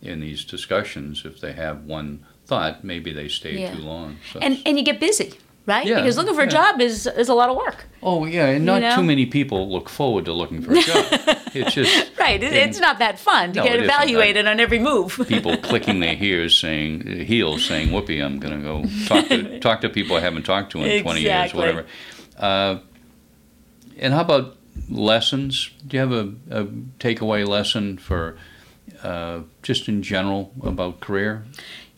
in 0.00 0.20
these 0.20 0.44
discussions, 0.44 1.24
if 1.24 1.40
they 1.40 1.52
have 1.54 1.76
one 1.98 2.08
thought, 2.50 2.84
maybe 2.84 3.10
they 3.12 3.28
stay 3.28 3.54
Yeah. 3.58 3.74
too 3.74 3.82
long. 3.82 4.16
So 4.32 4.38
and 4.40 4.52
and 4.66 4.78
you 4.78 4.84
get 4.84 5.00
busy, 5.00 5.28
right? 5.72 5.84
Yeah, 5.86 5.96
because 6.00 6.16
looking 6.18 6.34
for 6.40 6.42
a 6.50 6.54
job 6.60 6.80
is 6.80 7.06
is 7.22 7.28
a 7.28 7.34
lot 7.34 7.48
of 7.52 7.56
work. 7.56 7.78
oh 8.02 8.20
yeah, 8.36 8.54
and 8.54 8.64
not 8.64 8.80
know? 8.82 8.94
too 8.96 9.02
many 9.02 9.26
people 9.26 9.60
look 9.76 9.88
forward 9.88 10.24
to 10.26 10.32
looking 10.32 10.62
for 10.62 10.72
a 10.72 10.82
job. 10.90 11.04
it's 11.58 11.74
just 11.74 12.12
Right. 12.24 12.40
It, 12.42 12.52
it's 12.52 12.80
not 12.86 12.96
that 13.04 13.18
fun 13.18 13.52
to 13.54 13.58
No, 13.60 13.64
get 13.68 13.80
evaluated 13.82 14.46
on 14.46 14.60
every 14.60 14.78
move. 14.90 15.10
people 15.34 15.56
clicking 15.68 15.98
their 16.00 16.14
heels 16.24 16.56
saying 16.64 16.90
heels 17.32 17.64
saying 17.70 17.90
whoopee 17.92 18.20
i'm 18.26 18.38
going 18.44 18.56
to 18.58 18.62
go 18.70 18.76
talk 19.10 19.24
to 19.32 19.58
talk 19.66 19.80
to 19.84 19.88
people 19.88 20.14
i 20.16 20.20
haven't 20.28 20.44
talked 20.52 20.70
to 20.72 20.78
in 20.82 21.02
20 21.02 21.20
years 21.20 21.30
Exactly. 21.32 21.58
whatever 21.60 21.82
uh, 22.48 22.74
and 23.98 24.12
how 24.12 24.20
about 24.28 24.55
lessons 24.88 25.70
do 25.86 25.96
you 25.96 26.00
have 26.00 26.12
a, 26.12 26.32
a 26.50 26.64
takeaway 26.98 27.46
lesson 27.46 27.98
for 27.98 28.36
uh, 29.02 29.40
just 29.62 29.88
in 29.88 30.02
general 30.02 30.52
about 30.62 31.00
career 31.00 31.44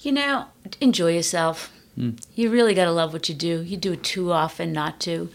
You 0.01 0.13
know, 0.13 0.47
enjoy 0.81 1.15
yourself. 1.15 1.73
Hmm. 1.97 2.11
You 2.35 2.51
really 2.51 2.75
got 2.75 2.85
to 2.85 2.93
love 2.93 3.13
what 3.13 3.29
you 3.29 3.35
do. 3.35 3.63
You 3.63 3.77
do 3.77 3.93
it 3.93 4.05
too 4.05 4.31
often 4.31 4.73
not 4.73 5.01
to. 5.01 5.29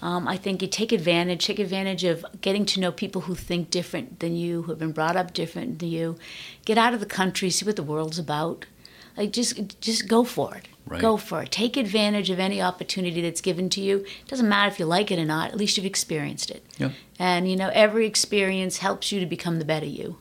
Um, 0.00 0.28
I 0.28 0.36
think 0.36 0.62
you 0.62 0.68
take 0.68 0.92
advantage, 0.92 1.46
take 1.46 1.58
advantage 1.58 2.04
of 2.04 2.24
getting 2.40 2.64
to 2.66 2.80
know 2.80 2.92
people 2.92 3.22
who 3.22 3.34
think 3.34 3.70
different 3.70 4.20
than 4.20 4.36
you, 4.36 4.62
who 4.62 4.72
have 4.72 4.78
been 4.78 4.92
brought 4.92 5.16
up 5.16 5.32
different 5.32 5.78
than 5.78 5.88
you. 5.88 6.16
Get 6.64 6.78
out 6.78 6.94
of 6.94 7.00
the 7.00 7.06
country, 7.06 7.50
see 7.50 7.64
what 7.66 7.76
the 7.76 7.82
world's 7.82 8.18
about. 8.18 8.66
Like 9.16 9.32
just, 9.32 9.80
just 9.80 10.08
go 10.08 10.24
for 10.24 10.54
it. 10.56 10.68
Right. 10.86 11.00
Go 11.00 11.16
for 11.16 11.42
it. 11.42 11.50
Take 11.50 11.76
advantage 11.76 12.30
of 12.30 12.38
any 12.38 12.62
opportunity 12.62 13.20
that's 13.20 13.40
given 13.40 13.68
to 13.70 13.80
you. 13.80 13.98
It 13.98 14.28
doesn't 14.28 14.48
matter 14.48 14.70
if 14.70 14.78
you 14.78 14.86
like 14.86 15.10
it 15.10 15.18
or 15.18 15.24
not. 15.24 15.50
At 15.50 15.56
least 15.56 15.76
you've 15.76 15.86
experienced 15.86 16.50
it. 16.50 16.64
Yep. 16.78 16.92
And 17.18 17.50
you 17.50 17.56
know, 17.56 17.70
every 17.72 18.06
experience 18.06 18.78
helps 18.78 19.10
you 19.10 19.18
to 19.18 19.26
become 19.26 19.58
the 19.58 19.64
better 19.64 19.86
you. 19.86 20.18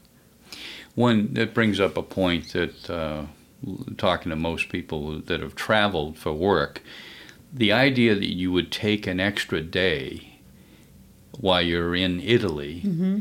One 0.96 1.34
that 1.36 1.54
brings 1.54 1.80
up 1.80 1.98
a 1.98 2.02
point 2.02 2.54
that 2.54 2.90
uh, 2.90 3.26
talking 3.98 4.32
to 4.32 4.36
most 4.36 4.70
people 4.70 5.20
that 5.20 5.40
have 5.42 5.54
traveled 5.56 6.18
for 6.18 6.34
work, 6.34 6.82
the 7.54 7.72
idea 7.72 8.16
that 8.16 8.34
you 8.34 8.52
would 8.52 8.72
take 8.72 9.06
an 9.06 9.20
extra 9.20 9.62
day 9.62 10.40
while 11.40 11.62
you're 11.62 11.96
in 11.96 12.22
Italy 12.22 12.82
Mm-hmm. 12.86 13.20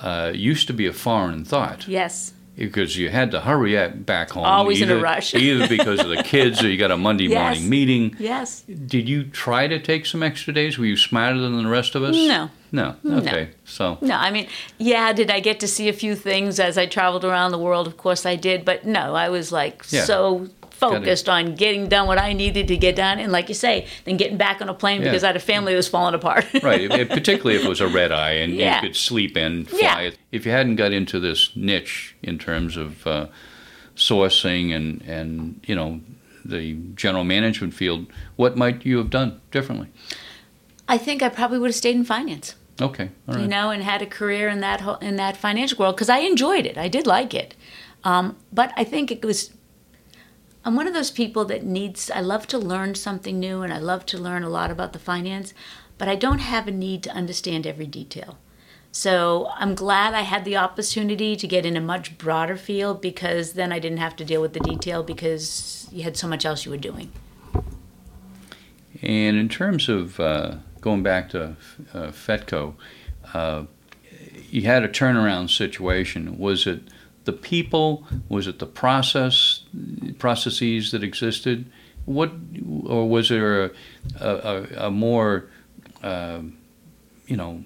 uh, 0.00 0.32
used 0.34 0.66
to 0.66 0.72
be 0.72 0.86
a 0.86 0.92
foreign 0.92 1.44
thought 1.44 1.86
Yes. 1.88 2.32
Because 2.56 2.96
you 2.96 3.08
had 3.08 3.30
to 3.30 3.40
hurry 3.40 3.88
back 3.88 4.30
home. 4.30 4.44
Always 4.44 4.80
in 4.82 4.90
a 4.90 4.96
rush. 4.98 5.34
either 5.36 5.66
because 5.68 6.00
of 6.00 6.08
the 6.08 6.22
kids 6.22 6.62
or 6.62 6.68
you 6.68 6.76
got 6.78 6.90
a 6.90 6.96
Monday 6.96 7.24
Yes. 7.24 7.40
morning 7.58 7.68
meeting. 7.70 8.16
Yes. 8.18 8.62
Did 8.62 9.08
you 9.08 9.24
try 9.24 9.66
to 9.68 9.78
take 9.78 10.06
some 10.06 10.22
extra 10.22 10.52
days? 10.52 10.78
Were 10.78 10.84
you 10.86 10.96
smarter 10.96 11.38
than 11.38 11.62
the 11.62 11.68
rest 11.68 11.94
of 11.94 12.02
us? 12.02 12.14
No. 12.14 12.50
No. 12.70 12.96
Okay. 13.06 13.50
So 13.64 13.98
No, 14.00 14.14
I 14.16 14.30
mean, 14.30 14.48
yeah, 14.78 15.12
did 15.12 15.30
I 15.30 15.40
get 15.40 15.60
to 15.60 15.68
see 15.68 15.88
a 15.88 15.92
few 15.92 16.14
things 16.14 16.58
as 16.60 16.76
I 16.78 16.86
traveled 16.86 17.24
around 17.24 17.50
the 17.52 17.58
world? 17.58 17.86
Of 17.86 17.96
course 17.96 18.24
I 18.26 18.36
did, 18.36 18.64
but 18.64 18.86
no, 18.86 19.14
I 19.14 19.28
was 19.28 19.52
like 19.52 19.84
Yeah. 19.90 20.04
so 20.04 20.48
focused 20.90 21.28
on 21.28 21.54
getting 21.54 21.88
done 21.88 22.06
what 22.06 22.18
I 22.18 22.32
needed 22.32 22.68
to 22.68 22.76
get 22.76 22.96
done, 22.96 23.18
and 23.18 23.30
like 23.32 23.48
you 23.48 23.54
say, 23.54 23.86
then 24.04 24.16
getting 24.16 24.36
back 24.36 24.60
on 24.60 24.68
a 24.68 24.74
plane 24.74 25.00
Yeah. 25.00 25.08
because 25.08 25.24
I 25.24 25.28
had 25.28 25.36
a 25.36 25.40
family 25.52 25.72
that 25.72 25.76
was 25.76 25.88
falling 25.88 26.14
apart. 26.14 26.44
right, 26.62 26.80
if- 26.90 27.08
particularly 27.08 27.56
if 27.58 27.64
it 27.64 27.68
was 27.68 27.80
a 27.80 27.88
red 27.88 28.10
eye 28.12 28.32
and 28.42 28.52
Yeah. 28.54 28.76
you 28.76 28.88
could 28.88 28.96
sleep 28.96 29.36
in, 29.36 29.64
fly. 29.64 29.78
Yeah. 29.80 30.10
If 30.32 30.44
you 30.46 30.52
hadn't 30.52 30.76
got 30.76 30.92
into 30.92 31.20
this 31.20 31.50
niche 31.56 32.16
in 32.22 32.38
terms 32.38 32.76
of 32.76 33.06
uh, 33.06 33.26
sourcing 33.96 34.74
and 34.74 35.02
and 35.02 35.60
you 35.66 35.74
know 35.74 36.00
the 36.44 36.74
general 36.96 37.24
management 37.24 37.74
field, 37.74 38.06
what 38.36 38.56
might 38.56 38.84
you 38.84 38.98
have 38.98 39.10
done 39.10 39.40
differently? 39.50 39.88
I 40.88 40.98
think 40.98 41.22
I 41.22 41.28
probably 41.28 41.58
would 41.60 41.68
have 41.70 41.76
stayed 41.76 41.94
in 41.96 42.04
finance, 42.04 42.56
Okay, 42.80 43.10
all 43.28 43.34
right. 43.34 43.42
you 43.42 43.48
know, 43.48 43.70
and 43.70 43.82
had 43.84 44.02
a 44.02 44.06
career 44.06 44.48
in 44.48 44.60
that 44.60 44.80
in 45.02 45.16
that 45.16 45.36
financial 45.36 45.78
world 45.78 45.94
because 45.96 46.08
I 46.10 46.18
enjoyed 46.18 46.66
it. 46.66 46.76
I 46.76 46.88
did 46.88 47.06
like 47.06 47.32
it, 47.34 47.54
um, 48.04 48.36
but 48.52 48.72
I 48.76 48.84
think 48.84 49.10
it 49.12 49.24
was. 49.24 49.50
I'm 50.64 50.76
one 50.76 50.86
of 50.86 50.94
those 50.94 51.10
people 51.10 51.44
that 51.46 51.64
needs. 51.64 52.10
I 52.10 52.20
love 52.20 52.46
to 52.48 52.58
learn 52.58 52.94
something 52.94 53.40
new, 53.40 53.62
and 53.62 53.72
I 53.72 53.78
love 53.78 54.06
to 54.06 54.18
learn 54.18 54.44
a 54.44 54.48
lot 54.48 54.70
about 54.70 54.92
the 54.92 54.98
finance, 54.98 55.52
but 55.98 56.08
I 56.08 56.14
don't 56.14 56.38
have 56.38 56.68
a 56.68 56.70
need 56.70 57.02
to 57.04 57.10
understand 57.10 57.66
every 57.66 57.86
detail. 57.86 58.38
So 58.92 59.50
I'm 59.56 59.74
glad 59.74 60.12
I 60.12 60.20
had 60.20 60.44
the 60.44 60.58
opportunity 60.58 61.34
to 61.34 61.46
get 61.48 61.64
in 61.64 61.76
a 61.76 61.80
much 61.80 62.18
broader 62.18 62.56
field 62.56 63.00
because 63.00 63.54
then 63.54 63.72
I 63.72 63.78
didn't 63.78 63.98
have 63.98 64.14
to 64.16 64.24
deal 64.24 64.42
with 64.42 64.52
the 64.52 64.60
detail 64.60 65.02
because 65.02 65.88
you 65.90 66.02
had 66.02 66.16
so 66.16 66.28
much 66.28 66.44
else 66.44 66.64
you 66.64 66.70
were 66.70 66.76
doing. 66.76 67.10
And 69.00 69.36
in 69.36 69.48
terms 69.48 69.88
of 69.88 70.20
uh, 70.20 70.56
going 70.80 71.02
back 71.02 71.30
to 71.30 71.56
uh, 71.94 72.08
FETCO, 72.08 72.74
uh, 73.32 73.64
you 74.50 74.62
had 74.62 74.84
a 74.84 74.88
turnaround 74.88 75.50
situation. 75.50 76.38
Was 76.38 76.66
it 76.66 76.82
the 77.24 77.32
people? 77.32 78.06
Was 78.28 78.46
it 78.46 78.58
the 78.58 78.66
process 78.66 79.51
processes 80.18 80.92
that 80.92 81.02
existed? 81.02 81.70
What, 82.04 82.32
or 82.84 83.08
was 83.08 83.28
there 83.28 83.64
a, 83.64 83.70
a, 84.20 84.66
a 84.86 84.90
more, 84.90 85.48
uh, 86.02 86.40
you 87.26 87.36
know, 87.36 87.64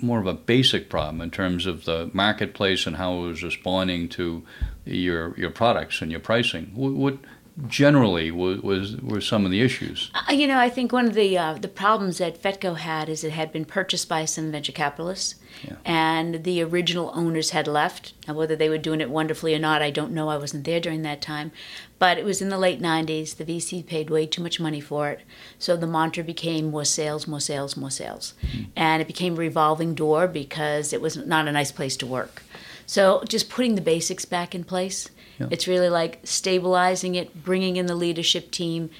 more 0.00 0.20
of 0.20 0.26
a 0.26 0.34
basic 0.34 0.88
problem 0.88 1.20
in 1.20 1.30
terms 1.30 1.66
of 1.66 1.84
the 1.84 2.10
marketplace 2.12 2.86
and 2.86 2.96
how 2.96 3.18
it 3.18 3.26
was 3.28 3.42
responding 3.42 4.08
to 4.08 4.44
your 4.84 5.36
your 5.38 5.50
products 5.50 6.02
and 6.02 6.10
your 6.10 6.20
pricing? 6.20 6.72
What 6.74 6.92
what, 6.92 7.18
generally 7.66 8.30
was, 8.30 8.60
was 8.60 8.96
were 8.98 9.20
some 9.20 9.44
of 9.44 9.50
the 9.50 9.60
issues? 9.60 10.10
Uh, 10.14 10.32
you 10.32 10.46
know, 10.46 10.58
I 10.58 10.68
think 10.70 10.92
one 10.92 11.06
of 11.06 11.14
the 11.14 11.36
uh, 11.36 11.54
the 11.54 11.68
problems 11.68 12.18
that 12.18 12.40
Fetco 12.42 12.76
had 12.76 13.08
is 13.08 13.24
it 13.24 13.32
had 13.32 13.52
been 13.52 13.64
purchased 13.64 14.08
by 14.08 14.24
some 14.24 14.52
venture 14.52 14.72
capitalists, 14.72 15.34
Yeah. 15.64 15.76
and 15.84 16.44
the 16.44 16.62
original 16.62 17.10
owners 17.14 17.50
had 17.50 17.66
left. 17.66 18.12
Now, 18.26 18.34
whether 18.34 18.54
they 18.54 18.68
were 18.68 18.78
doing 18.78 19.00
it 19.00 19.10
wonderfully 19.10 19.54
or 19.54 19.58
not, 19.58 19.82
I 19.82 19.90
don't 19.90 20.12
know. 20.12 20.28
I 20.28 20.36
wasn't 20.36 20.64
there 20.64 20.80
during 20.80 21.02
that 21.02 21.20
time, 21.20 21.50
but 21.98 22.18
it 22.18 22.24
was 22.24 22.40
in 22.40 22.48
the 22.48 22.58
late 22.58 22.80
'90s. 22.80 23.36
The 23.36 23.44
VC 23.44 23.84
paid 23.84 24.10
way 24.10 24.26
too 24.26 24.42
much 24.42 24.60
money 24.60 24.80
for 24.80 25.08
it, 25.10 25.20
so 25.58 25.76
the 25.76 25.86
mantra 25.86 26.22
became 26.22 26.70
more 26.70 26.84
sales, 26.84 27.26
more 27.26 27.40
sales, 27.40 27.76
more 27.76 27.90
sales, 27.90 28.34
and 28.76 29.02
it 29.02 29.08
became 29.08 29.32
a 29.34 29.36
revolving 29.36 29.94
door 29.94 30.28
because 30.28 30.92
it 30.92 31.00
was 31.00 31.16
not 31.16 31.48
a 31.48 31.52
nice 31.52 31.72
place 31.72 31.96
to 31.98 32.06
work. 32.06 32.42
So, 32.86 33.22
just 33.28 33.50
putting 33.50 33.74
the 33.74 33.82
basics 33.82 34.24
back 34.24 34.54
in 34.54 34.64
place. 34.64 35.10
Yeah. 35.38 35.48
It's 35.50 35.66
really 35.68 35.88
like 35.88 36.20
stabilizing 36.24 37.14
it, 37.14 37.44
bringing 37.44 37.76
in 37.76 37.86
the 37.86 37.94
leadership 37.94 38.50
team, 38.50 38.90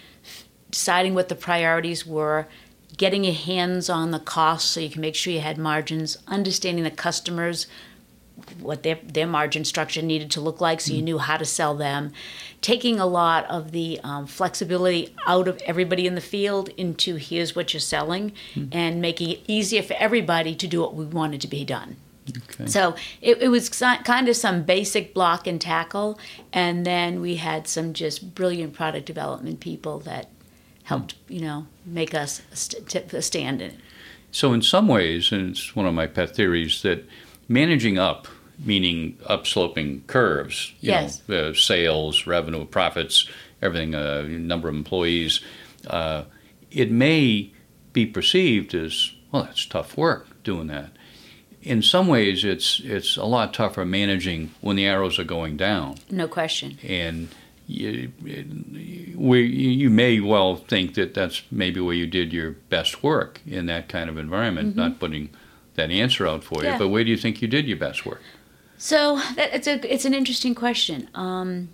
deciding 0.71 1.15
what 1.15 1.29
the 1.29 1.35
priorities 1.35 2.07
were, 2.07 2.47
getting 2.97 3.25
your 3.25 3.35
hands 3.35 3.89
on 3.89 4.11
the 4.11 4.19
costs 4.19 4.71
so 4.71 4.81
you 4.81 4.91
can 4.91 5.01
make 5.01 5.15
sure 5.15 5.33
you 5.33 5.41
had 5.41 5.59
margins, 5.59 6.19
understanding 6.27 6.85
the 6.85 6.91
customers, 6.91 7.67
what 8.61 8.83
their, 8.83 8.99
their 9.03 9.27
margin 9.27 9.65
structure 9.65 10.01
needed 10.01 10.31
to 10.31 10.41
look 10.41 10.61
like 10.61 10.81
so 10.81 10.93
you 10.93 11.03
knew 11.03 11.19
how 11.19 11.37
to 11.37 11.45
sell 11.45 11.75
them, 11.75 12.13
taking 12.61 13.01
a 13.01 13.07
lot 13.07 13.45
of 13.47 13.73
the 13.73 13.99
um, 14.05 14.27
flexibility 14.27 15.15
out 15.27 15.49
of 15.49 15.61
everybody 15.67 16.07
in 16.07 16.15
the 16.15 16.21
field 16.21 16.69
into 16.77 17.17
here's 17.17 17.57
what 17.57 17.73
you're 17.73 17.81
selling 17.81 18.33
and 18.73 19.01
making 19.01 19.31
it 19.31 19.41
easier 19.47 19.83
for 19.83 19.95
everybody 19.95 20.55
to 20.55 20.67
do 20.67 20.81
what 20.81 20.95
we 20.95 21.05
wanted 21.05 21.41
to 21.41 21.49
be 21.49 21.65
done. 21.65 21.97
Okay. 22.37 22.67
So 22.67 22.95
it, 23.21 23.39
it 23.43 23.49
was 23.49 23.69
kind 23.69 24.29
of 24.29 24.37
some 24.37 24.63
basic 24.63 25.15
block 25.15 25.47
and 25.47 25.61
tackle, 25.61 26.19
and 26.53 26.85
then 26.85 27.21
we 27.21 27.37
had 27.37 27.67
some 27.67 27.93
just 27.93 28.35
brilliant 28.35 28.75
product 28.75 29.07
development 29.07 29.61
people 29.61 29.99
that 30.01 30.29
helped, 30.85 31.15
you 31.29 31.41
know, 31.41 31.67
make 31.85 32.15
us 32.15 32.43
a 32.53 32.57
st- 32.57 32.89
t- 32.89 33.17
a 33.17 33.23
stand 33.23 33.61
in 33.63 33.71
it. 33.73 33.77
So, 34.31 34.53
in 34.53 34.63
some 34.63 34.89
ways, 34.89 35.33
and 35.33 35.51
it's 35.51 35.75
one 35.75 35.87
of 35.87 35.95
my 35.95 36.07
pet 36.07 36.35
theories, 36.35 36.83
that 36.83 37.09
managing 37.49 37.99
up, 37.99 38.29
meaning 38.59 39.17
upsloping 39.29 40.07
curves, 40.07 40.73
you 40.81 40.91
Yes. 40.91 41.23
know, 41.29 41.51
uh, 41.51 41.55
sales, 41.55 42.27
revenue, 42.27 42.65
profits, 42.67 43.27
everything, 43.63 43.95
uh, 43.95 44.23
number 44.29 44.69
of 44.69 44.75
employees, 44.75 45.41
uh, 45.87 46.25
it 46.71 46.91
may 46.91 47.53
be 47.93 48.05
perceived 48.05 48.75
as, 48.75 49.13
well, 49.33 49.45
that's 49.45 49.65
tough 49.65 49.97
work 49.97 50.43
doing 50.43 50.67
that. 50.67 50.91
In 51.69 51.83
some 51.83 52.07
ways, 52.09 52.45
it's 52.45 52.81
it's 52.83 53.17
a 53.19 53.25
lot 53.27 53.53
tougher 53.53 53.85
managing 53.85 54.51
when 54.63 54.77
the 54.77 54.87
arrows 54.87 55.19
are 55.19 55.25
going 55.25 55.59
down, 55.59 55.97
No 56.11 56.27
question. 56.27 56.79
and 56.83 57.29
you, 57.67 58.11
we, 59.15 59.43
you 59.45 59.91
may 59.91 60.21
well 60.21 60.57
think 60.57 60.95
that 60.95 61.13
that's 61.13 61.43
maybe 61.51 61.81
where 61.81 61.95
you 61.95 62.07
did 62.07 62.33
your 62.33 62.53
best 62.71 63.03
work 63.03 63.43
in 63.47 63.67
that 63.67 63.87
kind 63.91 64.09
of 64.09 64.17
environment. 64.17 64.75
Not 64.75 64.99
putting 64.99 65.29
that 65.75 65.91
answer 65.91 66.27
out 66.27 66.43
for 66.43 66.63
you, 66.63 66.71
Yeah. 66.71 66.79
but 66.79 66.89
where 66.89 67.05
do 67.05 67.11
you 67.11 67.19
think 67.19 67.43
you 67.43 67.49
did 67.49 67.67
your 67.69 67.77
best 67.77 68.07
work? 68.07 68.23
So 68.79 69.17
that, 69.37 69.53
it's 69.53 69.67
a 69.67 69.75
it's 69.95 70.07
an 70.07 70.15
interesting 70.15 70.55
question. 70.55 71.11
Um, 71.15 71.69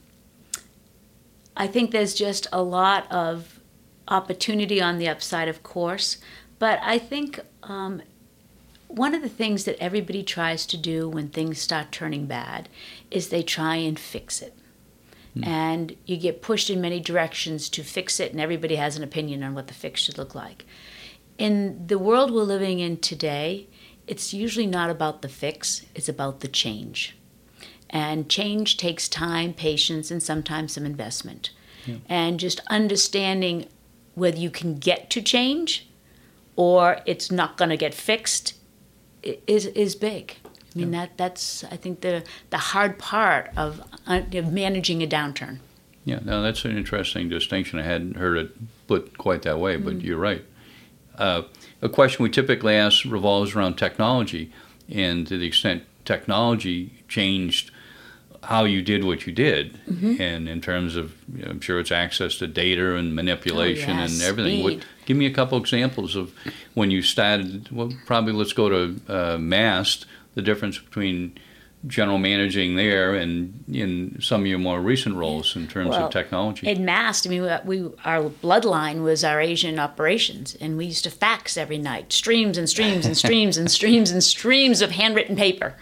I 1.57 1.69
think 1.69 1.93
there's 1.93 2.15
just 2.15 2.49
a 2.53 2.63
lot 2.63 3.07
of 3.13 3.61
opportunity 4.09 4.83
on 4.83 4.99
the 4.99 5.09
upside, 5.09 5.47
of 5.47 5.63
course, 5.63 6.19
but 6.59 6.81
I 6.83 6.99
think 6.99 7.39
um, 7.63 8.03
one 8.97 9.15
of 9.15 9.23
the 9.23 9.29
things 9.29 9.65
that 9.65 9.83
everybody 9.83 10.23
tries 10.23 10.67
to 10.67 10.77
do 10.77 11.09
when 11.09 11.29
things 11.29 11.61
start 11.61 11.91
turning 11.91 12.27
bad 12.27 12.69
is 13.11 13.29
they 13.29 13.43
try 13.43 13.77
and 13.77 13.99
fix 13.99 14.41
it. 14.41 14.57
Hmm. 15.35 15.45
And 15.45 15.97
you 16.07 16.17
get 16.17 16.43
pushed 16.43 16.71
in 16.71 16.81
many 16.81 17.01
directions 17.01 17.69
to 17.71 17.83
fix 17.83 18.21
it, 18.21 18.31
and 18.31 18.41
everybody 18.41 18.77
has 18.77 18.97
an 18.97 19.03
opinion 19.03 19.43
on 19.43 19.55
what 19.55 19.67
the 19.67 19.75
fix 19.75 20.01
should 20.01 20.17
look 20.17 20.35
like. 20.35 20.65
In 21.39 21.87
the 21.89 21.99
world 21.99 22.31
we're 22.31 22.43
living 22.43 22.79
in 22.79 22.99
today, 22.99 23.67
it's 24.07 24.33
usually 24.33 24.67
not 24.67 24.91
about 24.91 25.23
the 25.23 25.29
fix, 25.29 25.85
it's 25.95 26.09
about 26.09 26.41
the 26.41 26.49
change. 26.49 27.17
And 27.91 28.29
change 28.29 28.77
takes 28.77 29.09
time, 29.09 29.55
patience, 29.55 30.11
and 30.11 30.23
sometimes 30.23 30.75
some 30.75 30.87
investment. 30.87 31.51
And 32.09 32.41
just 32.41 32.61
understanding 32.71 33.67
whether 34.15 34.39
you 34.39 34.51
can 34.51 34.79
get 34.79 35.11
to 35.11 35.21
change 35.21 35.87
or 36.57 36.99
it's 37.05 37.31
not 37.31 37.59
going 37.59 37.69
to 37.69 37.77
get 37.77 37.93
fixed 37.93 38.55
is, 39.47 39.67
is 39.67 39.95
big. 39.97 40.37
I 40.75 40.79
mean, 40.79 40.91
that, 40.91 41.17
that's, 41.17 41.63
I 41.65 41.77
think, 41.77 42.01
the, 42.01 42.25
the 42.51 42.59
hard 42.59 42.99
part 42.99 43.51
of, 43.57 43.81
uh, 44.09 44.23
of 44.33 44.53
managing 44.53 45.03
a 45.05 45.07
downturn. 45.07 45.59
Yeah, 46.05 46.19
no, 46.25 46.43
that's 46.43 46.65
an 46.65 46.77
interesting 46.77 47.29
distinction. 47.29 47.79
I 47.79 47.85
hadn't 47.85 48.17
heard 48.17 48.37
it 48.39 48.87
put 48.89 49.17
quite 49.17 49.43
that 49.43 49.59
way, 49.61 49.77
but 49.77 50.03
you're 50.03 50.19
right. 50.19 50.45
Uh, 51.17 51.43
a 51.81 51.89
question 51.89 52.25
we 52.25 52.31
typically 52.31 52.75
ask 52.75 53.05
revolves 53.05 53.55
around 53.55 53.77
technology, 53.77 54.53
and 54.89 55.27
to 55.29 55.39
the 55.39 55.47
extent 55.47 55.85
technology 56.05 56.93
changed 57.09 57.71
how 58.45 58.65
you 58.65 58.83
did 58.83 59.05
what 59.05 59.27
you 59.27 59.33
did, 59.33 59.79
and 59.89 60.49
in 60.49 60.61
terms 60.61 60.97
of, 60.97 61.15
you 61.35 61.45
know, 61.45 61.51
I'm 61.51 61.61
sure 61.61 61.81
it's 61.81 61.93
access 61.93 62.37
to 62.37 62.47
data 62.47 62.97
and 62.97 63.15
manipulation 63.15 63.99
and 63.99 64.11
yes, 64.11 64.23
everything. 64.23 64.63
What, 64.63 64.87
give 65.07 65.17
me 65.17 65.27
a 65.27 65.33
couple 65.33 65.59
examples 65.59 66.17
of 66.17 66.33
when 66.75 66.91
you 66.91 67.03
started. 67.03 67.71
Well, 67.71 67.93
probably 68.07 68.33
let's 68.33 68.53
go 68.53 68.69
to 68.69 69.01
uh, 69.09 69.39
Mast. 69.39 70.07
The 70.35 70.43
difference 70.43 70.79
between 70.79 71.39
general 71.87 72.19
managing 72.19 72.77
there 72.77 73.15
and 73.15 73.63
in 73.71 74.17
some 74.21 74.41
of 74.41 74.47
your 74.47 74.59
more 74.59 74.81
recent 74.81 75.15
roles 75.17 75.55
in 75.55 75.69
terms 75.69 75.91
Well, 75.91 76.07
of 76.07 76.13
technology. 76.13 76.67
In 76.67 76.85
Mast, 76.85 77.27
I 77.27 77.31
mean, 77.31 77.43
we, 77.43 77.83
we 77.83 77.91
our 78.05 78.31
bloodline 78.31 79.03
was 79.03 79.23
our 79.23 79.41
Asian 79.41 79.79
operations, 79.79 80.57
and 80.61 80.77
we 80.77 80.87
used 80.87 81.05
to 81.05 81.11
fax 81.11 81.57
every 81.57 81.79
night, 81.79 82.13
streams 82.13 82.59
and 82.59 82.69
streams 82.69 83.07
and 83.07 83.17
streams 83.17 83.57
and 83.57 83.71
streams 83.71 84.11
and 84.11 84.25
streams 84.25 84.81
of 84.83 84.93
handwritten 84.93 85.37
paper, 85.37 85.77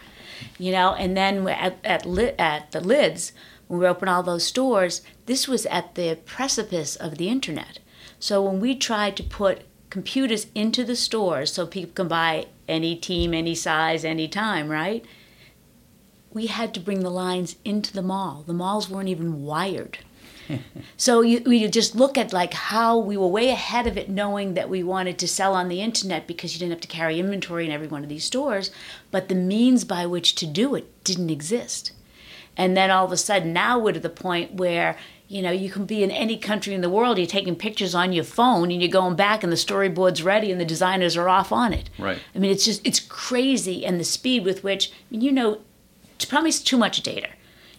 you 0.62 0.72
know. 0.72 0.94
And 0.94 1.16
then 1.16 1.46
at 1.48 1.76
at, 1.84 2.06
li- 2.06 2.34
at 2.38 2.72
the 2.72 2.80
lids, 2.80 3.32
when 3.68 3.80
we 3.80 3.86
opened 3.86 4.10
all 4.10 4.22
those 4.22 4.44
stores, 4.44 5.02
this 5.26 5.48
was 5.48 5.66
at 5.66 5.94
the 5.94 6.18
precipice 6.24 6.96
of 6.96 7.18
the 7.18 7.28
internet. 7.28 7.78
So 8.18 8.42
when 8.42 8.60
we 8.60 8.74
tried 8.74 9.16
to 9.16 9.22
put 9.22 9.62
computers 9.90 10.46
into 10.54 10.84
the 10.84 10.96
stores 10.96 11.52
so 11.52 11.66
people 11.66 11.92
can 11.92 12.08
buy 12.08 12.46
any 12.68 12.96
team, 12.96 13.34
any 13.34 13.54
size, 13.54 14.04
any 14.04 14.28
time, 14.28 14.68
right? 14.68 15.04
we 16.32 16.46
had 16.46 16.72
to 16.74 16.80
bring 16.80 17.00
the 17.00 17.10
lines 17.10 17.56
into 17.64 17.92
the 17.92 18.02
mall. 18.02 18.44
The 18.46 18.54
malls 18.54 18.88
weren't 18.88 19.08
even 19.08 19.42
wired. 19.42 19.98
so 20.96 21.20
you, 21.20 21.40
you 21.46 21.68
just 21.68 21.94
look 21.94 22.16
at 22.18 22.32
like 22.32 22.54
how 22.54 22.98
we 22.98 23.16
were 23.16 23.26
way 23.26 23.48
ahead 23.50 23.86
of 23.86 23.96
it 23.96 24.08
knowing 24.08 24.54
that 24.54 24.68
we 24.68 24.82
wanted 24.82 25.18
to 25.18 25.28
sell 25.28 25.54
on 25.54 25.68
the 25.68 25.80
internet 25.80 26.26
because 26.26 26.54
you 26.54 26.58
didn't 26.58 26.72
have 26.72 26.80
to 26.80 26.88
carry 26.88 27.18
inventory 27.18 27.66
in 27.66 27.72
every 27.72 27.88
one 27.88 28.02
of 28.02 28.08
these 28.08 28.24
stores 28.24 28.70
but 29.10 29.28
the 29.28 29.34
means 29.34 29.84
by 29.84 30.06
which 30.06 30.34
to 30.34 30.46
do 30.46 30.74
it 30.74 31.04
didn't 31.04 31.30
exist 31.30 31.92
and 32.56 32.76
then 32.76 32.90
all 32.90 33.04
of 33.04 33.12
a 33.12 33.16
sudden 33.16 33.52
now 33.52 33.78
we're 33.78 33.92
to 33.92 34.00
the 34.00 34.10
point 34.10 34.54
where 34.54 34.96
you 35.28 35.40
know 35.40 35.50
you 35.50 35.70
can 35.70 35.86
be 35.86 36.02
in 36.02 36.10
any 36.10 36.36
country 36.36 36.74
in 36.74 36.82
the 36.82 36.90
world 36.90 37.16
you're 37.16 37.26
taking 37.26 37.56
pictures 37.56 37.94
on 37.94 38.12
your 38.12 38.24
phone 38.24 38.70
and 38.70 38.82
you're 38.82 38.90
going 38.90 39.16
back 39.16 39.42
and 39.42 39.50
the 39.50 39.56
storyboard's 39.56 40.22
ready 40.22 40.50
and 40.52 40.60
the 40.60 40.64
designers 40.64 41.16
are 41.16 41.28
off 41.28 41.50
on 41.52 41.72
it 41.72 41.88
Right. 41.98 42.18
i 42.34 42.38
mean 42.38 42.50
it's 42.50 42.64
just 42.64 42.86
it's 42.86 43.00
crazy 43.00 43.86
and 43.86 43.98
the 43.98 44.04
speed 44.04 44.44
with 44.44 44.62
which 44.62 44.90
I 44.90 44.94
mean, 45.10 45.20
you 45.22 45.32
know 45.32 45.60
it's 46.16 46.26
probably 46.30 46.52
too 46.52 46.76
much 46.76 47.02
data. 47.02 47.30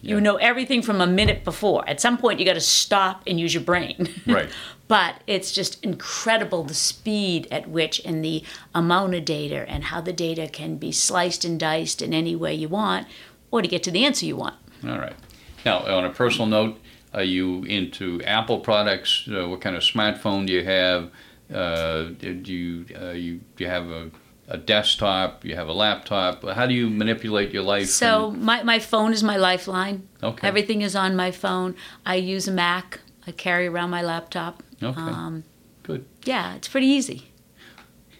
You 0.04 0.20
know 0.20 0.36
everything 0.36 0.82
from 0.82 1.00
a 1.00 1.06
minute 1.06 1.44
before. 1.44 1.88
At 1.88 2.00
some 2.00 2.18
point, 2.18 2.38
you 2.38 2.46
got 2.46 2.54
to 2.54 2.60
stop 2.60 3.22
and 3.26 3.40
use 3.40 3.54
your 3.54 3.62
brain. 3.62 4.08
Right. 4.26 4.48
but 4.88 5.20
it's 5.26 5.52
just 5.52 5.82
incredible 5.84 6.64
the 6.64 6.74
speed 6.74 7.46
at 7.50 7.68
which 7.68 8.00
and 8.04 8.24
the 8.24 8.42
amount 8.74 9.14
of 9.14 9.24
data 9.24 9.64
and 9.68 9.84
how 9.84 10.00
the 10.00 10.12
data 10.12 10.48
can 10.48 10.76
be 10.76 10.92
sliced 10.92 11.44
and 11.44 11.60
diced 11.60 12.02
in 12.02 12.12
any 12.12 12.34
way 12.34 12.54
you 12.54 12.68
want 12.68 13.06
or 13.50 13.62
to 13.62 13.68
get 13.68 13.82
to 13.84 13.90
the 13.90 14.04
answer 14.04 14.26
you 14.26 14.36
want. 14.36 14.56
All 14.82 14.98
right. 14.98 15.14
Now, 15.64 15.78
on 15.86 16.04
a 16.04 16.10
personal 16.10 16.46
note, 16.46 16.78
are 17.12 17.22
you 17.22 17.62
into 17.64 18.22
Apple 18.24 18.60
products? 18.60 19.28
Uh, 19.30 19.48
what 19.48 19.60
kind 19.60 19.76
of 19.76 19.82
smartphone 19.82 20.46
do 20.46 20.52
you 20.52 20.64
have? 20.64 21.10
Uh, 21.52 22.04
do 22.18 22.32
you 22.44 22.86
uh, 23.00 23.10
you 23.10 23.40
do 23.56 23.64
you 23.64 23.70
have 23.70 23.88
a, 23.88 24.10
a 24.48 24.58
desktop? 24.58 25.44
You 25.44 25.54
have 25.56 25.68
a 25.68 25.72
laptop? 25.72 26.44
How 26.44 26.66
do 26.66 26.74
you 26.74 26.90
manipulate 26.90 27.52
your 27.52 27.62
life? 27.62 27.88
So 27.88 28.30
and- 28.30 28.42
my, 28.42 28.62
my 28.62 28.78
phone 28.78 29.12
is 29.12 29.22
my 29.22 29.36
lifeline. 29.36 30.08
Okay. 30.22 30.46
Everything 30.46 30.82
is 30.82 30.94
on 30.96 31.16
my 31.16 31.30
phone. 31.30 31.74
I 32.04 32.16
use 32.16 32.48
a 32.48 32.52
Mac. 32.52 33.00
I 33.26 33.32
carry 33.32 33.66
around 33.66 33.90
my 33.90 34.02
laptop. 34.02 34.62
Okay. 34.82 35.00
Um, 35.00 35.44
Good. 35.82 36.04
yeah, 36.24 36.54
it's 36.54 36.68
pretty 36.68 36.86
easy. 36.86 37.28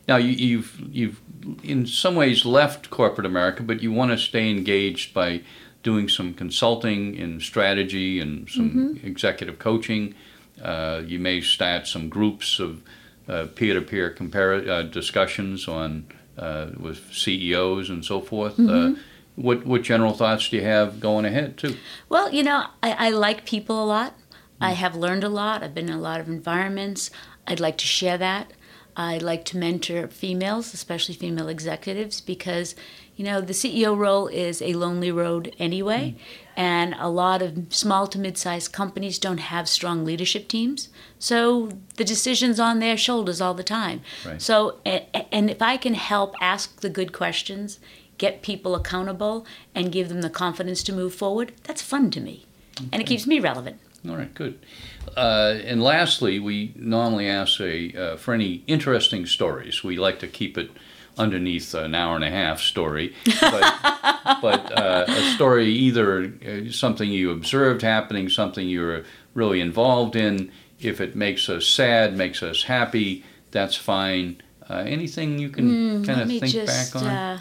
Now 0.09 0.17
you, 0.17 0.33
you've 0.33 0.81
you've 0.91 1.21
in 1.63 1.87
some 1.87 2.15
ways 2.15 2.45
left 2.45 2.91
corporate 2.91 3.27
America, 3.27 3.63
but 3.63 3.83
you 3.83 3.93
want 3.93 4.11
to 4.11 4.19
stay 4.19 4.51
engaged 4.51 5.15
by 5.15 5.43
doing 5.83 6.09
some 6.09 6.33
consulting 6.35 7.15
in 7.15 7.41
strategy 7.41 8.19
and 8.21 8.49
some 8.49 8.99
executive 9.03 9.59
coaching. 9.59 10.15
Uh, 10.63 11.03
you 11.05 11.19
may 11.19 11.41
start 11.41 11.87
some 11.87 12.09
groups 12.09 12.59
of 12.59 12.83
peer-to-peer 13.27 14.11
compare 14.11 14.55
uh, 14.55 14.83
discussions 14.83 15.67
on 15.69 16.07
uh, 16.37 16.69
with 16.77 17.13
CEOs 17.13 17.91
and 17.91 18.05
so 18.05 18.21
forth. 18.21 18.59
Uh, 18.59 18.95
what 19.37 19.67
what 19.67 19.83
general 19.83 20.13
thoughts 20.13 20.49
do 20.49 20.57
you 20.57 20.63
have 20.63 21.01
going 21.01 21.25
ahead 21.25 21.57
too? 21.57 21.77
Well, 22.09 22.33
you 22.33 22.43
know, 22.43 22.67
I, 22.83 22.93
I 22.93 23.11
like 23.11 23.45
people 23.45 23.83
a 23.83 23.87
lot. 23.87 24.15
I 24.61 24.73
have 24.73 24.95
learned 24.95 25.25
a 25.25 25.29
lot. 25.29 25.63
I've 25.63 25.75
been 25.75 25.89
in 25.89 25.95
a 25.95 26.01
lot 26.01 26.21
of 26.21 26.29
environments. 26.29 27.11
I'd 27.47 27.61
like 27.61 27.77
to 27.79 27.87
share 27.87 28.17
that. 28.19 28.53
I 28.97 29.19
like 29.19 29.45
to 29.47 29.59
mentor 29.59 30.07
females, 30.07 30.73
especially 30.73 31.17
female 31.17 31.49
executives, 31.49 32.21
because 32.21 32.77
you 33.17 33.25
know 33.25 33.41
the 33.41 33.53
CEO 33.53 33.97
role 33.97 34.29
is 34.29 34.63
a 34.63 34.75
lonely 34.75 35.11
road 35.11 35.55
anyway, 35.59 36.17
mm. 36.17 36.44
And 36.57 36.95
a 36.99 37.09
lot 37.09 37.43
of 37.43 37.67
small 37.71 38.07
to 38.09 38.19
mid-sized 38.19 38.73
companies 38.73 39.19
don't 39.19 39.39
have 39.39 39.69
strong 39.69 40.05
leadership 40.05 40.49
teams. 40.49 40.89
So 41.19 41.71
the 41.97 42.05
decisions 42.05 42.61
on 42.61 42.79
their 42.79 42.97
shoulders 42.97 43.41
all 43.41 43.55
the 43.55 43.65
time. 43.65 44.03
Right. 44.25 44.41
So 44.41 44.79
and 44.85 45.51
if 45.51 45.63
I 45.63 45.77
can 45.77 45.95
help 45.95 46.35
ask 46.41 46.81
the 46.81 46.91
good 46.91 47.13
questions, 47.13 47.79
get 48.19 48.43
people 48.43 48.75
accountable, 48.75 49.47
and 49.75 49.91
give 49.91 50.09
them 50.09 50.23
the 50.23 50.31
confidence 50.31 50.83
to 50.85 50.93
move 50.93 51.15
forward, 51.15 51.53
that's 51.65 51.83
fun 51.83 52.11
to 52.13 52.21
me, 52.21 52.47
okay. 52.77 52.89
and 52.93 53.03
it 53.03 53.07
keeps 53.07 53.27
me 53.27 53.41
relevant. 53.41 53.81
All 54.09 54.17
right, 54.17 54.33
good. 54.35 54.59
Uh, 55.17 55.57
and 55.65 55.83
lastly, 55.83 56.39
we 56.39 56.75
normally 56.77 57.27
ask 57.27 57.59
a, 57.61 57.93
uh, 57.97 58.17
for 58.17 58.35
any 58.35 58.63
interesting 58.67 59.25
stories. 59.25 59.83
We 59.83 59.97
like 59.97 60.19
to 60.19 60.29
keep 60.29 60.59
it 60.59 60.71
underneath 61.17 61.75
an 61.75 61.95
hour 61.95 62.17
and 62.17 62.25
a 62.25 62.31
half 62.31 62.61
story, 62.61 63.15
but, 63.41 63.75
but 64.43 64.79
uh, 64.79 65.05
a 65.09 65.23
story 65.35 65.67
either 65.67 66.33
uh, 66.47 66.71
something 66.71 67.11
you 67.11 67.31
observed 67.31 67.83
happening, 67.83 68.29
something 68.29 68.69
you 68.69 68.81
were 68.81 69.05
really 69.35 69.61
involved 69.61 70.17
in. 70.17 70.51
If 70.81 71.01
it 71.01 71.15
makes 71.15 71.49
us 71.49 71.67
sad, 71.67 72.17
makes 72.17 72.43
us 72.43 72.65
happy, 72.65 73.25
that's 73.51 73.77
fine. 73.77 74.41
Uh, 74.69 74.85
anything 74.87 75.39
you 75.39 75.51
can 75.51 76.03
mm, 76.03 76.07
kind 76.07 76.21
of 76.21 76.29
think 76.29 76.47
just, 76.47 76.95
back 76.95 77.03
on? 77.03 77.09
Uh, 77.09 77.41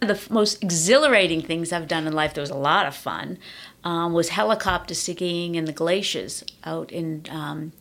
the 0.00 0.20
most 0.30 0.62
exhilarating 0.62 1.42
things 1.42 1.72
I've 1.72 1.88
done 1.88 2.06
in 2.06 2.12
life, 2.12 2.34
there 2.34 2.42
was 2.42 2.50
a 2.50 2.56
lot 2.56 2.86
of 2.86 2.94
fun, 2.94 3.38
um, 3.84 4.12
was 4.12 4.30
helicopter 4.30 4.94
skiing 4.94 5.54
in 5.54 5.64
the 5.64 5.72
glaciers 5.72 6.44
out 6.64 6.90
in 6.92 7.24
um, 7.30 7.72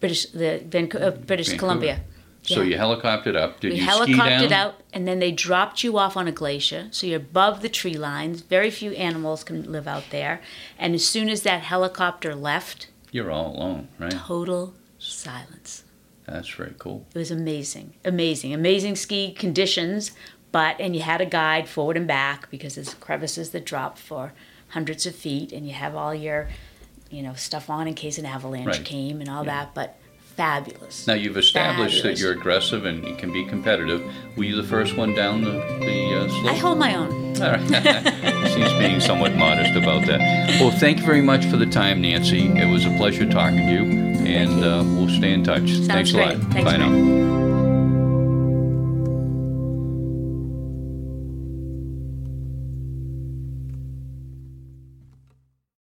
British, 0.00 0.26
the 0.26 0.62
Vancouver, 0.64 1.04
uh, 1.04 1.10
British 1.10 1.48
Vancouver. 1.48 1.58
Columbia. 1.58 2.00
So 2.42 2.62
you 2.62 2.76
helicoptered 2.76 3.36
up. 3.36 3.60
Did 3.60 3.72
we 3.72 3.80
you 3.80 3.86
helicoptered 3.86 4.38
ski 4.38 4.48
down? 4.48 4.52
out, 4.52 4.80
and 4.92 5.06
then 5.06 5.18
they 5.18 5.30
dropped 5.30 5.84
you 5.84 5.98
off 5.98 6.16
on 6.16 6.26
a 6.26 6.32
glacier. 6.32 6.88
So 6.90 7.06
you're 7.06 7.18
above 7.18 7.62
the 7.62 7.68
tree 7.68 7.94
lines. 7.94 8.40
Very 8.40 8.70
few 8.70 8.92
animals 8.92 9.44
can 9.44 9.70
live 9.70 9.86
out 9.86 10.04
there. 10.10 10.40
And 10.78 10.94
as 10.94 11.04
soon 11.04 11.28
as 11.28 11.42
that 11.42 11.62
helicopter 11.62 12.34
left, 12.34 12.88
you're 13.12 13.30
all 13.30 13.54
alone, 13.54 13.88
right? 13.98 14.12
Total 14.12 14.74
silence. 14.98 15.84
That's 16.26 16.48
very 16.48 16.74
cool. 16.78 17.06
It 17.14 17.18
was 17.18 17.30
amazing, 17.30 17.94
amazing, 18.04 18.54
amazing 18.54 18.96
ski 18.96 19.32
conditions. 19.32 20.12
But 20.52 20.80
and 20.80 20.96
you 20.96 21.02
had 21.02 21.20
a 21.20 21.26
guide 21.26 21.68
forward 21.68 21.96
and 21.96 22.06
back 22.06 22.50
because 22.50 22.74
there's 22.74 22.94
crevices 22.94 23.50
that 23.50 23.64
drop 23.64 23.98
for 23.98 24.32
hundreds 24.68 25.06
of 25.06 25.14
feet, 25.14 25.52
and 25.52 25.66
you 25.66 25.74
have 25.74 25.94
all 25.94 26.14
your, 26.14 26.48
you 27.10 27.22
know, 27.22 27.34
stuff 27.34 27.68
on 27.68 27.86
in 27.86 27.94
case 27.94 28.18
an 28.18 28.26
avalanche 28.26 28.66
right. 28.66 28.84
came 28.84 29.20
and 29.20 29.28
all 29.28 29.44
yeah. 29.44 29.64
that. 29.64 29.74
But 29.74 29.99
fabulous. 30.40 31.06
Now 31.06 31.14
you've 31.14 31.36
established 31.36 31.96
fabulous. 31.96 32.18
that 32.18 32.22
you're 32.22 32.32
aggressive 32.32 32.86
and 32.86 33.06
you 33.06 33.14
can 33.14 33.32
be 33.32 33.44
competitive. 33.44 34.02
Were 34.36 34.44
you 34.44 34.56
the 34.56 34.66
first 34.66 34.96
one 34.96 35.14
down 35.14 35.42
the, 35.44 35.50
the 35.50 36.18
uh, 36.18 36.28
slope? 36.28 36.52
I 36.52 36.56
hold 36.56 36.78
my 36.78 36.94
own. 36.94 37.10
All 37.42 37.52
right. 37.52 38.48
She's 38.48 38.72
being 38.74 39.00
somewhat 39.00 39.34
modest 39.34 39.76
about 39.76 40.06
that. 40.06 40.20
Well, 40.60 40.70
thank 40.70 41.00
you 41.00 41.06
very 41.06 41.22
much 41.22 41.44
for 41.46 41.56
the 41.56 41.66
time, 41.66 42.00
Nancy. 42.00 42.46
It 42.46 42.70
was 42.70 42.86
a 42.86 42.96
pleasure 42.96 43.30
talking 43.30 43.66
to 43.66 43.72
you, 43.72 43.82
and 44.26 44.60
you. 44.60 44.64
Uh, 44.64 44.82
we'll 44.84 45.08
stay 45.08 45.32
in 45.32 45.44
touch. 45.44 45.68
Sounds 45.68 45.86
Thanks 45.86 46.12
great. 46.12 46.36
a 46.36 46.38
lot. 46.38 46.52
Thanks 46.52 46.70
Bye 46.70 46.76
now. 46.78 47.39